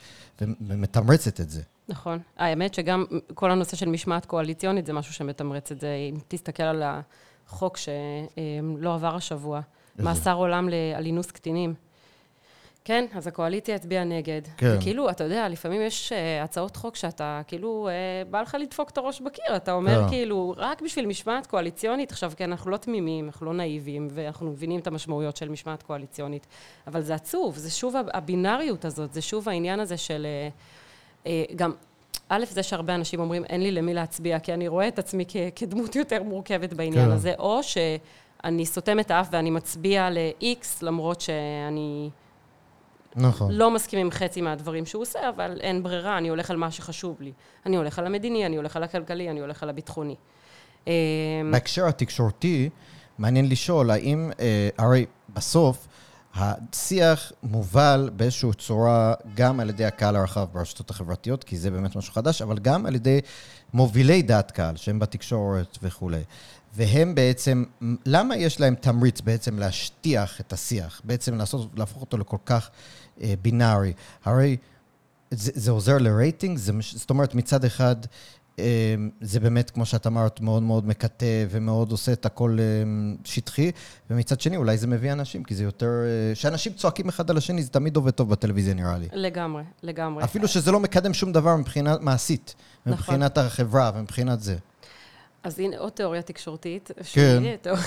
ומתמרצת 0.41 1.41
את 1.41 1.50
זה. 1.50 1.62
נכון. 1.89 2.20
האמת 2.38 2.74
שגם 2.74 3.06
כל 3.34 3.52
הנושא 3.52 3.76
של 3.76 3.89
משמעת 3.89 4.26
קואליציונית 4.26 4.86
זה 4.86 4.93
משהו 4.93 5.13
שמתמרץ 5.13 5.72
את 5.72 5.80
זה. 5.80 5.96
אם 6.12 6.20
תסתכל 6.28 6.63
על 6.63 6.84
החוק 7.48 7.78
שלא 7.78 8.93
עבר 8.93 9.15
השבוע, 9.15 9.62
מאסר 10.00 10.34
עולם 10.34 10.70
על 10.96 11.06
אינוס 11.06 11.32
קטינים. 11.32 11.74
כן, 12.88 13.06
אז 13.13 13.28
הקואליציה 13.28 13.76
הצביעה 13.76 14.04
נגד. 14.04 14.41
כן. 14.58 14.76
וכאילו, 14.78 15.10
אתה 15.10 15.23
יודע, 15.23 15.50
לפעמים 15.50 15.82
יש 15.82 16.12
uh, 16.12 16.43
הצעות 16.43 16.76
חוק 16.76 16.95
שאתה, 16.95 17.41
כאילו, 17.47 17.89
uh, 17.89 18.30
בא 18.32 18.41
לך 18.41 18.58
לדפוק 18.60 18.89
את 18.89 18.97
הראש 18.97 19.21
בקיר. 19.21 19.56
אתה 19.56 19.71
אומר, 19.71 20.06
yeah. 20.06 20.10
כאילו, 20.10 20.54
רק 20.58 20.82
בשביל 20.82 21.06
משמעת 21.06 21.47
קואליציונית, 21.47 22.12
עכשיו, 22.12 22.32
כן, 22.36 22.52
אנחנו 22.52 22.71
לא 22.71 22.78
תמימים, 22.78 23.26
אנחנו 23.26 23.45
לא 23.45 23.54
נאיבים, 23.54 24.08
ואנחנו 24.12 24.50
מבינים 24.50 24.80
את 24.80 24.88
המשמעויות 24.88 25.38
של 25.38 25.50
משמעת 25.50 25.84
קואליציונית. 25.84 26.47
אבל 26.88 27.02
זה 27.02 27.15
עצוב, 27.15 27.58
זה 27.58 27.71
שוב 27.71 27.95
הבינאריות 28.13 28.86
הזאת, 28.86 29.13
זה 29.13 29.21
שוב 29.21 29.50
העניין 29.50 29.80
הזה 29.80 29.97
של... 29.97 30.28
Uh, 31.23 31.26
uh, 31.26 31.28
גם, 31.56 31.71
א', 32.30 32.45
זה 32.50 32.63
שהרבה 32.63 32.95
אנשים 32.95 33.19
אומרים, 33.19 33.43
אין 33.45 33.63
לי 33.63 33.71
למי 33.71 33.93
להצביע, 33.93 34.39
כי 34.39 34.54
אני 34.54 34.67
רואה 34.67 34.88
את 34.88 35.00
עצמי 35.00 35.26
כ- 35.28 35.36
כדמות 35.56 35.95
יותר 35.95 36.23
מורכבת 36.23 36.73
בעניין 36.73 37.06
כן. 37.06 37.12
הזה, 37.12 37.34
או 37.39 37.60
שאני 37.63 38.65
סותם 38.65 39.00
את 39.00 39.12
האף 39.12 39.28
ואני 39.32 39.50
מצביע 39.50 40.10
ל-X, 40.10 40.65
למרות 40.82 41.21
שאני... 41.21 42.10
נכון. 43.17 43.51
לא 43.51 43.71
מסכים 43.71 43.99
עם 43.99 44.12
חצי 44.12 44.41
מהדברים 44.41 44.86
שהוא 44.86 45.01
עושה, 45.01 45.30
אבל 45.30 45.58
אין 45.62 45.84
ברירה, 45.84 46.17
אני 46.17 46.27
הולך 46.27 46.51
על 46.51 46.58
מה 46.58 46.71
שחשוב 46.71 47.21
לי. 47.21 47.32
אני 47.65 47.77
הולך 47.77 47.99
על 47.99 48.06
המדיני, 48.06 48.45
אני 48.45 48.56
הולך 48.56 48.75
על 48.75 48.84
הכלכלי, 48.84 49.30
אני 49.30 49.39
הולך 49.39 49.63
על 49.63 49.69
הביטחוני. 49.69 50.15
אמ, 50.88 50.91
בהקשר 51.51 51.88
התקשורתי, 51.88 52.69
מעניין 53.17 53.49
לשאול, 53.49 53.91
האם, 53.91 54.32
אה, 54.39 54.69
הרי 54.77 55.06
בסוף, 55.30 55.88
השיח 56.36 57.32
מובל 57.43 58.10
באיזושהי 58.13 58.49
צורה 58.58 59.13
גם 59.36 59.60
על 59.60 59.69
ידי 59.69 59.86
הקהל 59.86 60.15
הרחב 60.15 60.45
ברשתות 60.53 60.89
החברתיות, 60.89 61.43
כי 61.43 61.58
זה 61.58 61.71
באמת 61.71 61.95
משהו 61.95 62.13
חדש, 62.13 62.41
אבל 62.41 62.60
גם 62.60 62.86
על 62.86 62.95
ידי 62.95 63.19
מובילי 63.73 64.21
דעת 64.21 64.51
קהל, 64.51 64.75
שהם 64.75 64.99
בתקשורת 64.99 65.77
וכולי. 65.84 66.21
והם 66.75 67.15
בעצם, 67.15 67.63
למה 68.06 68.36
יש 68.36 68.60
להם 68.60 68.75
תמריץ 68.75 69.21
בעצם 69.21 69.60
להשטיח 69.60 70.41
את 70.41 70.53
השיח? 70.53 71.01
בעצם 71.03 71.38
לעשות, 71.38 71.71
להפוך 71.75 72.01
אותו 72.01 72.17
לכל 72.17 72.38
כך 72.45 72.69
אה, 73.21 73.34
בינארי. 73.41 73.93
הרי 74.25 74.58
זה, 75.32 75.51
זה 75.56 75.71
עוזר 75.71 75.97
לרייטינג, 75.97 76.58
זה, 76.58 76.73
זאת 76.93 77.10
אומרת, 77.10 77.36
מצד 77.36 77.65
אחד, 77.65 77.95
אה, 78.60 78.95
זה 79.21 79.39
באמת, 79.39 79.69
כמו 79.69 79.86
שאת 79.86 80.08
אמרת, 80.08 80.41
מאוד 80.41 80.63
מאוד 80.63 80.88
מקטה 80.88 81.25
ומאוד 81.49 81.91
עושה 81.91 82.13
את 82.13 82.25
הכל 82.25 82.58
אה, 82.60 82.65
שטחי, 83.25 83.71
ומצד 84.10 84.41
שני, 84.41 84.58
אולי 84.58 84.77
זה 84.77 84.88
מביא 84.88 85.12
אנשים, 85.12 85.43
כי 85.43 85.56
זה 85.56 85.63
יותר... 85.63 85.91
שאנשים 86.34 86.73
צועקים 86.73 87.10
אחד 87.10 87.30
על 87.30 87.38
השני, 87.38 87.63
זה 87.63 87.69
תמיד 87.69 87.95
עובד 87.95 88.12
טוב 88.12 88.30
בטלוויזיה, 88.30 88.73
נראה 88.73 88.97
לי. 88.97 89.08
לגמרי, 89.13 89.63
לגמרי. 89.84 90.23
אפילו 90.23 90.47
שזה 90.47 90.71
לא 90.71 90.80
מקדם 90.80 91.13
שום 91.13 91.32
דבר 91.32 91.56
מבחינה 91.56 91.95
מעשית, 92.01 92.56
נכון. 92.86 92.93
מבחינת 92.93 93.38
החברה 93.38 93.91
ומבחינת 93.95 94.41
זה. 94.41 94.58
אז 95.43 95.60
הנה 95.60 95.78
עוד 95.78 95.91
תיאוריה 95.91 96.21
תקשורתית. 96.21 96.91
כן. 97.13 97.43
תיאוריה- 97.62 97.84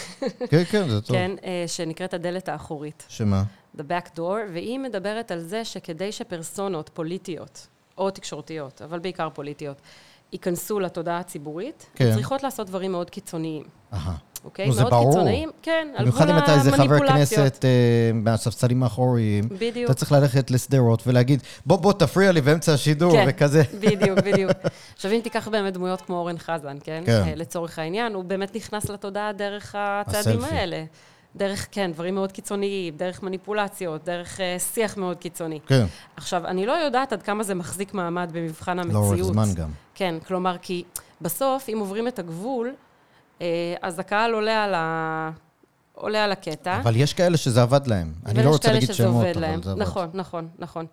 כן, 0.51 0.65
כן, 0.65 0.89
זה 0.89 1.01
טוב. 1.01 1.17
כן, 1.17 1.31
אה, 1.45 1.65
שנקראת 1.67 2.15
הדלת 2.15 2.49
האחורית. 2.49 3.05
שמה? 3.09 3.43
The 3.77 3.81
back 3.81 4.17
door, 4.17 4.21
והיא 4.53 4.79
מדברת 4.79 5.31
על 5.31 5.41
זה 5.41 5.65
שכדי 5.65 6.13
שפרסונות 6.13 6.91
פוליטיות, 6.95 7.67
או 7.99 8.11
תקשורתיות, 8.11 8.83
אבל 8.83 8.99
בעיקר 8.99 9.29
פוליטיות, 9.31 9.77
ייכנסו 10.33 10.81
לתודעה 10.81 11.19
הציבורית, 11.19 11.87
כן. 11.95 12.15
צריכות 12.15 12.43
לעשות 12.43 12.67
דברים 12.67 12.93
מאוד 12.93 13.11
קיצוניים, 13.11 13.65
אהה. 13.93 14.17
אוקיי? 14.45 14.67
נו, 14.67 14.73
זה 14.73 14.81
מאוד 14.81 14.93
ברור. 14.93 15.13
קיצוניים, 15.13 15.51
כן, 15.63 15.89
על 15.97 16.07
גבול 16.07 16.27
במיוחד 16.27 16.29
אם 16.29 16.39
אתה 16.39 16.55
איזה 16.55 16.73
חבר 16.73 16.83
המניפולציות. 16.83 17.41
כנסת 17.41 17.65
אה, 17.65 17.71
מהספסלים 18.15 18.83
האחוריים, 18.83 19.49
בדיוק. 19.49 19.91
אתה 19.91 19.95
צריך 19.95 20.13
ללכת 20.13 20.51
לשדרות 20.51 21.03
ולהגיד, 21.07 21.43
בוא, 21.67 21.77
בוא, 21.77 21.93
תפריע 21.93 22.33
לי 22.33 22.41
באמצע 22.41 22.75
השידור, 22.75 23.13
כן. 23.13 23.25
וכזה. 23.29 23.63
בדיוק, 23.81 24.19
בדיוק. 24.19 24.53
עכשיו, 24.95 25.13
אם 25.13 25.21
תיקח 25.23 25.49
באמת 25.49 25.75
דמויות 25.75 26.01
כמו 26.01 26.17
אורן 26.17 26.39
חזן, 26.39 26.77
כן? 26.85 27.03
כן. 27.07 27.23
אה, 27.27 27.35
לצורך 27.35 27.79
העניין, 27.79 28.15
הוא 28.15 28.25
באמת 28.25 28.57
נכנס 28.57 28.91
לתודעה 28.91 29.33
דרך 29.33 29.75
הצעדים 29.79 30.39
הסלפי. 30.39 30.55
האלה. 30.55 30.85
דרך, 31.37 31.69
כן, 31.71 31.93
דברים 31.93 32.15
מאוד 32.15 32.33
קיצוניים, 32.33 32.97
דרך 32.97 33.23
מניפולציות, 33.23 34.05
דרך 34.05 34.41
אה, 34.41 34.59
שיח 34.59 34.97
מאוד 34.97 35.17
קיצוני. 35.17 35.61
כן, 35.67 35.85
עכשיו, 36.17 36.47
אני 36.47 36.67
לא 36.67 36.73
יודעת 36.73 37.13
עד 37.13 37.23
כמה 37.23 37.43
זה 37.43 37.55
מחזיק 37.55 37.95
מעמד 37.95 38.31
במבחן 38.33 38.79
המציאות. 38.79 39.19
לאורך 39.19 39.23
זמן 39.23 39.55
גם. 39.55 39.69
כן, 39.95 40.15
כלומר, 40.27 40.57
כי 40.63 40.85
בסוף, 41.21 41.69
אם 41.69 41.79
עוברים 41.79 42.09
את 42.09 42.19
הגבול, 42.19 42.73
אז 43.83 43.99
הקהל 43.99 44.35
עולה 44.35 44.65
על, 44.65 44.75
ה... 44.75 45.31
עולה 45.95 46.25
על 46.25 46.33
הקטע. 46.33 46.81
אבל 46.83 46.97
יש 46.97 47.15
כאלה 47.15 47.37
שזה 47.37 47.63
עבד 47.63 47.87
להם. 47.87 48.13
אני 48.27 48.43
לא 48.45 48.51
רוצה 48.51 48.73
להגיד 48.73 48.93
שמות, 48.93 49.27
אבל 49.27 49.41
להם. 49.41 49.63
זה 49.63 49.71
עבד. 49.71 49.83
נכון, 49.83 50.11
נכון, 50.15 50.49
נכון. 50.59 50.87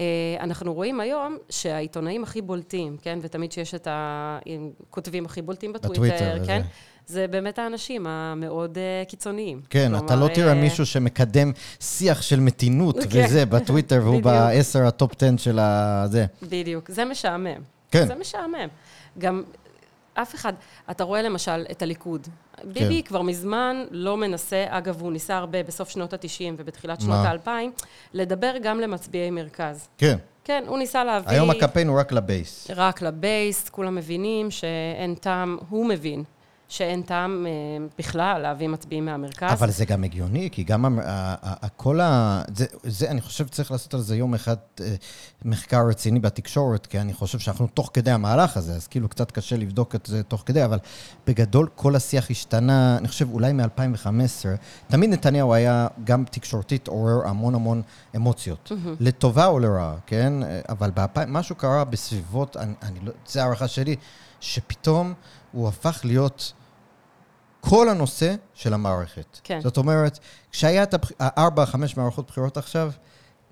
אה, 0.00 0.06
אנחנו 0.40 0.74
רואים 0.74 1.00
היום 1.00 1.36
שהעיתונאים 1.50 2.22
הכי 2.22 2.42
בולטים, 2.42 2.96
כן, 3.02 3.18
ותמיד 3.22 3.52
שיש 3.52 3.74
את 3.74 3.88
הכותבים 3.90 5.26
הכי 5.26 5.42
בולטים 5.42 5.72
בטוויטר, 5.72 6.14
בטוויטר, 6.14 6.46
כן, 6.46 6.60
וזה. 6.60 6.68
זה 7.06 7.26
באמת 7.26 7.58
האנשים 7.58 8.06
המאוד 8.06 8.78
אה, 8.78 9.04
קיצוניים. 9.08 9.60
כן, 9.70 9.88
כלומר, 9.90 10.06
אתה 10.06 10.16
לא 10.16 10.28
תראה 10.28 10.48
אה, 10.48 10.54
מישהו 10.54 10.86
שמקדם 10.86 11.52
שיח 11.80 12.22
של 12.22 12.40
מתינות 12.40 12.96
כן. 12.98 13.24
וזה 13.24 13.46
בטוויטר, 13.46 14.00
והוא. 14.04 14.22
בעשר 14.22 14.86
ה 14.86 14.92
top 14.92 15.12
10 15.22 15.36
של 15.36 15.58
הזה. 15.58 16.26
בדיוק, 16.42 16.90
זה 16.90 17.04
משעמם. 17.04 17.60
כן. 17.90 18.06
זה 18.06 18.14
משעמם. 18.14 18.68
גם 19.18 19.42
אף 20.14 20.34
אחד, 20.34 20.52
אתה 20.90 21.04
רואה 21.04 21.22
למשל 21.22 21.64
את 21.70 21.82
הליכוד. 21.82 22.28
ביבי 22.64 23.02
כבר 23.02 23.22
מזמן 23.22 23.84
לא 23.90 24.16
מנסה, 24.16 24.64
אגב, 24.68 25.00
הוא 25.00 25.12
ניסה 25.12 25.36
הרבה 25.36 25.62
בסוף 25.62 25.88
שנות 25.88 26.12
ה-90 26.12 26.54
ובתחילת 26.56 27.00
שנות 27.00 27.16
מה? 27.16 27.30
ה-2000, 27.30 27.84
לדבר 28.14 28.54
גם 28.62 28.80
למצביעי 28.80 29.30
מרכז. 29.30 29.88
כן. 29.98 30.16
כן, 30.44 30.64
הוא 30.66 30.78
ניסה 30.78 31.04
להביא... 31.04 31.30
היום 31.30 31.50
הקמפיין 31.50 31.88
הוא 31.88 32.00
רק 32.00 32.12
לבייס. 32.12 32.70
רק 32.76 33.02
לבייס, 33.02 33.68
כולם 33.68 33.94
מבינים 33.94 34.50
שאין 34.50 35.14
טעם, 35.14 35.58
הוא 35.68 35.86
מבין 35.86 36.24
שאין 36.68 37.02
טעם 37.02 37.46
אה, 37.46 37.86
בכלל 37.98 38.42
להביא 38.42 38.68
מצביעים 38.68 39.04
מהמרכז. 39.04 39.52
אבל 39.52 39.70
זה 39.70 39.84
גם 39.84 40.04
הגיוני, 40.04 40.48
כי 40.52 40.64
גם 40.64 40.98
כל 41.76 42.00
ה... 42.00 42.42
זה, 42.54 42.66
זה, 42.82 43.10
אני 43.10 43.20
חושב 43.20 43.46
שצריך 43.46 43.70
לעשות 43.70 43.94
על 43.94 44.00
זה 44.00 44.16
יום 44.16 44.34
אחד 44.34 44.56
אה, 44.80 44.94
מחקר 45.44 45.86
רציני 45.88 46.20
בתקשורת, 46.20 46.86
כי 46.86 47.00
אני 47.00 47.12
חושב 47.12 47.38
שאנחנו 47.38 47.66
תוך 47.66 47.90
כדי 47.92 48.10
המהלך 48.10 48.56
הזה, 48.56 48.74
אז 48.74 48.86
כאילו 48.86 49.08
קצת 49.08 49.30
קשה 49.30 49.56
לבדוק 49.56 49.94
את 49.94 50.06
זה 50.06 50.22
תוך 50.22 50.42
כדי, 50.46 50.64
אבל 50.64 50.78
בגדול 51.26 51.68
כל 51.74 51.96
השיח 51.96 52.30
השתנה, 52.30 52.96
אני 52.98 53.08
חושב 53.08 53.30
אולי 53.32 53.52
מ-2015. 53.52 54.08
תמיד 54.88 55.10
נתניהו 55.10 55.54
היה 55.54 55.86
גם 56.04 56.24
תקשורתית 56.30 56.88
עורר 56.88 57.28
המון 57.28 57.54
המון 57.54 57.82
אמוציות, 58.16 58.72
לטובה 59.00 59.46
או 59.46 59.58
לרעה, 59.58 59.94
כן? 60.06 60.32
אבל 60.68 60.90
משהו 61.26 61.56
קרה 61.56 61.84
בסביבות, 61.84 62.56
אני, 62.56 62.74
אני 62.82 62.98
לא, 63.02 63.12
זו 63.26 63.40
הערכה 63.40 63.68
שלי, 63.68 63.96
שפתאום 64.40 65.14
הוא 65.54 65.68
הפך 65.68 66.00
להיות... 66.04 66.52
כל 67.70 67.88
הנושא 67.88 68.34
של 68.54 68.74
המערכת. 68.74 69.38
כן. 69.44 69.60
זאת 69.62 69.76
אומרת, 69.76 70.18
כשהיה 70.50 70.82
את 70.82 70.94
הארבע, 71.20 71.66
חמש 71.66 71.96
מערכות 71.96 72.26
בחירות 72.26 72.56
עכשיו, 72.56 72.92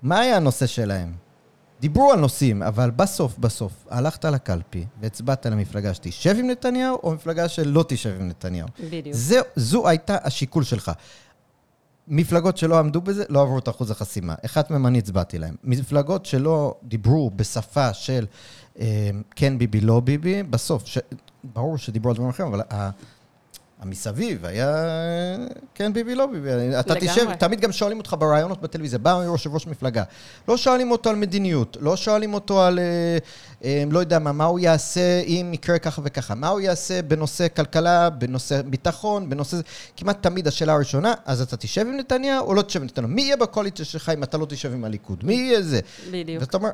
מה 0.01 0.19
היה 0.19 0.35
הנושא 0.35 0.65
שלהם? 0.65 1.13
דיברו 1.79 2.11
על 2.11 2.19
נושאים, 2.19 2.63
אבל 2.63 2.91
בסוף, 2.91 3.37
בסוף, 3.37 3.87
הלכת 3.89 4.25
לקלפי 4.25 4.85
והצבעת 5.01 5.45
למפלגה 5.45 5.93
שתשב 5.93 6.35
עם 6.39 6.49
נתניהו, 6.49 6.99
או 7.03 7.11
מפלגה 7.11 7.49
שלא 7.49 7.85
תשב 7.87 8.15
עם 8.19 8.27
נתניהו. 8.27 8.67
בדיוק. 8.79 9.15
זה, 9.15 9.39
זו 9.55 9.87
הייתה 9.87 10.17
השיקול 10.23 10.63
שלך. 10.63 10.91
מפלגות 12.07 12.57
שלא 12.57 12.79
עמדו 12.79 13.01
בזה, 13.01 13.23
לא 13.29 13.41
עברו 13.41 13.59
את 13.59 13.69
אחוז 13.69 13.91
החסימה. 13.91 14.35
אחת 14.45 14.71
מהן 14.71 14.85
אני 14.85 14.99
הצבעתי 14.99 15.39
להן. 15.39 15.55
מפלגות 15.63 16.25
שלא 16.25 16.75
דיברו 16.83 17.29
בשפה 17.35 17.93
של 17.93 18.25
אה, 18.79 19.09
כן 19.35 19.57
ביבי, 19.57 19.81
לא 19.81 19.99
ביבי, 19.99 20.43
בסוף, 20.43 20.85
ש... 20.85 20.97
ברור 21.43 21.77
שדיברו 21.77 22.09
על 22.09 22.15
דברים 22.15 22.29
אחרים, 22.29 22.53
אבל 22.53 22.61
ה... 22.71 22.89
המסביב 23.83 24.45
היה 24.45 24.75
כן 25.75 25.93
ביבי, 25.93 26.15
לא 26.15 26.25
ביבי. 26.25 26.49
אתה 26.79 26.93
לגמרי. 26.93 27.09
תשב, 27.09 27.33
תמיד 27.33 27.59
גם 27.61 27.71
שואלים 27.71 27.97
אותך 27.97 28.15
בראיונות 28.19 28.61
בטלוויזיה, 28.61 28.99
בא 28.99 29.21
יושב 29.25 29.53
ראש 29.53 29.67
מפלגה. 29.67 30.03
לא 30.47 30.57
שואלים 30.57 30.91
אותו 30.91 31.09
על 31.09 31.15
מדיניות, 31.15 31.77
לא 31.81 31.95
שואלים 31.95 32.33
אותו 32.33 32.61
על, 32.61 32.79
אה, 32.79 33.17
אה, 33.63 33.83
לא 33.91 33.99
יודע 33.99 34.19
מה, 34.19 34.31
מה 34.31 34.45
הוא 34.45 34.59
יעשה 34.59 35.21
אם 35.21 35.51
יקרה 35.53 35.79
ככה 35.79 36.01
וככה, 36.05 36.35
מה 36.35 36.47
הוא 36.47 36.59
יעשה 36.59 37.01
בנושא 37.01 37.47
כלכלה, 37.55 38.09
בנושא 38.09 38.61
ביטחון, 38.61 39.29
בנושא... 39.29 39.57
כמעט 39.97 40.23
תמיד 40.23 40.47
השאלה 40.47 40.73
הראשונה, 40.73 41.13
אז 41.25 41.41
אתה 41.41 41.57
תשב 41.57 41.81
עם 41.81 41.97
נתניהו 41.97 42.47
או 42.47 42.53
לא 42.53 42.61
תשב 42.61 42.79
עם 42.79 42.85
נתניהו? 42.85 43.11
מי 43.11 43.21
יהיה 43.21 43.37
בקואליציה 43.37 43.85
שלך 43.85 44.09
אם 44.09 44.23
אתה 44.23 44.37
לא 44.37 44.45
תשב 44.45 44.73
עם 44.73 44.85
הליכוד? 44.85 45.23
מי 45.25 45.33
יהיה 45.33 45.61
זה? 45.61 45.79
בדיוק. 46.11 46.41
ואתה 46.41 46.57
אומר, 46.57 46.69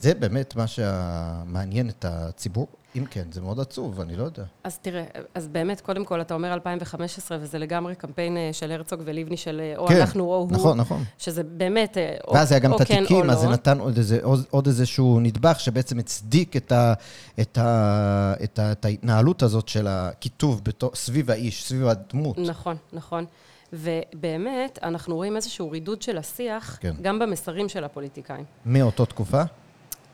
זה 0.00 0.14
באמת 0.14 0.56
מה 0.56 0.66
שמעניין 0.66 1.88
את 1.88 2.04
הציבור? 2.08 2.66
אם 2.96 3.04
כן, 3.10 3.32
זה 3.32 3.40
מאוד 3.40 3.60
עצוב, 3.60 4.00
אני 4.00 4.16
לא 4.16 4.24
יודע. 4.24 4.44
אז 4.64 4.78
תראה, 4.78 5.04
אז 5.34 5.48
באמת, 5.48 5.80
קודם 5.80 6.04
כל, 6.04 6.20
אתה 6.20 6.34
אומר 6.34 6.52
2015, 6.52 7.38
וזה 7.40 7.58
לגמרי 7.58 7.94
קמפיין 7.94 8.36
אה, 8.36 8.50
של 8.52 8.72
הרצוג 8.72 9.00
ולבני 9.04 9.36
של 9.36 9.60
אה, 9.60 9.76
או 9.76 9.86
כן, 9.86 10.00
אנחנו 10.00 10.24
או 10.24 10.36
הוא. 10.36 10.52
נכון, 10.52 10.78
נכון. 10.78 11.04
שזה 11.18 11.42
באמת, 11.42 11.98
אה, 11.98 12.16
או, 12.28 12.34
ואז 12.34 12.52
היה 12.52 12.58
גם 12.58 12.72
או 12.72 12.82
את 12.82 12.86
כן 12.86 12.94
או 12.94 12.98
התיקים, 12.98 13.30
אז 13.30 13.38
זה 13.38 13.46
לא. 13.46 13.52
נתן 13.52 13.78
עוד, 13.78 13.96
איזה, 13.96 14.18
עוד, 14.22 14.44
עוד 14.50 14.66
איזשהו 14.66 15.20
נדבך 15.20 15.60
שבעצם 15.60 15.98
הצדיק 15.98 16.56
את, 16.56 16.72
ה, 16.72 16.92
את, 17.40 17.58
ה, 17.58 18.34
את, 18.44 18.58
ה, 18.58 18.72
את 18.72 18.84
ההתנהלות 18.84 19.42
הזאת 19.42 19.68
של 19.68 19.86
הקיטוב 19.86 20.60
בתו, 20.64 20.90
סביב 20.94 21.30
האיש, 21.30 21.64
סביב 21.64 21.86
הדמות. 21.86 22.38
נכון, 22.38 22.76
נכון. 22.92 23.24
ובאמת, 23.72 24.78
אנחנו 24.82 25.16
רואים 25.16 25.36
איזשהו 25.36 25.70
רידוד 25.70 26.02
של 26.02 26.18
השיח, 26.18 26.78
כן. 26.80 26.94
גם 27.02 27.18
במסרים 27.18 27.68
של 27.68 27.84
הפוליטיקאים. 27.84 28.44
מאותו 28.66 29.06
תקופה? 29.06 29.42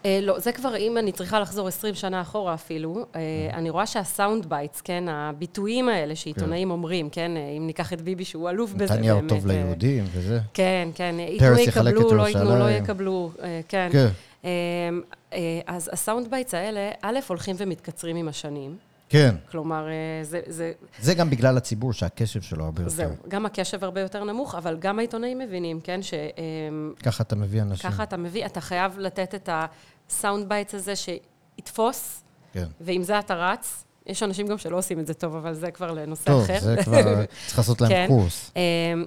אה, 0.05 0.19
לא, 0.23 0.39
זה 0.39 0.53
כבר, 0.53 0.77
אם 0.77 0.99
אני 0.99 1.13
צריכה 1.13 1.41
לחזור 1.41 1.69
20 1.69 1.95
שנה 1.95 2.21
אחורה 2.21 2.55
אפילו, 2.55 3.07
אה, 3.17 3.21
אני 3.53 3.71
רואה 3.71 3.87
שה 3.87 4.09
sound 4.09 4.47
bites, 4.47 4.81
כן, 4.81 5.05
הביטויים 5.09 5.89
האלה 5.89 6.17
שעיתונאים 6.17 6.71
אומרים, 6.71 7.11
כן, 7.11 7.37
אה, 7.37 7.55
אם 7.57 7.67
ניקח 7.67 7.93
את 7.93 8.01
ביבי 8.01 8.25
שהוא 8.25 8.51
אלוף 8.51 8.73
בזה, 8.73 8.79
באמת. 8.79 8.91
נתניהו 8.91 9.21
טוב 9.29 9.47
ליהודים 9.47 10.05
וזה. 10.13 10.41
כן, 10.55 10.89
כן, 10.95 11.15
ייתנו 11.19 11.59
יקבלו, 11.59 12.15
לא 12.15 12.29
ייתנו, 12.29 12.59
לא. 12.59 12.71
יקבלו, 12.71 13.31
כן. 13.69 13.89
כן. 13.93 14.09
אה, 14.45 15.61
אז 15.67 15.91
ה 15.93 15.99
sound 15.99 16.31
bites 16.31 16.55
האלה, 16.55 16.91
א', 17.03 17.19
הולכים 17.29 17.57
ומתקצרים 17.59 18.17
עם 18.17 18.29
השנים. 18.29 18.77
כן. 19.09 19.35
כלומר, 19.51 19.87
זה, 20.23 20.41
זה, 20.47 20.73
זה 21.01 21.15
גם 21.15 21.31
בגלל 21.31 21.57
הציבור 21.57 21.93
שהקשב 21.93 22.43
שלו 22.43 22.65
הרבה 22.65 22.83
יותר. 22.83 22.95
זהו, 22.95 23.11
גם 23.29 23.47
הקשב 23.47 23.85
הרבה 23.85 24.01
יותר 24.01 24.25
נמוך, 24.25 24.55
אבל 24.55 24.77
גם 24.79 24.99
העיתונאים 24.99 25.39
מבינים, 25.39 25.81
כן, 25.81 26.03
שככה 26.03 26.23
ככה 27.03 27.23
אתה 27.23 27.37
מביא 27.37 27.63
אנשים. 27.63 27.91
אתה 28.03 28.17
מביא, 28.17 28.47
אתה 28.47 28.61
חייב 28.61 28.99
לתת 28.99 29.35
את 29.35 29.49
ה 30.13 30.19
sound 30.19 30.49
bites 30.49 30.75
הזה 30.75 30.95
שיתפוס, 30.97 32.23
כן. 32.53 32.67
ועם 32.81 33.03
זה 33.03 33.19
אתה 33.19 33.35
רץ. 33.35 33.85
יש 34.07 34.23
אנשים 34.23 34.47
גם 34.47 34.59
שלא 34.59 34.79
עושים 34.79 35.01
את 35.01 35.07
זה 35.07 35.15
טוב, 35.15 35.37
אבל 35.37 35.55
זה 35.55 35.71
כבר 35.71 35.93
לנושא 35.93 36.25
טוב, 36.25 36.43
אחר. 36.43 36.61
זה 36.61 36.77
כבר, 36.85 37.25
צריך 37.47 37.59
לעשות 37.59 37.81
להם 37.81 37.91
כן. 37.91 38.07
קורס. 38.09 38.51
אמ, 38.57 39.05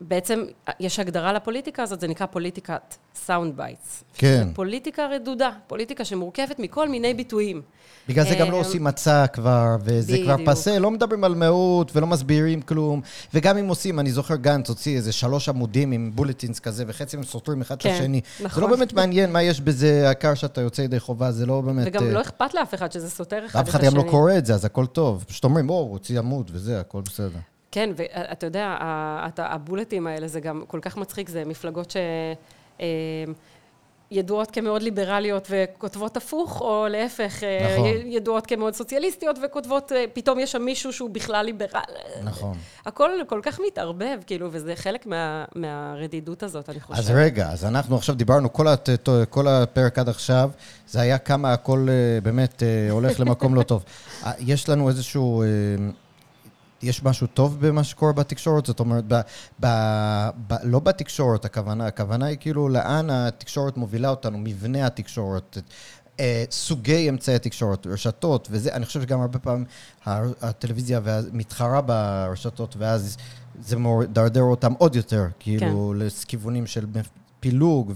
ובעצם 0.00 0.44
יש 0.80 0.98
הגדרה 0.98 1.32
לפוליטיקה 1.32 1.82
הזאת, 1.82 2.00
זה 2.00 2.08
נקרא 2.08 2.26
פוליטיקת 2.26 2.94
sound 3.14 3.56
bites. 3.56 4.04
כן. 4.14 4.48
פוליטיקה 4.54 5.06
רדודה, 5.06 5.50
פוליטיקה 5.66 6.04
שמורכבת 6.04 6.58
מכל 6.58 6.88
מיני 6.88 7.14
ביטויים. 7.14 7.62
בגלל 8.08 8.24
זה 8.24 8.34
גם 8.34 8.50
לא 8.50 8.56
אמ, 8.56 8.64
עושים 8.64 8.84
מצע 8.84 9.26
כבר, 9.26 9.76
וזה 9.84 10.18
כבר. 10.24 10.36
פסה, 10.46 10.78
לא 10.78 10.90
מדברים 10.90 11.24
על 11.24 11.34
מהות 11.34 11.96
ולא 11.96 12.06
מסבירים 12.06 12.62
כלום. 12.62 13.00
וגם 13.34 13.58
אם 13.58 13.68
עושים, 13.68 14.00
אני 14.00 14.10
זוכר 14.10 14.36
גנץ 14.36 14.68
הוציא 14.68 14.96
איזה 14.96 15.12
שלוש 15.12 15.48
עמודים 15.48 15.92
עם 15.92 16.10
בולטינס 16.14 16.58
כזה, 16.58 16.84
וחצי 16.86 17.16
הם 17.16 17.22
סותרים 17.22 17.60
אחד 17.60 17.76
כן, 17.78 17.90
השני. 17.90 18.20
זה 18.38 18.44
נכון. 18.44 18.62
לא 18.62 18.68
באמת 18.68 18.92
מעניין 18.92 19.32
מה 19.32 19.42
יש 19.42 19.60
בזה, 19.60 20.06
העיקר 20.06 20.34
שאתה 20.34 20.60
יוצא 20.60 20.82
ידי 20.82 21.00
חובה, 21.00 21.32
זה 21.32 21.46
לא 21.46 21.60
באמת... 21.60 21.86
וגם 21.86 22.06
אה, 22.06 22.12
לא 22.12 22.20
אכפת 22.20 22.54
לאף 22.54 22.74
אחד 22.74 22.92
שזה 22.92 23.10
סותר 23.10 23.46
אחד 23.46 23.60
את 23.60 23.68
אף 23.68 23.74
השני. 23.74 23.88
אחד 23.88 23.96
גם 23.96 24.06
לא 24.06 24.10
קורא 24.10 24.32
את 24.38 24.46
זה, 24.46 24.54
אז 24.54 24.64
הכל 24.64 24.86
טוב. 24.86 25.24
פשוט 25.28 25.44
אומרים, 25.44 25.70
או, 25.70 25.74
הוא 25.74 25.90
הוציא 25.90 26.18
עמוד 26.18 26.50
וזה, 26.54 26.80
הכל 26.80 27.00
בסדר. 27.00 27.38
כן, 27.70 27.90
ואתה 27.96 28.46
יודע, 28.46 28.76
הבולטים 29.38 30.06
האלה, 30.06 30.28
זה 30.28 30.40
גם 30.40 30.62
כל 30.66 30.80
כך 30.82 30.96
מצחיק, 30.96 31.28
זה 31.28 31.44
מפלגות 31.44 31.90
ש... 31.90 31.96
אה, 32.80 32.86
ידועות 34.12 34.50
כמאוד 34.50 34.82
ליברליות 34.82 35.48
וכותבות 35.50 36.16
הפוך, 36.16 36.60
או 36.60 36.86
להפך, 36.88 37.44
אה, 37.44 37.74
נכון. 37.74 37.86
ידועות 38.06 38.46
כמאוד 38.46 38.74
סוציאליסטיות 38.74 39.38
וכותבות, 39.44 39.92
אה, 39.92 40.04
פתאום 40.12 40.38
יש 40.38 40.52
שם 40.52 40.62
מישהו 40.62 40.92
שהוא 40.92 41.10
בכלל 41.10 41.44
ליברל. 41.44 41.80
נכון. 42.24 42.56
הכל 42.86 43.10
כל 43.26 43.40
כך 43.42 43.60
מתערבב, 43.66 44.18
כאילו, 44.26 44.48
וזה 44.52 44.76
חלק 44.76 45.06
מה, 45.06 45.44
מהרדידות 45.54 46.42
הזאת, 46.42 46.68
אני 46.68 46.80
חושבת. 46.80 46.98
אז 46.98 47.10
רגע, 47.10 47.48
אז 47.48 47.64
אנחנו 47.64 47.96
עכשיו 47.96 48.14
דיברנו, 48.14 48.52
כל, 48.52 48.68
הת, 48.68 48.88
כל 49.30 49.48
הפרק 49.48 49.98
עד 49.98 50.08
עכשיו, 50.08 50.50
זה 50.86 51.00
היה 51.00 51.18
כמה 51.18 51.52
הכל 51.52 51.88
באמת 52.22 52.62
הולך 52.90 53.20
למקום 53.20 53.54
לא 53.54 53.62
טוב. 53.62 53.84
יש 54.38 54.68
לנו 54.68 54.88
איזשהו... 54.88 55.44
יש 56.82 57.02
משהו 57.04 57.26
טוב 57.26 57.66
במה 57.66 57.84
שקורה 57.84 58.12
בתקשורת? 58.12 58.66
זאת 58.66 58.80
אומרת, 58.80 59.04
ב, 59.08 59.20
ב, 59.60 59.66
ב, 60.46 60.54
לא 60.62 60.78
בתקשורת 60.78 61.44
הכוונה, 61.44 61.86
הכוונה 61.86 62.26
היא 62.26 62.36
כאילו 62.40 62.68
לאן 62.68 63.10
התקשורת 63.10 63.76
מובילה 63.76 64.08
אותנו, 64.08 64.38
מבנה 64.38 64.86
התקשורת, 64.86 65.58
אה, 66.20 66.44
סוגי 66.50 67.08
אמצעי 67.08 67.34
התקשורת, 67.34 67.86
רשתות 67.86 68.48
וזה, 68.50 68.74
אני 68.74 68.86
חושב 68.86 69.02
שגם 69.02 69.20
הרבה 69.20 69.38
פעמים 69.38 69.64
הטלוויזיה 70.42 71.00
מתחרה 71.32 71.80
ברשתות, 71.80 72.76
ואז 72.78 73.16
זה 73.60 73.76
מדרדר 73.76 74.42
אותם 74.42 74.72
עוד 74.78 74.96
יותר, 74.96 75.26
כאילו, 75.38 75.94
כן. 75.98 76.06
לכיוונים 76.06 76.66
של 76.66 76.86
פילוג 77.40 77.92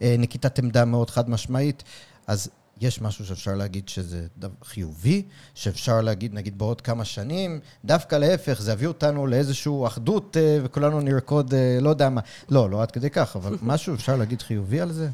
ונקיטת 0.00 0.58
עמדה 0.58 0.84
מאוד 0.84 1.10
חד 1.10 1.30
משמעית. 1.30 1.82
אז 2.26 2.48
יש 2.80 3.00
משהו 3.00 3.26
שאפשר 3.26 3.54
להגיד 3.54 3.88
שזה 3.88 4.26
חיובי, 4.64 5.22
שאפשר 5.54 6.00
להגיד, 6.00 6.34
נגיד, 6.34 6.58
בעוד 6.58 6.80
כמה 6.80 7.04
שנים, 7.04 7.60
דווקא 7.84 8.16
להפך, 8.16 8.60
זה 8.60 8.72
יביא 8.72 8.88
אותנו 8.88 9.26
לאיזושהי 9.26 9.86
אחדות 9.86 10.36
אה, 10.36 10.58
וכולנו 10.62 11.00
נרקוד, 11.00 11.54
אה, 11.54 11.78
לא 11.80 11.90
יודע 11.90 12.08
מה. 12.08 12.20
לא, 12.50 12.70
לא 12.70 12.82
עד 12.82 12.90
כדי 12.90 13.10
כך, 13.10 13.36
אבל 13.36 13.56
משהו 13.62 13.94
אפשר 13.94 14.16
להגיד 14.16 14.42
חיובי 14.42 14.80
על 14.80 14.92
זה? 14.92 15.08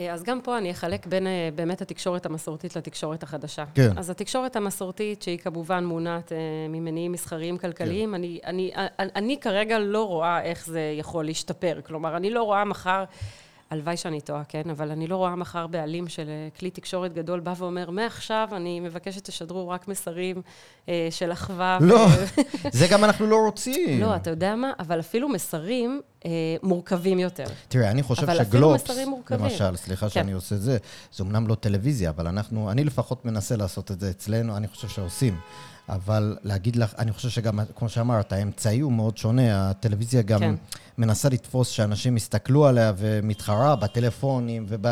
אה, 0.00 0.12
אז 0.12 0.22
גם 0.22 0.40
פה 0.40 0.58
אני 0.58 0.70
אחלק 0.70 1.06
בין 1.06 1.26
באמת 1.54 1.82
התקשורת 1.82 2.26
המסורתית 2.26 2.76
לתקשורת 2.76 3.22
החדשה. 3.22 3.64
כן. 3.74 3.98
אז 3.98 4.10
התקשורת 4.10 4.56
המסורתית, 4.56 5.22
שהיא 5.22 5.38
כמובן 5.38 5.84
מונעת 5.84 6.32
ממניעים 6.68 7.12
מסחריים 7.12 7.58
כלכליים, 7.58 8.08
כן. 8.08 8.14
אני, 8.14 8.40
אני, 8.44 8.70
אני, 8.98 9.10
אני 9.16 9.36
כרגע 9.40 9.78
לא 9.78 10.08
רואה 10.08 10.42
איך 10.42 10.66
זה 10.66 10.94
יכול 10.98 11.24
להשתפר. 11.24 11.80
כלומר, 11.86 12.16
אני 12.16 12.30
לא 12.30 12.42
רואה 12.42 12.64
מחר... 12.64 13.04
הלוואי 13.72 13.96
שאני 13.96 14.20
טועה, 14.20 14.42
כן? 14.44 14.70
אבל 14.70 14.90
אני 14.90 15.06
לא 15.06 15.16
רואה 15.16 15.36
מחר 15.36 15.66
בעלים 15.66 16.08
של 16.08 16.28
אה, 16.28 16.48
כלי 16.58 16.70
תקשורת 16.70 17.14
גדול 17.14 17.40
בא 17.40 17.54
ואומר, 17.56 17.90
מעכשיו 17.90 18.48
אני 18.52 18.80
מבקשת 18.80 19.26
שתשדרו 19.26 19.68
רק 19.68 19.88
מסרים 19.88 20.42
אה, 20.88 21.08
של 21.10 21.32
אחווה. 21.32 21.78
לא. 21.80 22.06
זה 22.72 22.86
גם 22.90 23.04
אנחנו 23.04 23.26
לא 23.26 23.36
רוצים. 23.36 24.00
לא, 24.00 24.16
אתה 24.16 24.30
יודע 24.30 24.56
מה? 24.56 24.72
אבל 24.78 25.00
אפילו 25.00 25.28
מסרים 25.28 26.00
אה, 26.24 26.30
מורכבים 26.62 27.18
יותר. 27.18 27.44
תראה, 27.68 27.90
אני 27.90 28.02
חושב 28.02 28.26
שגלובס, 28.38 28.84
למשל, 29.30 29.76
סליחה 29.76 30.06
כן. 30.06 30.10
שאני 30.10 30.32
עושה 30.32 30.54
את 30.54 30.60
זה, 30.60 30.78
זה 31.12 31.24
אמנם 31.24 31.46
לא 31.46 31.54
טלוויזיה, 31.54 32.10
אבל 32.10 32.26
אנחנו, 32.26 32.70
אני 32.70 32.84
לפחות 32.84 33.24
מנסה 33.24 33.56
לעשות 33.56 33.90
את 33.90 34.00
זה 34.00 34.10
אצלנו, 34.10 34.56
אני 34.56 34.68
חושב 34.68 34.88
שעושים. 34.88 35.36
אבל 35.92 36.36
להגיד 36.42 36.76
לך, 36.76 36.94
אני 36.98 37.12
חושב 37.12 37.28
שגם, 37.28 37.58
כמו 37.76 37.88
שאמרת, 37.88 38.32
האמצעי 38.32 38.80
הוא 38.80 38.92
מאוד 38.92 39.16
שונה. 39.16 39.70
הטלוויזיה 39.70 40.22
גם 40.22 40.40
כן. 40.40 40.54
מנסה 40.98 41.28
לתפוס 41.28 41.68
שאנשים 41.68 42.16
יסתכלו 42.16 42.66
עליה 42.66 42.92
ומתחרה 42.96 43.76
בטלפונים 43.76 44.64
וב, 44.68 44.86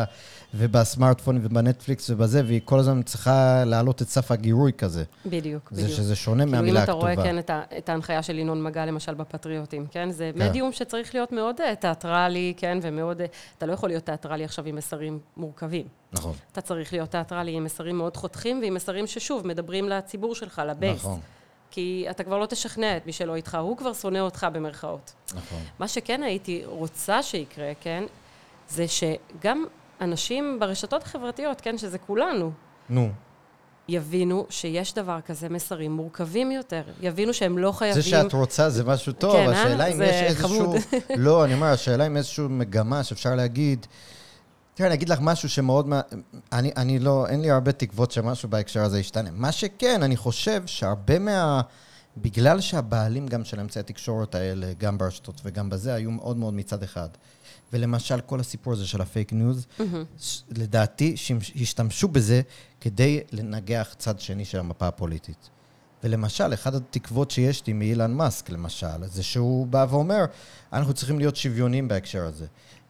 ובסמארטפונים 0.53 1.41
ובנטפליקס 1.45 2.09
ובזה, 2.09 2.41
והיא 2.45 2.61
כל 2.65 2.79
הזמן 2.79 3.01
צריכה 3.03 3.63
להעלות 3.65 4.01
את 4.01 4.09
סף 4.09 4.31
הגירוי 4.31 4.71
כזה. 4.77 5.03
בדיוק, 5.25 5.69
זה 5.71 5.81
בדיוק. 5.81 5.97
שזה 5.97 6.15
שונה 6.15 6.43
כאילו 6.43 6.57
מהמילה 6.57 6.83
הכתובה. 6.83 7.15
כאילו 7.15 7.21
אם 7.33 7.39
אתה 7.39 7.53
רואה, 7.53 7.65
כן, 7.65 7.77
את, 7.77 7.89
ההנחיה 7.89 8.23
של 8.23 8.39
ינון 8.39 8.63
מגל, 8.63 8.85
למשל, 8.85 9.13
בפטריוטים, 9.13 9.85
כן? 9.91 10.11
זה 10.11 10.31
כן. 10.33 10.49
מדיום 10.49 10.71
שצריך 10.71 11.15
להיות 11.15 11.31
מאוד 11.31 11.55
uh, 11.59 11.75
תיאטרלי, 11.75 12.53
כן? 12.57 12.77
ומאוד... 12.81 13.21
Uh, 13.21 13.23
אתה 13.57 13.65
לא 13.65 13.73
יכול 13.73 13.89
להיות 13.89 14.05
תיאטרלי 14.05 14.43
עכשיו 14.43 14.65
עם 14.65 14.75
מסרים 14.75 15.19
מורכבים. 15.37 16.00
נכון. 16.13 16.33
אתה 16.51 16.61
צריך 16.61 16.93
להיות 16.93 17.09
תיאטרלי 17.11 17.51
עם 17.51 17.63
מסרים 17.63 17.97
מאוד 17.97 18.17
חותכים, 18.17 18.59
ועם 18.61 18.73
מסרים 18.73 19.07
ששוב, 19.07 19.47
מדברים 19.47 19.89
לציבור 19.89 20.35
שלך, 20.35 20.61
לבייס. 20.67 20.99
נכון. 20.99 21.19
כי 21.71 22.05
אתה 22.09 22.23
כבר 22.23 22.37
לא 22.37 22.45
תשכנע 22.45 22.97
את 22.97 23.05
מי 23.05 23.11
שלא 23.11 23.35
איתך, 23.35 23.57
הוא 23.61 23.77
כבר 23.77 23.93
שונא 23.93 24.17
אותך 24.19 24.47
במרכאות. 24.53 25.13
נכון. 25.33 25.59
מה 25.79 25.87
שכן 25.87 26.23
הייתי 26.23 26.61
רוצה 26.65 27.23
שיקרה, 27.23 27.71
כן, 27.81 28.03
זה 28.69 28.85
שגם 28.87 29.65
אנשים 30.01 30.57
ברשתות 30.59 31.03
החברתיות, 31.03 31.61
כן, 31.61 31.77
שזה 31.77 31.97
כולנו, 31.97 32.51
נו. 32.89 33.09
יבינו 33.87 34.45
שיש 34.49 34.93
דבר 34.93 35.19
כזה 35.25 35.49
מסרים 35.49 35.91
מורכבים 35.91 36.51
יותר. 36.51 36.83
יבינו 37.01 37.33
שהם 37.33 37.57
לא 37.57 37.71
חייבים... 37.71 38.01
זה 38.01 38.09
שאת 38.09 38.33
רוצה 38.33 38.69
זה 38.69 38.83
משהו 38.83 39.13
טוב, 39.13 39.33
כן, 39.33 39.49
השאלה 39.49 39.83
אה? 39.83 39.91
אם 39.91 40.01
יש 40.01 40.21
איזשהו... 40.21 40.73
לא, 41.17 41.45
אני 41.45 41.53
אומר, 41.53 41.67
השאלה 41.67 42.07
אם 42.07 42.17
איזושהי 42.17 42.45
מגמה 42.49 43.03
שאפשר 43.03 43.35
להגיד... 43.35 43.87
תראה, 44.73 44.87
אני 44.87 44.95
אגיד 44.95 45.09
לך 45.09 45.19
משהו 45.21 45.49
שמאוד... 45.49 45.89
אני, 46.51 46.71
אני 46.77 46.99
לא... 46.99 47.27
אין 47.27 47.41
לי 47.41 47.51
הרבה 47.51 47.71
תקוות 47.71 48.11
שמשהו 48.11 48.49
בהקשר 48.49 48.83
הזה 48.83 48.99
ישתנה. 48.99 49.31
מה 49.31 49.51
שכן, 49.51 50.03
אני 50.03 50.17
חושב 50.17 50.63
שהרבה 50.65 51.19
מה... 51.19 51.61
בגלל 52.17 52.61
שהבעלים 52.61 53.27
גם 53.27 53.45
של 53.45 53.59
אמצעי 53.59 53.79
התקשורת 53.79 54.35
האלה, 54.35 54.73
גם 54.77 54.97
ברשתות 54.97 55.41
וגם 55.43 55.69
בזה, 55.69 55.93
היו 55.93 56.11
מאוד 56.11 56.37
מאוד 56.37 56.53
מצד 56.53 56.83
אחד. 56.83 57.09
ולמשל, 57.73 58.21
כל 58.21 58.39
הסיפור 58.39 58.73
הזה 58.73 58.87
של 58.87 59.01
ה 59.01 59.07
fake 59.07 59.33
news, 59.33 59.65
mm-hmm. 59.79 59.83
לדעתי, 60.49 61.15
השתמשו 61.61 62.07
בזה 62.07 62.41
כדי 62.81 63.21
לנגח 63.31 63.95
צד 63.97 64.19
שני 64.19 64.45
של 64.45 64.59
המפה 64.59 64.87
הפוליטית. 64.87 65.49
ולמשל, 66.03 66.53
אחת 66.53 66.73
התקוות 66.73 67.31
שיש 67.31 67.67
לי 67.67 67.73
מאילון 67.73 68.13
מאסק, 68.13 68.49
למשל, 68.49 69.05
זה 69.05 69.23
שהוא 69.23 69.67
בא 69.67 69.85
ואומר, 69.89 70.25
אנחנו 70.73 70.93
צריכים 70.93 71.19
להיות 71.19 71.35
שוויונים 71.35 71.87
בהקשר 71.87 72.25
הזה. 72.25 72.45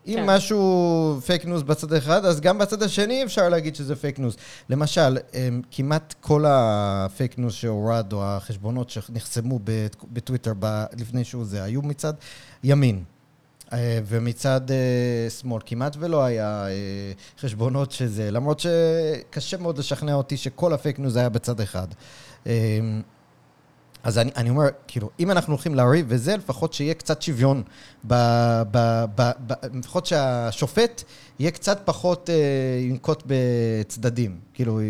אם 0.07 0.13
כן. 0.15 0.25
משהו 0.25 1.19
fake 1.25 1.45
news 1.45 1.63
בצד 1.63 1.93
אחד, 1.93 2.25
אז 2.25 2.41
גם 2.41 2.57
בצד 2.57 2.83
השני 2.83 3.23
אפשר 3.23 3.49
להגיד 3.49 3.75
שזה 3.75 3.95
fake 3.95 4.19
news. 4.19 4.37
למשל, 4.69 5.17
אמ, 5.33 5.61
כמעט 5.71 6.13
כל 6.21 6.45
ה 6.47 6.65
fake 6.65 7.37
news 7.37 7.53
שהורד, 7.53 8.13
או 8.13 8.23
החשבונות 8.23 8.89
שנחסמו 8.89 9.59
בטוויטר 10.13 10.53
לפני 10.99 11.23
שהוא 11.23 11.45
זה, 11.45 11.63
היו 11.63 11.81
מצד 11.81 12.13
ימין. 12.63 13.03
אה, 13.73 13.99
ומצד 14.05 14.71
אה, 14.71 15.29
שמאל 15.29 15.61
כמעט 15.65 15.95
ולא 15.99 16.23
היה 16.23 16.67
אה, 16.67 16.71
חשבונות 17.39 17.91
שזה, 17.91 18.31
למרות 18.31 18.59
שקשה 18.59 19.57
מאוד 19.57 19.77
לשכנע 19.77 20.13
אותי 20.13 20.37
שכל 20.37 20.73
ה 20.73 20.78
fake 20.78 20.99
news 20.99 21.15
היה 21.15 21.29
בצד 21.29 21.61
אחד. 21.61 21.87
אז 24.03 24.17
אני, 24.17 24.31
אני 24.35 24.49
אומר, 24.49 24.63
כאילו, 24.87 25.09
אם 25.19 25.31
אנחנו 25.31 25.53
הולכים 25.53 25.75
לריב 25.75 26.05
וזה, 26.09 26.37
לפחות 26.37 26.73
שיהיה 26.73 26.93
קצת 26.93 27.21
שוויון, 27.21 27.63
ב, 28.07 28.13
ב, 28.71 29.05
ב, 29.15 29.31
ב, 29.47 29.53
לפחות 29.77 30.05
שהשופט 30.05 31.03
יהיה 31.39 31.51
קצת 31.51 31.81
פחות 31.85 32.29
אה, 32.29 32.35
ינקוט 32.79 33.23
בצדדים, 33.25 34.39
כאילו, 34.53 34.81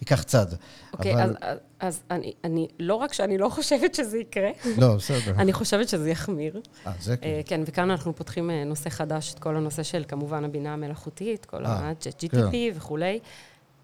ייקח 0.00 0.22
צד. 0.22 0.46
אוקיי, 0.92 1.24
אבל... 1.24 1.36
אז, 1.40 1.58
אז 1.80 2.02
אני, 2.10 2.32
אני, 2.44 2.68
לא 2.78 2.94
רק 2.94 3.12
שאני 3.12 3.38
לא 3.38 3.48
חושבת 3.48 3.94
שזה 3.94 4.18
יקרה, 4.18 4.50
לא, 4.78 4.94
בסדר. 4.94 5.34
אני 5.38 5.52
חושבת 5.52 5.88
שזה 5.88 6.10
יחמיר. 6.10 6.60
אה, 6.86 6.92
זה 7.00 7.16
כן. 7.16 7.26
אה, 7.26 7.40
כן, 7.46 7.60
וכאן 7.66 7.90
אנחנו 7.90 8.16
פותחים 8.16 8.50
אה, 8.50 8.64
נושא 8.64 8.90
חדש, 8.90 9.34
את 9.34 9.38
כל 9.38 9.56
הנושא 9.56 9.82
של, 9.82 10.04
כמובן, 10.08 10.44
הבינה 10.44 10.72
המלאכותית, 10.72 11.44
כל 11.44 11.64
ה-GTP 11.66 12.30
כן. 12.30 12.70
וכולי. 12.74 13.18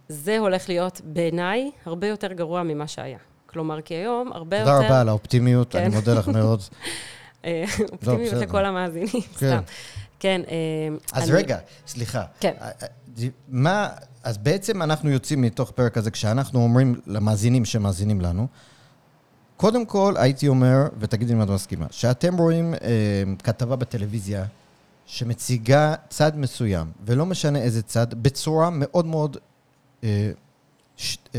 זה 0.09 0.39
הולך 0.39 0.68
להיות, 0.68 1.01
בעיניי, 1.05 1.70
הרבה 1.87 2.07
יותר 2.07 2.33
גרוע 2.33 2.62
ממה 2.62 2.87
שהיה. 2.87 3.18
כלומר, 3.57 3.80
כי 3.80 3.94
היום 3.94 4.32
הרבה 4.32 4.59
יותר... 4.59 4.72
תודה 4.72 4.86
רבה 4.86 5.00
על 5.00 5.09
האופטימיות, 5.09 5.72
כן. 5.72 5.78
אני 5.78 5.94
מודה 5.94 6.14
לך 6.14 6.28
מאוד. 6.28 6.61
אה, 7.44 7.64
אופטימיות 7.92 8.32
לכל 8.32 8.64
המאזינים, 8.64 9.09
כן. 9.09 9.20
סתם. 9.36 9.61
כן. 10.20 10.40
אה, 10.48 10.96
אז. 11.12 11.30
רגע, 11.30 11.59
סליחה. 11.86 12.24
כן. 12.40 12.52
אה, 12.61 12.68
מה, 13.48 13.88
אז 14.22 14.38
בעצם 14.38 14.82
אנחנו 14.82 15.11
יוצאים 15.11 15.42
מתוך 15.42 15.70
פרק 15.70 15.96
הזה, 15.96 16.11
כשאנחנו 16.11 16.62
אומרים 16.62 17.00
למאזינים 17.07 17.64
שמאזינים 17.64 18.20
לנו, 18.20 18.46
קודם 19.57 19.86
כל, 19.86 20.14
הייתי 20.16 20.48
אומר, 20.48 20.88
ותגידי 20.98 21.32
אם 21.32 21.42
את 21.42 21.48
מסכימה, 21.48 21.86
שאתם 21.90 22.36
רואים 22.36 22.74
אה, 22.74 23.22
כתבה 23.42 23.76
בטלוויזיה 23.76 24.44
שמציגה 25.07 25.94
צד 26.09 26.38
מסוים, 26.38 26.86
ולא 27.04 27.26
משנה 27.26 27.59
איזה 27.59 27.82
צד, 27.82 28.22
בצורה 28.22 28.70
מאוד 28.70 29.07
מאוד 29.07 29.36
אה, 30.04 30.30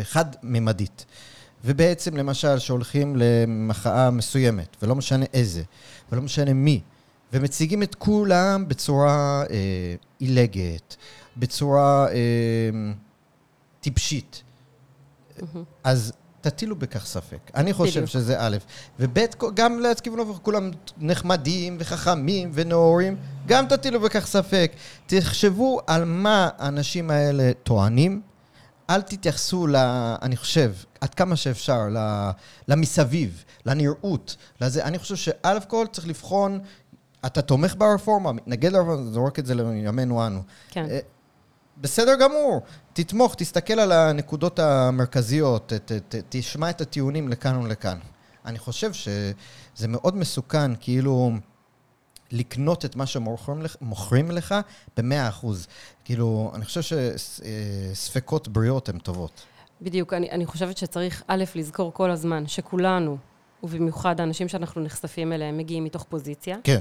חד-ממדית. 0.03 1.05
ובעצם, 1.65 2.17
למשל, 2.17 2.59
שהולכים 2.59 3.15
למחאה 3.15 4.11
מסוימת, 4.11 4.75
ולא 4.81 4.95
משנה 4.95 5.25
איזה, 5.33 5.63
ולא 6.11 6.21
משנה 6.21 6.53
מי, 6.53 6.81
ומציגים 7.33 7.83
את 7.83 7.95
כולם 7.95 8.67
בצורה 8.67 9.43
אה, 9.49 9.95
עילגת, 10.19 10.95
בצורה 11.37 12.07
אה, 12.07 12.13
טיפשית. 13.81 14.43
Mm-hmm. 15.39 15.43
אז 15.83 16.13
תטילו 16.41 16.75
בכך 16.75 17.05
ספק. 17.05 17.51
אני 17.55 17.73
חושב 17.73 17.91
בדיוק. 17.91 18.09
שזה 18.09 18.35
א', 18.39 18.57
וב', 18.99 19.19
גם 19.53 19.79
לכיוון 19.79 20.19
הפוך, 20.19 20.39
כולם 20.43 20.71
נחמדים 20.97 21.77
וחכמים 21.79 22.51
ונאורים, 22.53 23.15
גם 23.47 23.67
תטילו 23.67 23.99
בכך 23.99 24.27
ספק. 24.27 24.71
תחשבו 25.07 25.79
על 25.87 26.05
מה 26.05 26.49
האנשים 26.57 27.11
האלה 27.11 27.51
טוענים, 27.63 28.21
אל 28.89 29.01
תתייחסו, 29.01 29.67
ל, 29.67 29.75
אני 30.21 30.37
חושב, 30.37 30.73
עד 31.01 31.13
כמה 31.13 31.35
שאפשר, 31.35 31.81
למסביב, 32.67 33.43
לנראות, 33.65 34.35
לזה. 34.61 34.83
אני 34.83 34.99
חושב 34.99 35.15
שא' 35.15 35.59
כל 35.67 35.85
צריך 35.91 36.07
לבחון 36.07 36.59
אתה 37.25 37.41
תומך 37.41 37.75
ברפורמה, 37.77 38.31
מתנגד 38.31 38.71
לרפורמה, 38.71 39.03
זורק 39.11 39.39
את 39.39 39.45
זה 39.45 39.55
לימינו 39.55 40.27
אנו. 40.27 40.41
כן. 40.69 40.85
אה, 40.89 40.99
בסדר 41.77 42.15
גמור, 42.15 42.61
תתמוך, 42.93 43.35
תסתכל 43.35 43.79
על 43.79 43.91
הנקודות 43.91 44.59
המרכזיות, 44.59 45.73
ת, 45.73 45.91
ת, 45.91 46.15
ת, 46.15 46.23
תשמע 46.29 46.69
את 46.69 46.81
הטיעונים 46.81 47.29
לכאן 47.29 47.57
ולכאן. 47.57 47.97
אני 48.45 48.59
חושב 48.59 48.93
שזה 48.93 49.87
מאוד 49.87 50.15
מסוכן, 50.15 50.71
כאילו, 50.79 51.31
לקנות 52.31 52.85
את 52.85 52.95
מה 52.95 53.05
שמוכרים 53.05 54.31
לך, 54.31 54.55
במאה 54.97 55.29
אחוז. 55.29 55.67
כאילו, 56.05 56.51
אני 56.55 56.65
חושב 56.65 56.81
שספקות 56.81 58.47
בריאות 58.47 58.89
הן 58.89 58.97
טובות. 58.99 59.45
בדיוק, 59.81 60.13
אני, 60.13 60.31
אני 60.31 60.45
חושבת 60.45 60.77
שצריך, 60.77 61.23
א', 61.27 61.43
לזכור 61.55 61.93
כל 61.93 62.11
הזמן 62.11 62.47
שכולנו, 62.47 63.17
ובמיוחד 63.63 64.19
האנשים 64.19 64.47
שאנחנו 64.47 64.81
נחשפים 64.81 65.33
אליהם, 65.33 65.57
מגיעים 65.57 65.83
מתוך 65.83 66.03
פוזיציה. 66.03 66.57
כן. 66.63 66.79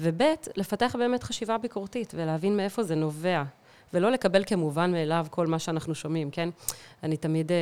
וב', 0.00 0.22
לפתח 0.56 0.96
באמת 0.98 1.22
חשיבה 1.22 1.58
ביקורתית 1.58 2.12
ולהבין 2.16 2.56
מאיפה 2.56 2.82
זה 2.82 2.94
נובע, 2.94 3.42
ולא 3.94 4.10
לקבל 4.10 4.44
כמובן 4.46 4.92
מאליו 4.92 5.26
כל 5.30 5.46
מה 5.46 5.58
שאנחנו 5.58 5.94
שומעים, 5.94 6.30
כן? 6.30 6.48
אני 7.02 7.16
תמיד 7.16 7.52
אה, 7.52 7.56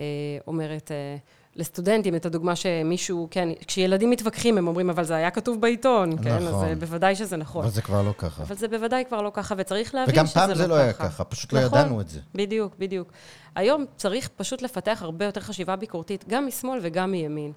אה, 0.00 0.04
אומרת 0.46 0.90
אה, 0.90 1.16
לסטודנטים 1.56 2.14
את 2.14 2.26
הדוגמה 2.26 2.56
שמישהו, 2.56 3.28
כן, 3.30 3.48
כשילדים 3.66 4.10
מתווכחים, 4.10 4.58
הם 4.58 4.68
אומרים, 4.68 4.90
אבל 4.90 5.04
זה 5.04 5.14
היה 5.14 5.30
כתוב 5.30 5.60
בעיתון, 5.60 6.22
כן? 6.22 6.30
אז 6.30 6.44
נכון. 6.44 6.68
אה, 6.68 6.74
בוודאי 6.74 7.16
שזה 7.16 7.36
נכון. 7.36 7.64
אבל 7.64 7.72
זה 7.72 7.82
כבר 7.82 8.02
לא 8.02 8.14
ככה. 8.18 8.42
אבל 8.42 8.56
זה 8.56 8.68
בוודאי 8.68 9.04
כבר 9.08 9.22
לא 9.22 9.30
ככה, 9.34 9.54
וצריך 9.58 9.94
להבין 9.94 10.14
וגם 10.14 10.26
שזה 10.26 10.38
לא 10.38 10.44
ככה. 10.44 10.48
פעם 10.48 10.56
זה 10.58 10.66
לא 10.66 10.74
היה 10.74 10.92
ככה, 10.92 11.24
פשוט 11.24 11.52
לא 11.52 11.64
נכון, 11.64 11.78
ידענו 11.78 12.00
את 12.00 12.08
זה. 12.08 12.20
בדיוק, 12.34 12.74
בדיוק. 12.78 13.12
היום 13.54 13.84
צריך 13.96 14.28
פשוט 14.36 14.62
לפתח 14.62 14.98
הרבה 15.02 15.24
יותר 15.24 15.40
חשיבה 15.40 15.76
ביקורתית, 15.76 16.24
גם 16.28 16.46
משמאל 16.46 16.78
וגם 16.82 17.10
מימין. 17.10 17.52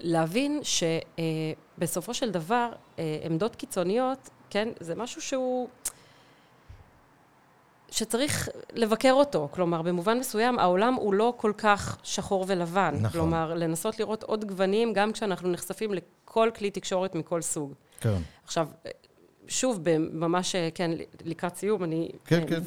להבין 0.00 0.60
שבסופו 1.78 2.14
של 2.14 2.30
דבר, 2.30 2.68
אה, 2.98 3.18
עמדות 3.24 3.56
קיצוניות, 3.56 4.30
כן, 4.50 4.68
זה 4.80 4.94
משהו 4.94 5.20
שהוא... 5.20 5.68
שצריך 7.90 8.48
לבקר 8.72 9.12
אותו. 9.12 9.48
כלומר, 9.50 9.82
במובן 9.82 10.18
מסוים, 10.18 10.58
העולם 10.58 10.94
הוא 10.94 11.14
לא 11.14 11.34
כל 11.36 11.52
כך 11.58 11.98
שחור 12.02 12.44
ולבן. 12.48 12.94
נכון. 13.00 13.10
כלומר, 13.10 13.54
לנסות 13.54 14.00
לראות 14.00 14.22
עוד 14.22 14.44
גוונים, 14.44 14.92
גם 14.92 15.12
כשאנחנו 15.12 15.50
נחשפים 15.50 15.94
לכל 15.94 16.50
כלי 16.56 16.70
תקשורת 16.70 17.14
מכל 17.14 17.42
סוג. 17.42 17.72
כן. 18.00 18.18
עכשיו, 18.44 18.68
שוב, 19.48 19.80
ממש, 19.98 20.56
כן, 20.74 20.90
לקראת 21.24 21.56
סיום, 21.56 21.84
אני 21.84 22.08
כן, 22.24 22.40
כן, 22.40 22.46
כן. 22.46 22.60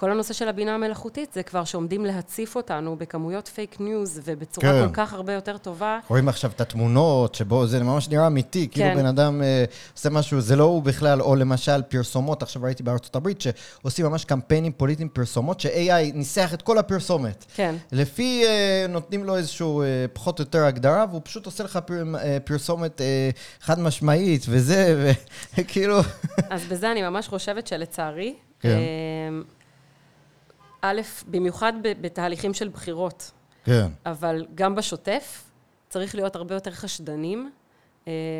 כל 0.00 0.10
הנושא 0.10 0.34
של 0.34 0.48
הבינה 0.48 0.74
המלאכותית 0.74 1.32
זה 1.32 1.42
כבר 1.42 1.64
שעומדים 1.64 2.04
להציף 2.04 2.56
אותנו 2.56 2.96
בכמויות 2.96 3.48
fake 3.48 3.80
news 3.80 4.20
ובצורה 4.24 4.66
כן. 4.66 4.86
כל 4.86 4.94
כך 4.94 5.12
הרבה 5.12 5.32
יותר 5.32 5.58
טובה. 5.58 5.98
רואים 6.08 6.28
עכשיו 6.28 6.50
את 6.56 6.60
התמונות, 6.60 7.34
שבו 7.34 7.66
זה 7.66 7.82
ממש 7.82 8.08
נראה 8.08 8.26
אמיתי, 8.26 8.68
כאילו 8.70 8.90
כן. 8.90 8.96
בן 8.96 9.06
אדם 9.06 9.42
אה, 9.42 9.64
עושה 9.96 10.10
משהו, 10.10 10.40
זה 10.40 10.56
לא 10.56 10.64
הוא 10.64 10.82
בכלל, 10.82 11.20
או 11.22 11.36
למשל 11.36 11.82
פרסומות, 11.82 12.42
עכשיו 12.42 12.62
ראיתי 12.62 12.82
בארצות 12.82 13.16
הברית, 13.16 13.40
שעושים 13.40 14.06
ממש 14.06 14.24
קמפיינים 14.24 14.72
פוליטיים 14.72 15.08
פרסומות, 15.08 15.60
ש-AI 15.60 16.14
ניסח 16.14 16.54
את 16.54 16.62
כל 16.62 16.78
הפרסומת. 16.78 17.44
כן, 17.54 17.74
לפי, 17.92 18.44
אה, 18.46 18.86
נותנים 18.88 19.24
לו 19.24 19.36
איזשהו 19.36 19.82
אה, 19.82 19.86
פחות 20.12 20.38
או 20.38 20.42
יותר 20.42 20.64
הגדרה, 20.64 21.04
והוא 21.10 21.20
פשוט 21.24 21.46
עושה 21.46 21.64
לך 21.64 21.78
פר, 21.86 22.02
אה, 22.14 22.38
פרסומת 22.44 23.00
אה, 23.00 23.30
חד 23.60 23.80
משמעית, 23.80 24.46
וזה, 24.48 25.12
וכאילו... 25.58 26.00
אז 26.50 26.64
בזה 26.64 26.92
אני 26.92 27.02
ממש 27.02 27.28
חושבת 27.28 27.66
שלצערי, 27.66 28.34
כן. 28.60 28.78
א', 30.82 31.00
במיוחד 31.26 31.72
בתהליכים 31.82 32.54
של 32.54 32.68
בחירות, 32.68 33.30
כן. 33.64 33.86
אבל 34.06 34.46
גם 34.54 34.74
בשוטף, 34.74 35.44
צריך 35.88 36.14
להיות 36.14 36.36
הרבה 36.36 36.54
יותר 36.54 36.70
חשדנים. 36.70 37.50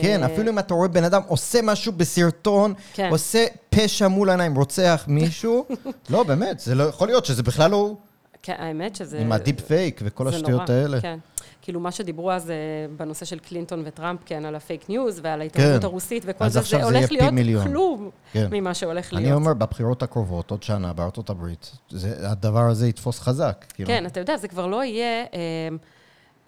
כן, 0.02 0.22
אה, 0.22 0.26
אפילו 0.26 0.50
אם 0.52 0.58
אתה 0.58 0.74
רואה 0.74 0.88
בן 0.88 1.04
אדם 1.04 1.22
עושה 1.26 1.62
משהו 1.62 1.92
בסרטון, 1.92 2.74
כן. 2.92 3.08
עושה 3.10 3.46
פשע 3.70 4.08
מול 4.08 4.28
העיניים, 4.28 4.54
רוצח 4.54 5.04
מישהו, 5.08 5.66
לא, 6.10 6.22
באמת, 6.22 6.60
זה 6.60 6.74
לא 6.74 6.82
יכול 6.82 7.08
להיות 7.08 7.24
שזה 7.24 7.42
בכלל 7.42 7.70
לא. 7.70 7.94
כן, 8.42 8.54
האמת 8.58 8.96
שזה... 8.96 9.20
עם 9.20 9.32
הדיפ 9.32 9.60
פייק 9.60 10.00
וכל 10.04 10.28
השטויות 10.28 10.70
נורא, 10.70 10.80
האלה. 10.80 11.00
כן. 11.00 11.18
כאילו, 11.62 11.80
מה 11.80 11.90
שדיברו 11.92 12.32
אז 12.32 12.50
אה, 12.50 12.56
בנושא 12.96 13.24
של 13.24 13.38
קלינטון 13.38 13.82
וטראמפ, 13.86 14.20
כן, 14.26 14.44
על 14.44 14.54
ה 14.54 14.61
fake 14.61 14.88
news 14.88 15.20
ועל 15.22 15.40
ההתערבות 15.40 15.80
כן. 15.80 15.86
הרוסית 15.86 16.22
וכל 16.26 16.48
זה, 16.48 16.60
זה 16.60 16.84
הולך 16.84 17.12
להיות 17.12 17.32
מיליון. 17.32 17.68
כלום 17.68 18.10
כן. 18.32 18.48
ממה 18.50 18.74
שהולך 18.74 19.12
להיות. 19.12 19.26
אני 19.26 19.34
אומר, 19.34 19.54
בבחירות 19.54 20.02
הקרובות, 20.02 20.50
עוד 20.50 20.62
שנה, 20.62 20.92
בארצות 20.92 21.30
הברית, 21.30 21.70
זה- 21.90 22.30
הדבר 22.30 22.60
הזה 22.70 22.88
יתפוס 22.88 23.20
חזק. 23.20 23.64
כאילו. 23.74 23.86
כן, 23.88 24.06
אתה 24.06 24.20
יודע, 24.20 24.36
זה 24.36 24.48
כבר 24.48 24.66
לא 24.66 24.84
יהיה 24.84 25.24
אה, 25.34 25.68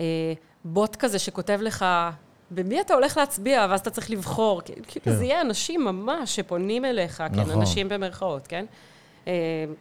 אה, 0.01 0.32
בוט 0.64 0.97
כזה 0.97 1.18
שכותב 1.18 1.59
לך, 1.62 1.84
במי 2.51 2.80
אתה 2.80 2.95
הולך 2.95 3.16
להצביע, 3.16 3.66
ואז 3.70 3.80
אתה 3.80 3.90
צריך 3.90 4.11
לבחור. 4.11 4.62
כאילו, 4.64 4.86
כן. 5.05 5.12
זה 5.16 5.24
יהיה 5.24 5.40
אנשים 5.40 5.84
ממש 5.84 6.36
שפונים 6.36 6.84
אליך, 6.84 7.16
כן, 7.16 7.40
נכון. 7.40 7.61
אנשים 7.61 7.88
במרכאות, 7.88 8.47
כן? 8.47 8.64
אה, 9.28 9.32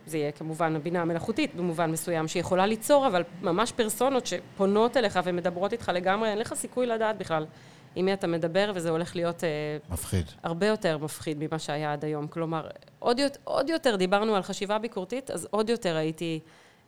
זה 0.06 0.18
יהיה 0.18 0.32
כמובן 0.32 0.76
הבינה 0.76 1.02
המלאכותית 1.02 1.56
במובן 1.56 1.92
מסוים, 1.92 2.28
שיכולה 2.28 2.66
ליצור, 2.66 3.08
אבל 3.08 3.24
ממש 3.42 3.72
פרסונות 3.72 4.26
שפונות 4.26 4.98
אליך 4.98 5.20
ומדברות 5.24 5.74
איתך 5.74 5.92
לגמרי, 5.94 6.30
אין 6.30 6.38
לך 6.38 6.54
סיכוי 6.54 6.86
לדעת 6.88 7.18
בכלל 7.18 7.46
עם 7.96 8.06
מי 8.06 8.14
אתה 8.14 8.28
מדבר, 8.28 8.72
וזה 8.76 8.90
הולך 8.90 9.16
להיות... 9.16 9.44
אה, 9.44 9.50
מפחיד. 9.90 10.26
הרבה 10.44 10.68
יותר 10.68 10.98
מפחיד 10.98 11.38
ממה 11.40 11.60
שהיה 11.60 11.94
עד 11.94 12.06
היום. 12.06 12.28
כלומר, 12.28 12.68
עוד, 13.00 13.20
עוד 13.44 13.70
יותר 13.70 13.96
דיברנו 13.96 14.36
על 14.36 14.42
חשיבה 14.42 14.78
ביקורתית, 14.78 15.32
אז 15.32 15.48
עוד 15.52 15.70
יותר 15.70 15.96
הייתי 15.96 16.40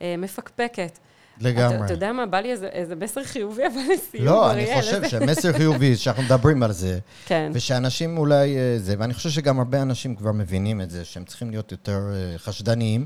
אה, 0.02 0.16
מפקפקת. 0.18 1.00
לגמרי. 1.42 1.76
אתה, 1.76 1.86
אתה 1.86 1.94
יודע 1.94 2.12
מה, 2.12 2.26
בא 2.26 2.38
לי 2.40 2.52
איזה, 2.52 2.68
איזה 2.68 2.96
מסר 2.96 3.24
חיובי, 3.24 3.62
אבל 3.68 3.82
לסיום, 3.94 4.26
לא, 4.26 4.52
אני 4.52 4.64
אריאל, 4.64 4.82
חושב 4.82 4.94
איזה- 5.04 5.10
שמסר 5.10 5.54
חיובי, 5.54 5.96
שאנחנו 5.96 6.24
מדברים 6.24 6.64
על 6.64 6.72
זה, 6.72 7.00
כן, 7.26 7.52
ושאנשים 7.54 8.18
אולי 8.18 8.58
אה, 8.58 8.76
זה, 8.80 8.96
ואני 9.00 9.14
חושב 9.14 9.30
שגם 9.30 9.60
הרבה 9.60 9.82
אנשים 9.82 10.16
כבר 10.16 10.32
מבינים 10.32 10.82
את 10.82 10.90
זה, 10.90 11.06
שהם 11.06 11.24
צריכים 11.26 11.52
להיות 11.52 11.72
יותר 11.72 12.00
אה, 12.14 12.38
חשדניים. 12.38 13.06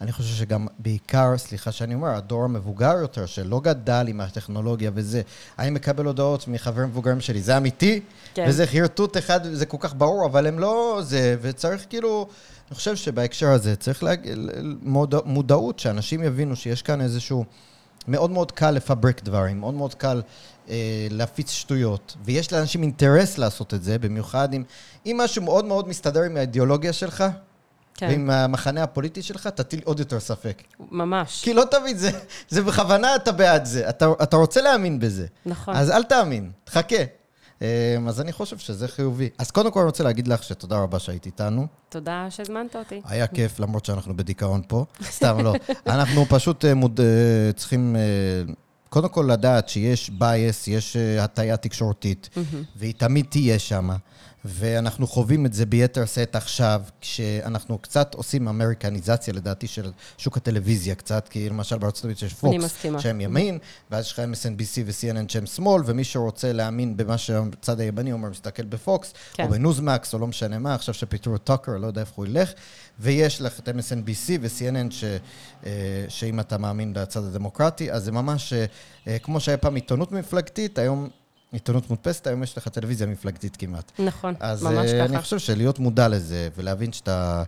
אני 0.00 0.12
חושב 0.12 0.34
שגם 0.34 0.66
בעיקר, 0.78 1.38
סליחה 1.38 1.72
שאני 1.72 1.94
אומר, 1.94 2.08
הדור 2.08 2.44
המבוגר 2.44 2.94
יותר, 3.00 3.26
שלא 3.26 3.60
גדל 3.60 4.04
עם 4.08 4.20
הטכנולוגיה 4.20 4.90
וזה, 4.94 5.22
אני 5.58 5.70
מקבל 5.70 6.04
הודעות 6.04 6.48
מחברים 6.48 6.88
מבוגרים 6.88 7.20
שלי, 7.20 7.42
זה 7.42 7.56
אמיתי, 7.56 8.00
כן. 8.34 8.44
וזה 8.48 8.66
חרטוט 8.66 9.16
אחד, 9.16 9.40
זה 9.52 9.66
כל 9.66 9.76
כך 9.80 9.94
ברור, 9.94 10.26
אבל 10.26 10.46
הם 10.46 10.58
לא 10.58 11.00
זה, 11.02 11.36
וצריך 11.42 11.86
כאילו, 11.90 12.26
אני 12.68 12.76
חושב 12.76 12.96
שבהקשר 12.96 13.48
הזה 13.48 13.76
צריך 13.76 14.02
להג... 14.02 14.30
מוד... 14.82 15.14
מודעות, 15.24 15.78
שאנשים 15.78 16.22
יבינו 16.22 16.56
שיש 16.56 16.82
כאן 16.82 17.00
איזשהו... 17.00 17.44
מאוד 18.08 18.30
מאוד 18.30 18.52
קל 18.52 18.70
לפברק 18.70 19.22
דברים, 19.22 19.60
מאוד 19.60 19.74
מאוד 19.74 19.94
קל 19.94 20.22
אה, 20.68 21.06
להפיץ 21.10 21.50
שטויות, 21.50 22.16
ויש 22.24 22.52
לאנשים 22.52 22.82
אינטרס 22.82 23.38
לעשות 23.38 23.74
את 23.74 23.82
זה, 23.82 23.98
במיוחד 23.98 24.54
אם, 24.54 24.62
אם 25.06 25.20
משהו 25.24 25.42
מאוד 25.42 25.64
מאוד 25.64 25.88
מסתדר 25.88 26.22
עם 26.22 26.36
האידיאולוגיה 26.36 26.92
שלך, 26.92 27.24
כן, 27.94 28.06
ועם 28.08 28.30
המחנה 28.30 28.82
הפוליטי 28.82 29.22
שלך, 29.22 29.46
תטיל 29.46 29.80
עוד 29.84 29.98
יותר 29.98 30.20
ספק. 30.20 30.62
ממש. 30.90 31.42
כי 31.44 31.54
לא 31.54 31.64
תמיד 31.70 31.96
זה, 31.96 32.10
זה 32.48 32.62
בכוונה 32.62 33.16
אתה 33.16 33.32
בעד 33.32 33.64
זה, 33.64 33.88
אתה, 33.88 34.06
אתה 34.22 34.36
רוצה 34.36 34.62
להאמין 34.62 34.98
בזה. 34.98 35.26
נכון. 35.46 35.76
אז 35.76 35.90
אל 35.90 36.02
תאמין, 36.02 36.50
תחכה. 36.64 37.04
אה, 37.62 37.96
אז 38.08 38.20
אני 38.20 38.32
חושב 38.32 38.58
שזה 38.58 38.88
חיובי. 38.88 39.28
אז 39.38 39.50
קודם 39.50 39.70
כל 39.70 39.80
אני 39.80 39.86
רוצה 39.86 40.04
להגיד 40.04 40.28
לך 40.28 40.42
שתודה 40.42 40.78
רבה 40.78 40.98
שהיית 40.98 41.26
איתנו. 41.26 41.66
תודה 41.88 42.26
שהזמנת 42.30 42.76
אותי. 42.76 43.00
היה 43.04 43.26
כיף, 43.26 43.60
למרות 43.60 43.84
שאנחנו 43.84 44.16
בדיכאון 44.16 44.62
פה. 44.68 44.84
סתם 45.02 45.40
לא. 45.40 45.54
אנחנו 45.86 46.24
פשוט 46.28 46.64
אה, 46.64 46.74
מוד... 46.74 47.00
אה, 47.00 47.52
צריכים 47.52 47.96
אה, 47.96 48.52
קודם 48.96 49.08
כל 49.08 49.28
לדעת 49.32 49.68
שיש 49.68 50.10
bias, 50.20 50.70
יש 50.70 50.96
אה, 50.96 51.24
הטיה 51.24 51.56
תקשורתית, 51.56 52.28
והיא 52.76 52.94
תמיד 52.96 53.26
תהיה 53.28 53.58
שם. 53.58 53.90
ואנחנו 54.44 55.06
חווים 55.06 55.46
את 55.46 55.52
זה 55.52 55.66
ביתר 55.66 56.04
שאת 56.04 56.36
עכשיו, 56.36 56.82
כשאנחנו 57.00 57.78
קצת 57.78 58.14
עושים 58.14 58.48
אמריקניזציה, 58.48 59.34
לדעתי, 59.34 59.66
של 59.66 59.92
שוק 60.18 60.36
הטלוויזיה 60.36 60.94
קצת, 60.94 61.28
כי 61.28 61.48
למשל 61.48 61.78
בארצות 61.78 62.04
הברית 62.04 62.22
יש 62.22 62.34
פוקס. 62.34 62.54
שהם 63.00 63.20
ימין, 63.20 63.58
ואז 63.90 64.04
יש 64.04 64.12
לך 64.12 64.18
MSNBC 64.18 64.80
ו-CNN 64.86 65.28
שהם 65.28 65.46
שמאל, 65.46 65.82
ומי 65.86 66.04
שרוצה 66.04 66.52
להאמין 66.52 66.96
במה 66.96 67.18
שהצד 67.18 67.80
הימני 67.80 68.12
אומר, 68.12 68.28
מסתכל 68.28 68.64
בפוקס, 68.64 69.12
כן. 69.32 69.44
או 69.44 69.48
בניוזמקס, 69.48 70.14
או 70.14 70.18
לא 70.18 70.26
משנה 70.26 70.58
מה, 70.58 70.74
עכשיו 70.74 70.94
שפיטרו 70.94 71.36
את 71.36 71.44
טאקר, 71.44 71.76
לא 71.76 71.86
יודע 71.86 72.00
איפה 72.00 72.12
הוא 72.16 72.26
ילך, 72.26 72.52
ויש 73.00 73.40
לך 73.40 73.58
את 73.58 73.68
MSNBC 73.68 74.30
ו-CNN, 74.40 74.90
ש, 74.90 75.04
אה, 75.66 76.04
שאם 76.08 76.40
אתה 76.40 76.58
מאמין 76.58 76.92
בצד 76.92 77.24
הדמוקרטי, 77.24 77.92
אז 77.92 78.04
זה 78.04 78.12
ממש, 78.12 78.52
אה, 78.52 78.64
אה, 79.08 79.18
כמו 79.18 79.40
שהיה 79.40 79.56
פעם 79.56 79.74
עיתונות 79.74 80.12
מפלגתית, 80.12 80.78
היום 80.78 81.08
עיתונות 81.52 81.90
מודפסת, 81.90 82.26
היום 82.26 82.42
יש 82.42 82.58
לך 82.58 82.68
טלוויזיה 82.68 83.06
מפלגתית 83.06 83.56
כמעט. 83.56 83.92
נכון, 83.98 84.34
אז 84.40 84.62
ממש 84.62 84.90
אה, 84.90 85.04
אני 85.04 85.12
ככה. 85.12 85.22
חושב 85.22 85.38
שלהיות 85.38 85.78
מודע 85.78 86.08
לזה, 86.08 86.48
ולהבין 86.56 86.92
שאתה, 86.92 87.42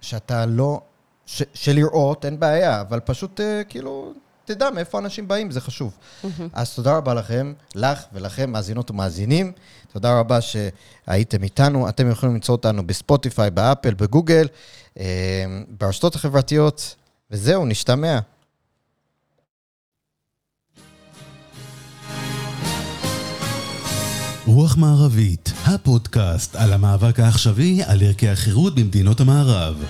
שאתה 0.00 0.46
לא, 0.46 0.80
ש, 1.26 1.42
שלראות, 1.54 2.24
אין 2.24 2.40
בעיה, 2.40 2.80
אבל 2.80 3.00
פשוט 3.00 3.40
כאילו, 3.68 4.12
תדע 4.48 4.70
מאיפה 4.70 4.98
אנשים 4.98 5.28
באים, 5.28 5.50
זה 5.50 5.60
חשוב. 5.60 5.96
אז 6.52 6.74
תודה 6.74 6.96
רבה 6.96 7.14
לכם, 7.14 7.52
לך 7.74 8.04
ולכם, 8.12 8.50
מאזינות 8.50 8.90
ומאזינים. 8.90 9.52
תודה 9.92 10.18
רבה 10.18 10.38
שהייתם 10.40 11.42
איתנו. 11.42 11.88
אתם 11.88 12.10
יכולים 12.10 12.34
למצוא 12.34 12.54
אותנו 12.54 12.86
בספוטיפיי, 12.86 13.50
באפל, 13.50 13.94
בגוגל, 13.94 14.46
אה, 14.98 15.04
ברשתות 15.78 16.14
החברתיות, 16.14 16.94
וזהו, 17.30 17.66
נשתמע. 17.66 18.18
רוח 24.46 24.76
מערבית, 24.76 25.52
הפודקאסט 25.64 26.56
על 26.56 26.72
המאבק 26.72 27.20
העכשווי 27.20 27.82
על 27.86 28.02
ערכי 28.02 28.28
החירות 28.28 28.74
במדינות 28.74 29.20
המערב. 29.20 29.84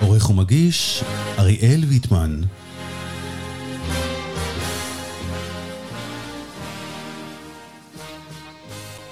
עורך 0.00 0.30
ומגיש, 0.30 1.04
אריאל 1.38 1.84
ויטמן. 1.88 2.40